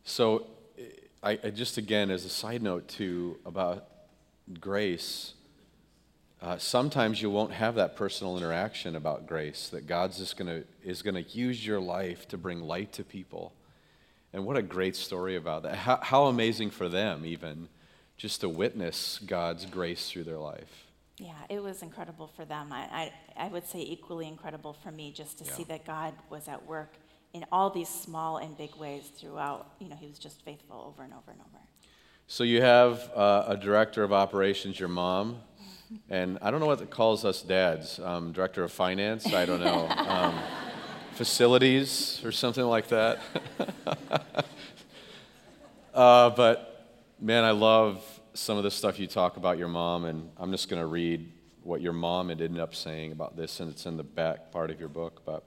So, 0.04 0.48
I, 1.22 1.40
I 1.44 1.50
just 1.50 1.78
again, 1.78 2.12
as 2.12 2.26
a 2.26 2.30
side 2.30 2.62
note, 2.62 2.90
too, 2.90 3.40
about 3.46 3.88
grace, 4.60 5.34
uh, 6.44 6.58
sometimes 6.58 7.22
you 7.22 7.30
won't 7.30 7.54
have 7.54 7.76
that 7.76 7.96
personal 7.96 8.38
interaction 8.38 8.98
about 8.98 9.26
grace, 9.26 9.70
that 9.70 9.88
God's 9.88 10.18
just 10.18 10.36
gonna, 10.36 10.64
is 10.84 11.02
going 11.02 11.16
to 11.16 11.24
use 11.32 11.66
your 11.66 11.80
life 11.80 12.28
to 12.28 12.38
bring 12.38 12.60
light 12.60 12.92
to 12.94 13.04
people. 13.06 13.54
And 14.34 14.46
what 14.46 14.58
a 14.58 14.62
great 14.62 14.98
story 14.98 15.38
about 15.38 15.64
that. 15.64 15.76
How, 15.76 16.00
how 16.02 16.26
amazing 16.26 16.72
for 16.72 16.90
them, 16.90 17.26
even, 17.26 17.70
just 18.18 18.42
to 18.42 18.50
witness 18.50 19.22
God's 19.26 19.66
grace 19.66 20.10
through 20.10 20.26
their 20.26 20.38
life. 20.38 20.88
Yeah, 21.18 21.32
it 21.48 21.64
was 21.64 21.82
incredible 21.82 22.28
for 22.28 22.44
them. 22.44 22.74
I, 22.74 23.12
I, 23.38 23.46
I 23.46 23.48
would 23.48 23.66
say 23.66 23.80
equally 23.80 24.28
incredible 24.28 24.74
for 24.74 24.92
me 24.92 25.14
just 25.14 25.38
to 25.38 25.46
yeah. 25.46 25.54
see 25.54 25.64
that 25.66 25.86
God 25.86 26.14
was 26.30 26.50
at 26.50 26.66
work 26.66 26.96
in 27.32 27.46
all 27.54 27.70
these 27.70 27.88
small 27.88 28.38
and 28.38 28.58
big 28.58 28.76
ways 28.76 29.10
throughout. 29.18 29.72
You 29.80 29.88
know, 29.88 29.96
He 29.96 30.08
was 30.08 30.20
just 30.20 30.44
faithful 30.44 30.84
over 30.90 31.04
and 31.04 31.14
over 31.14 31.32
and 31.32 31.40
over. 31.40 31.64
So 32.28 32.44
you 32.44 32.62
have 32.62 33.12
uh, 33.16 33.46
a 33.48 33.58
director 33.58 34.04
of 34.04 34.12
operations, 34.12 34.80
your 34.80 34.90
mom, 34.90 35.38
and 36.10 36.38
I 36.42 36.52
don't 36.52 36.60
know 36.60 36.66
what 36.66 36.82
it 36.82 36.90
calls 36.90 37.26
us 37.26 37.42
dads. 37.42 38.00
Um, 38.00 38.32
director 38.32 38.64
of 38.64 38.72
finance, 38.72 39.34
I 39.34 39.46
don't 39.46 39.62
know. 39.62 39.88
Um, 39.88 40.40
facilities 41.14 42.22
or 42.24 42.32
something 42.32 42.64
like 42.64 42.88
that. 42.90 43.20
uh, 45.94 46.30
but 46.32 46.88
man, 47.20 47.44
I 47.44 47.52
love 47.52 48.04
some 48.34 48.58
of 48.58 48.64
the 48.64 48.72
stuff 48.72 49.00
you 49.00 49.08
talk 49.08 49.38
about 49.38 49.58
your 49.58 49.68
mom, 49.68 50.06
and 50.06 50.30
I'm 50.38 50.52
just 50.52 50.70
going 50.70 50.82
to 50.82 50.88
read 50.88 51.32
what 51.62 51.82
your 51.82 51.94
mom 51.94 52.30
had 52.30 52.42
ended 52.42 52.60
up 52.60 52.76
saying 52.76 53.12
about 53.12 53.38
this, 53.38 53.60
and 53.60 53.72
it's 53.72 53.86
in 53.86 53.98
the 53.98 54.04
back 54.04 54.52
part 54.52 54.70
of 54.70 54.80
your 54.80 54.90
book. 54.90 55.22
But 55.26 55.44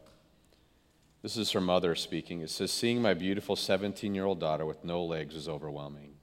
this 1.23 1.37
is 1.37 1.51
her 1.53 1.61
mother 1.61 1.95
speaking. 1.95 2.41
It 2.41 2.51
says, 2.51 2.73
Seeing 2.73 3.03
my 3.03 3.15
beautiful 3.15 3.57
17 3.57 4.15
year 4.15 4.25
old 4.25 4.41
daughter 4.41 4.65
with 4.65 4.85
no 4.85 5.05
legs 5.05 5.35
is 5.35 5.49
overwhelming. 5.49 6.16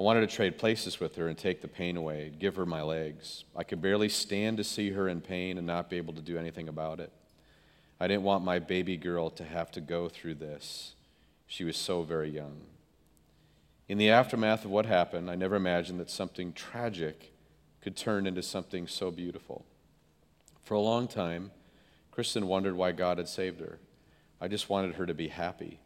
I 0.00 0.02
wanted 0.02 0.22
to 0.22 0.34
trade 0.34 0.56
places 0.56 0.98
with 0.98 1.16
her 1.16 1.28
and 1.28 1.36
take 1.36 1.60
the 1.60 1.68
pain 1.68 1.98
away, 1.98 2.32
give 2.38 2.56
her 2.56 2.64
my 2.64 2.80
legs. 2.80 3.44
I 3.54 3.64
could 3.64 3.82
barely 3.82 4.08
stand 4.08 4.56
to 4.56 4.64
see 4.64 4.92
her 4.92 5.10
in 5.10 5.20
pain 5.20 5.58
and 5.58 5.66
not 5.66 5.90
be 5.90 5.98
able 5.98 6.14
to 6.14 6.22
do 6.22 6.38
anything 6.38 6.68
about 6.70 7.00
it. 7.00 7.12
I 8.00 8.08
didn't 8.08 8.22
want 8.22 8.42
my 8.42 8.60
baby 8.60 8.96
girl 8.96 9.28
to 9.28 9.44
have 9.44 9.70
to 9.72 9.82
go 9.82 10.08
through 10.08 10.36
this. 10.36 10.94
She 11.46 11.64
was 11.64 11.76
so 11.76 12.02
very 12.02 12.30
young. 12.30 12.62
In 13.90 13.98
the 13.98 14.08
aftermath 14.08 14.64
of 14.64 14.70
what 14.70 14.86
happened, 14.86 15.30
I 15.30 15.34
never 15.34 15.56
imagined 15.56 16.00
that 16.00 16.08
something 16.08 16.54
tragic 16.54 17.34
could 17.82 17.94
turn 17.94 18.26
into 18.26 18.42
something 18.42 18.86
so 18.86 19.10
beautiful. 19.10 19.66
For 20.64 20.72
a 20.72 20.80
long 20.80 21.08
time, 21.08 21.50
Kristen 22.10 22.46
wondered 22.46 22.74
why 22.74 22.92
God 22.92 23.18
had 23.18 23.28
saved 23.28 23.60
her. 23.60 23.78
I 24.40 24.48
just 24.48 24.70
wanted 24.70 24.94
her 24.94 25.04
to 25.04 25.12
be 25.12 25.28
happy. 25.28 25.78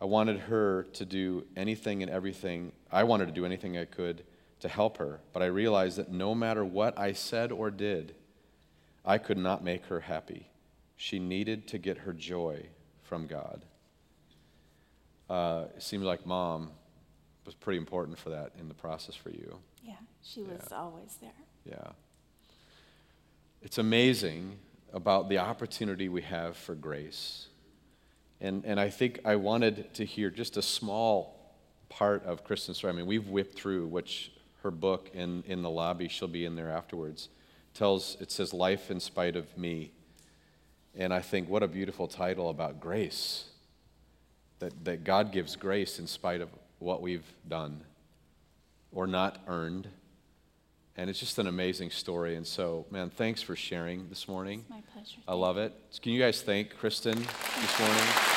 I 0.00 0.06
wanted 0.06 0.40
her 0.40 0.84
to 0.94 1.04
do 1.04 1.44
anything 1.56 2.02
and 2.02 2.10
everything, 2.10 2.72
I 2.90 3.04
wanted 3.04 3.26
to 3.26 3.32
do 3.32 3.44
anything 3.44 3.76
I 3.76 3.84
could 3.84 4.24
to 4.60 4.68
help 4.68 4.96
her, 4.96 5.20
but 5.32 5.42
I 5.42 5.46
realized 5.46 5.98
that 5.98 6.10
no 6.10 6.34
matter 6.34 6.64
what 6.64 6.98
I 6.98 7.12
said 7.12 7.52
or 7.52 7.70
did, 7.70 8.14
I 9.04 9.18
could 9.18 9.38
not 9.38 9.62
make 9.62 9.86
her 9.86 10.00
happy. 10.00 10.48
She 10.96 11.18
needed 11.18 11.66
to 11.68 11.78
get 11.78 11.98
her 11.98 12.12
joy 12.12 12.66
from 13.02 13.26
God. 13.26 13.64
Uh, 15.28 15.64
it 15.76 15.82
seems 15.82 16.04
like 16.04 16.26
mom 16.26 16.70
was 17.44 17.54
pretty 17.54 17.78
important 17.78 18.18
for 18.18 18.30
that 18.30 18.52
in 18.58 18.68
the 18.68 18.74
process 18.74 19.14
for 19.14 19.30
you. 19.30 19.58
Yeah, 19.82 19.94
she 20.22 20.42
was 20.42 20.60
yeah. 20.70 20.76
always 20.76 21.16
there. 21.20 21.30
Yeah. 21.64 21.92
It's 23.62 23.78
amazing 23.78 24.56
about 24.92 25.28
the 25.28 25.38
opportunity 25.38 26.08
we 26.08 26.22
have 26.22 26.56
for 26.56 26.74
grace 26.74 27.49
and, 28.40 28.64
and 28.64 28.80
I 28.80 28.88
think 28.88 29.20
I 29.24 29.36
wanted 29.36 29.92
to 29.94 30.04
hear 30.04 30.30
just 30.30 30.56
a 30.56 30.62
small 30.62 31.40
part 31.88 32.24
of 32.24 32.44
Kristen's 32.44 32.78
story. 32.78 32.92
I 32.92 32.96
mean, 32.96 33.06
we've 33.06 33.28
whipped 33.28 33.58
through, 33.58 33.86
which 33.86 34.32
her 34.62 34.70
book 34.70 35.10
in, 35.12 35.42
in 35.46 35.62
the 35.62 35.70
lobby, 35.70 36.08
she'll 36.08 36.28
be 36.28 36.44
in 36.44 36.56
there 36.56 36.70
afterwards, 36.70 37.28
tells, 37.74 38.16
it 38.20 38.30
says, 38.30 38.54
Life 38.54 38.90
in 38.90 39.00
Spite 39.00 39.36
of 39.36 39.56
Me. 39.58 39.92
And 40.94 41.12
I 41.12 41.20
think 41.20 41.48
what 41.48 41.62
a 41.62 41.68
beautiful 41.68 42.08
title 42.08 42.48
about 42.50 42.80
grace. 42.80 43.44
That, 44.58 44.84
that 44.84 45.04
God 45.04 45.32
gives 45.32 45.56
grace 45.56 45.98
in 45.98 46.06
spite 46.06 46.42
of 46.42 46.50
what 46.80 47.00
we've 47.00 47.24
done 47.48 47.82
or 48.92 49.06
not 49.06 49.38
earned. 49.46 49.88
And 50.96 51.08
it's 51.08 51.18
just 51.18 51.38
an 51.38 51.46
amazing 51.46 51.90
story. 51.90 52.36
And 52.36 52.46
so, 52.46 52.84
man, 52.90 53.08
thanks 53.08 53.40
for 53.40 53.56
sharing 53.56 54.08
this 54.10 54.28
morning. 54.28 54.60
It's 54.60 54.70
my 54.70 54.82
pleasure. 54.92 55.20
I 55.26 55.34
love 55.34 55.56
it. 55.56 55.72
Can 56.02 56.12
you 56.12 56.20
guys 56.20 56.42
thank 56.42 56.76
Kristen 56.76 57.16
this 57.16 57.78
morning? 57.78 58.29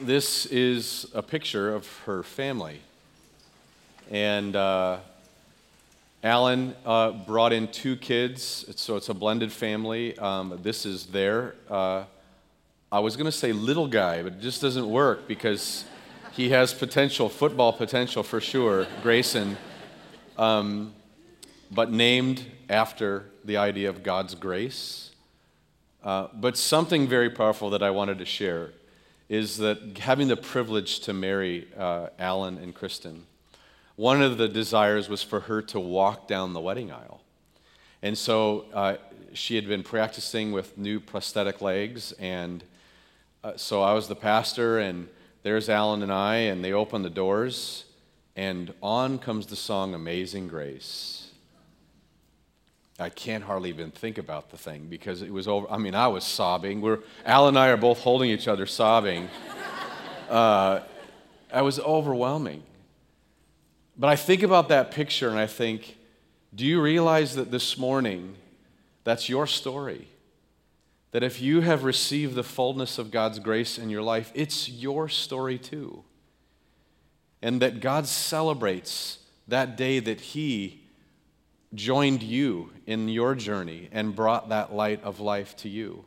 This 0.00 0.46
is 0.46 1.06
a 1.14 1.22
picture 1.22 1.74
of 1.74 1.86
her 2.04 2.22
family. 2.22 2.80
And 4.10 4.56
uh, 4.56 4.98
Alan 6.24 6.74
uh, 6.86 7.12
brought 7.12 7.52
in 7.52 7.68
two 7.68 7.96
kids, 7.96 8.64
so 8.76 8.96
it's 8.96 9.08
a 9.08 9.14
blended 9.14 9.52
family. 9.52 10.16
Um, 10.18 10.58
this 10.62 10.86
is 10.86 11.06
their, 11.06 11.54
uh, 11.70 12.04
I 12.90 13.00
was 13.00 13.16
going 13.16 13.26
to 13.26 13.32
say 13.32 13.52
little 13.52 13.86
guy, 13.86 14.22
but 14.22 14.34
it 14.34 14.40
just 14.40 14.62
doesn't 14.62 14.88
work 14.88 15.28
because 15.28 15.84
he 16.32 16.50
has 16.50 16.72
potential, 16.72 17.28
football 17.28 17.72
potential 17.72 18.22
for 18.22 18.40
sure, 18.40 18.86
Grayson, 19.02 19.56
um, 20.38 20.94
but 21.70 21.92
named 21.92 22.44
after 22.68 23.26
the 23.44 23.58
idea 23.58 23.90
of 23.90 24.02
God's 24.02 24.34
grace. 24.34 25.10
Uh, 26.02 26.28
but 26.32 26.56
something 26.56 27.06
very 27.06 27.28
powerful 27.28 27.68
that 27.70 27.82
I 27.82 27.90
wanted 27.90 28.18
to 28.18 28.24
share 28.24 28.70
is 29.30 29.58
that 29.58 29.96
having 29.98 30.26
the 30.26 30.36
privilege 30.36 30.98
to 30.98 31.12
marry 31.12 31.68
uh, 31.78 32.08
Alan 32.18 32.58
and 32.58 32.74
Kristen, 32.74 33.26
one 33.94 34.20
of 34.20 34.38
the 34.38 34.48
desires 34.48 35.08
was 35.08 35.22
for 35.22 35.40
her 35.40 35.62
to 35.62 35.78
walk 35.78 36.26
down 36.26 36.52
the 36.52 36.60
wedding 36.60 36.90
aisle. 36.90 37.20
And 38.02 38.18
so 38.18 38.64
uh, 38.74 38.96
she 39.32 39.54
had 39.54 39.68
been 39.68 39.84
practicing 39.84 40.50
with 40.50 40.76
new 40.76 40.98
prosthetic 40.98 41.62
legs, 41.62 42.10
and 42.18 42.64
uh, 43.44 43.52
so 43.56 43.82
I 43.82 43.92
was 43.92 44.08
the 44.08 44.16
pastor, 44.16 44.80
and 44.80 45.08
there's 45.44 45.68
Alan 45.68 46.02
and 46.02 46.12
I, 46.12 46.36
and 46.36 46.64
they 46.64 46.72
open 46.72 47.02
the 47.02 47.08
doors, 47.08 47.84
and 48.34 48.74
on 48.82 49.18
comes 49.18 49.46
the 49.46 49.54
song 49.54 49.94
Amazing 49.94 50.48
Grace. 50.48 51.29
I 53.00 53.08
can't 53.08 53.42
hardly 53.42 53.70
even 53.70 53.90
think 53.90 54.18
about 54.18 54.50
the 54.50 54.58
thing 54.58 54.86
because 54.88 55.22
it 55.22 55.32
was 55.32 55.48
over. 55.48 55.66
I 55.70 55.78
mean, 55.78 55.94
I 55.94 56.08
was 56.08 56.22
sobbing. 56.24 56.80
We're, 56.80 56.98
Al 57.24 57.48
and 57.48 57.58
I 57.58 57.68
are 57.68 57.76
both 57.76 58.00
holding 58.00 58.30
each 58.30 58.48
other, 58.48 58.66
sobbing. 58.66 59.28
Uh, 60.28 60.80
I 61.52 61.62
was 61.62 61.80
overwhelming. 61.80 62.62
But 63.98 64.10
I 64.10 64.14
think 64.14 64.44
about 64.44 64.68
that 64.68 64.92
picture 64.92 65.28
and 65.28 65.40
I 65.40 65.48
think, 65.48 65.96
do 66.54 66.64
you 66.64 66.80
realize 66.80 67.34
that 67.34 67.50
this 67.50 67.76
morning, 67.76 68.36
that's 69.02 69.28
your 69.28 69.48
story? 69.48 70.06
That 71.10 71.24
if 71.24 71.42
you 71.42 71.62
have 71.62 71.82
received 71.82 72.36
the 72.36 72.44
fullness 72.44 72.96
of 72.96 73.10
God's 73.10 73.40
grace 73.40 73.76
in 73.76 73.90
your 73.90 74.02
life, 74.02 74.30
it's 74.34 74.68
your 74.68 75.08
story 75.08 75.58
too. 75.58 76.04
And 77.42 77.60
that 77.60 77.80
God 77.80 78.06
celebrates 78.06 79.18
that 79.48 79.76
day 79.76 79.98
that 79.98 80.20
He 80.20 80.84
joined 81.74 82.22
you 82.22 82.70
in 82.86 83.08
your 83.08 83.34
journey 83.34 83.88
and 83.92 84.14
brought 84.14 84.48
that 84.48 84.74
light 84.74 85.02
of 85.04 85.20
life 85.20 85.56
to 85.56 85.68
you. 85.68 86.04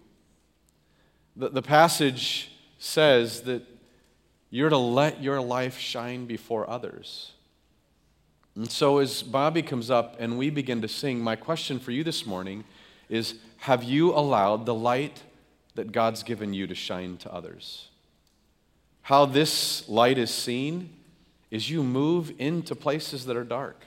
The, 1.35 1.49
the 1.49 1.61
passage 1.61 2.51
says 2.77 3.41
that 3.43 3.63
you're 4.49 4.69
to 4.69 4.77
let 4.77 5.23
your 5.23 5.41
life 5.41 5.77
shine 5.79 6.25
before 6.25 6.69
others. 6.69 7.31
And 8.55 8.69
so, 8.69 8.99
as 8.99 9.23
Bobby 9.23 9.63
comes 9.63 9.89
up 9.89 10.15
and 10.19 10.37
we 10.37 10.49
begin 10.51 10.81
to 10.81 10.87
sing, 10.87 11.19
my 11.19 11.35
question 11.35 11.79
for 11.79 11.91
you 11.91 12.03
this 12.03 12.25
morning 12.25 12.63
is 13.09 13.35
Have 13.59 13.83
you 13.83 14.13
allowed 14.13 14.65
the 14.65 14.75
light 14.75 15.23
that 15.75 15.91
God's 15.91 16.21
given 16.21 16.53
you 16.53 16.67
to 16.67 16.75
shine 16.75 17.17
to 17.17 17.33
others? 17.33 17.87
How 19.03 19.25
this 19.25 19.89
light 19.89 20.17
is 20.17 20.29
seen 20.31 20.91
is 21.49 21.69
you 21.69 21.83
move 21.83 22.31
into 22.37 22.75
places 22.75 23.25
that 23.25 23.35
are 23.35 23.43
dark. 23.43 23.83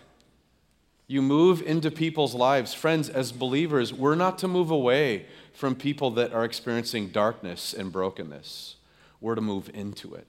You 1.09 1.23
move 1.23 1.63
into 1.63 1.91
people's 1.91 2.35
lives. 2.35 2.75
Friends, 2.75 3.09
as 3.09 3.31
believers, 3.31 3.93
we're 3.93 4.17
not 4.17 4.39
to 4.39 4.49
move 4.49 4.71
away 4.71 5.27
from 5.53 5.75
people 5.75 6.11
that 6.13 6.33
are 6.33 6.45
experiencing 6.45 7.09
darkness 7.09 7.73
and 7.73 7.93
brokenness. 7.93 8.77
We're 9.21 9.37
to 9.37 9.41
move 9.41 9.71
into 9.73 10.15
it. 10.15 10.27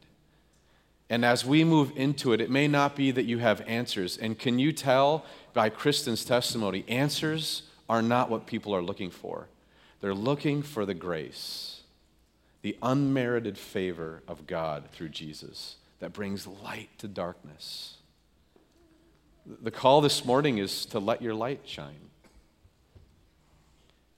And 1.09 1.23
as 1.25 1.45
we 1.45 1.63
move 1.63 1.93
into 1.95 2.33
it, 2.33 2.41
it 2.41 2.49
may 2.49 2.67
not 2.67 2.95
be 2.95 3.11
that 3.11 3.25
you 3.25 3.39
have 3.39 3.61
answers. 3.61 4.17
And 4.17 4.37
can 4.37 4.59
you 4.59 4.71
tell 4.71 5.25
by 5.53 5.69
Kristen's 5.69 6.23
testimony, 6.23 6.83
answers 6.87 7.63
are 7.89 8.01
not 8.01 8.29
what 8.29 8.45
people 8.45 8.75
are 8.75 8.81
looking 8.81 9.09
for. 9.09 9.47
They're 10.01 10.13
looking 10.13 10.61
for 10.61 10.85
the 10.85 10.93
grace, 10.93 11.81
the 12.61 12.77
unmerited 12.81 13.57
favor 13.57 14.21
of 14.27 14.45
God 14.45 14.89
through 14.91 15.09
Jesus 15.09 15.77
that 15.99 16.13
brings 16.13 16.45
light 16.45 16.89
to 16.99 17.07
darkness. 17.07 17.96
The 19.61 19.71
call 19.71 20.01
this 20.01 20.25
morning 20.25 20.57
is 20.57 20.85
to 20.87 20.99
let 20.99 21.21
your 21.21 21.33
light 21.33 21.61
shine. 21.63 22.09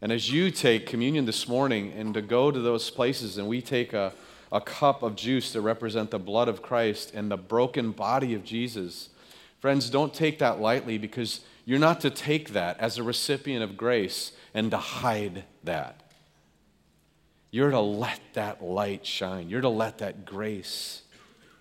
And 0.02 0.12
as 0.12 0.32
you 0.32 0.50
take 0.50 0.88
communion 0.88 1.26
this 1.26 1.48
morning 1.48 1.92
and 1.92 2.14
to 2.16 2.22
go 2.22 2.50
to 2.50 2.60
those 2.60 2.90
places 2.90 3.38
and 3.38 3.48
we 3.48 3.62
take 3.62 3.94
a, 3.94 4.14
a 4.52 4.60
cup 4.60 5.04
of 5.04 5.16
juice 5.16 5.52
to 5.52 5.62
represent 5.62 6.10
the 6.10 6.18
blood 6.18 6.48
of 6.48 6.62
Christ 6.62 7.14
and 7.14 7.30
the 7.30 7.38
broken 7.38 7.92
body 7.92 8.34
of 8.34 8.44
Jesus, 8.44 9.10
friends, 9.60 9.90
don't 9.90 10.14
take 10.14 10.40
that 10.40 10.60
lightly 10.60 10.98
because 10.98 11.42
you're 11.64 11.78
not 11.78 12.02
to 12.02 12.10
take 12.10 12.54
that 12.54 12.80
as 12.80 12.98
a 12.98 13.04
recipient 13.04 13.62
of 13.62 13.78
grace 13.78 14.32
and 14.56 14.72
to 14.72 14.78
hide 14.78 15.44
that. 15.64 16.02
You're 17.52 17.72
to 17.72 17.80
let 17.80 18.20
that 18.34 18.64
light 18.64 19.06
shine. 19.06 19.50
You're 19.50 19.62
to 19.62 19.70
let 19.70 20.00
that 20.00 20.26
grace 20.26 21.04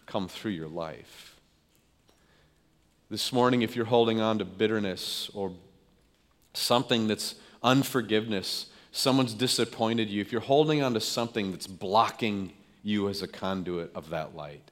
come 0.06 0.28
through 0.28 0.52
your 0.52 0.68
life. 0.68 1.27
This 3.10 3.32
morning, 3.32 3.62
if 3.62 3.74
you're 3.74 3.86
holding 3.86 4.20
on 4.20 4.38
to 4.38 4.44
bitterness 4.44 5.30
or 5.32 5.52
something 6.52 7.08
that's 7.08 7.36
unforgiveness, 7.62 8.66
someone's 8.92 9.32
disappointed 9.32 10.10
you, 10.10 10.20
if 10.20 10.30
you're 10.30 10.42
holding 10.42 10.82
on 10.82 10.92
to 10.92 11.00
something 11.00 11.50
that's 11.50 11.66
blocking 11.66 12.52
you 12.82 13.08
as 13.08 13.22
a 13.22 13.26
conduit 13.26 13.90
of 13.94 14.10
that 14.10 14.36
light, 14.36 14.70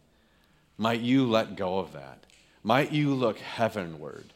might 0.76 1.00
you 1.00 1.24
let 1.24 1.56
go 1.56 1.78
of 1.78 1.94
that? 1.94 2.24
Might 2.62 2.92
you 2.92 3.14
look 3.14 3.38
heavenward 3.38 4.34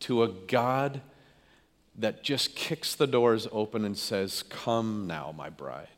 to 0.00 0.22
a 0.22 0.28
God 0.28 1.00
that 1.96 2.22
just 2.22 2.54
kicks 2.54 2.94
the 2.94 3.06
doors 3.06 3.48
open 3.50 3.86
and 3.86 3.96
says, 3.96 4.42
Come 4.50 5.06
now, 5.06 5.32
my 5.34 5.48
bride, 5.48 5.88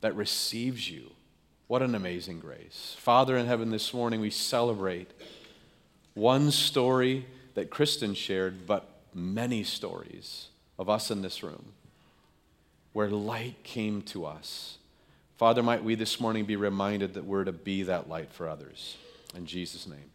that 0.00 0.16
receives 0.16 0.90
you. 0.90 1.10
What 1.66 1.82
an 1.82 1.94
amazing 1.94 2.40
grace. 2.40 2.96
Father 2.98 3.36
in 3.36 3.46
heaven, 3.46 3.70
this 3.70 3.92
morning 3.92 4.20
we 4.20 4.30
celebrate 4.30 5.10
one 6.14 6.50
story 6.50 7.26
that 7.54 7.70
Kristen 7.70 8.14
shared, 8.14 8.66
but 8.66 8.88
many 9.12 9.62
stories 9.64 10.48
of 10.78 10.88
us 10.88 11.10
in 11.10 11.22
this 11.22 11.42
room 11.42 11.72
where 12.92 13.10
light 13.10 13.62
came 13.64 14.02
to 14.02 14.24
us. 14.24 14.78
Father, 15.36 15.62
might 15.62 15.82
we 15.82 15.96
this 15.96 16.20
morning 16.20 16.44
be 16.44 16.56
reminded 16.56 17.14
that 17.14 17.24
we're 17.24 17.44
to 17.44 17.52
be 17.52 17.82
that 17.82 18.08
light 18.08 18.32
for 18.32 18.48
others. 18.48 18.96
In 19.36 19.46
Jesus' 19.46 19.86
name. 19.86 20.13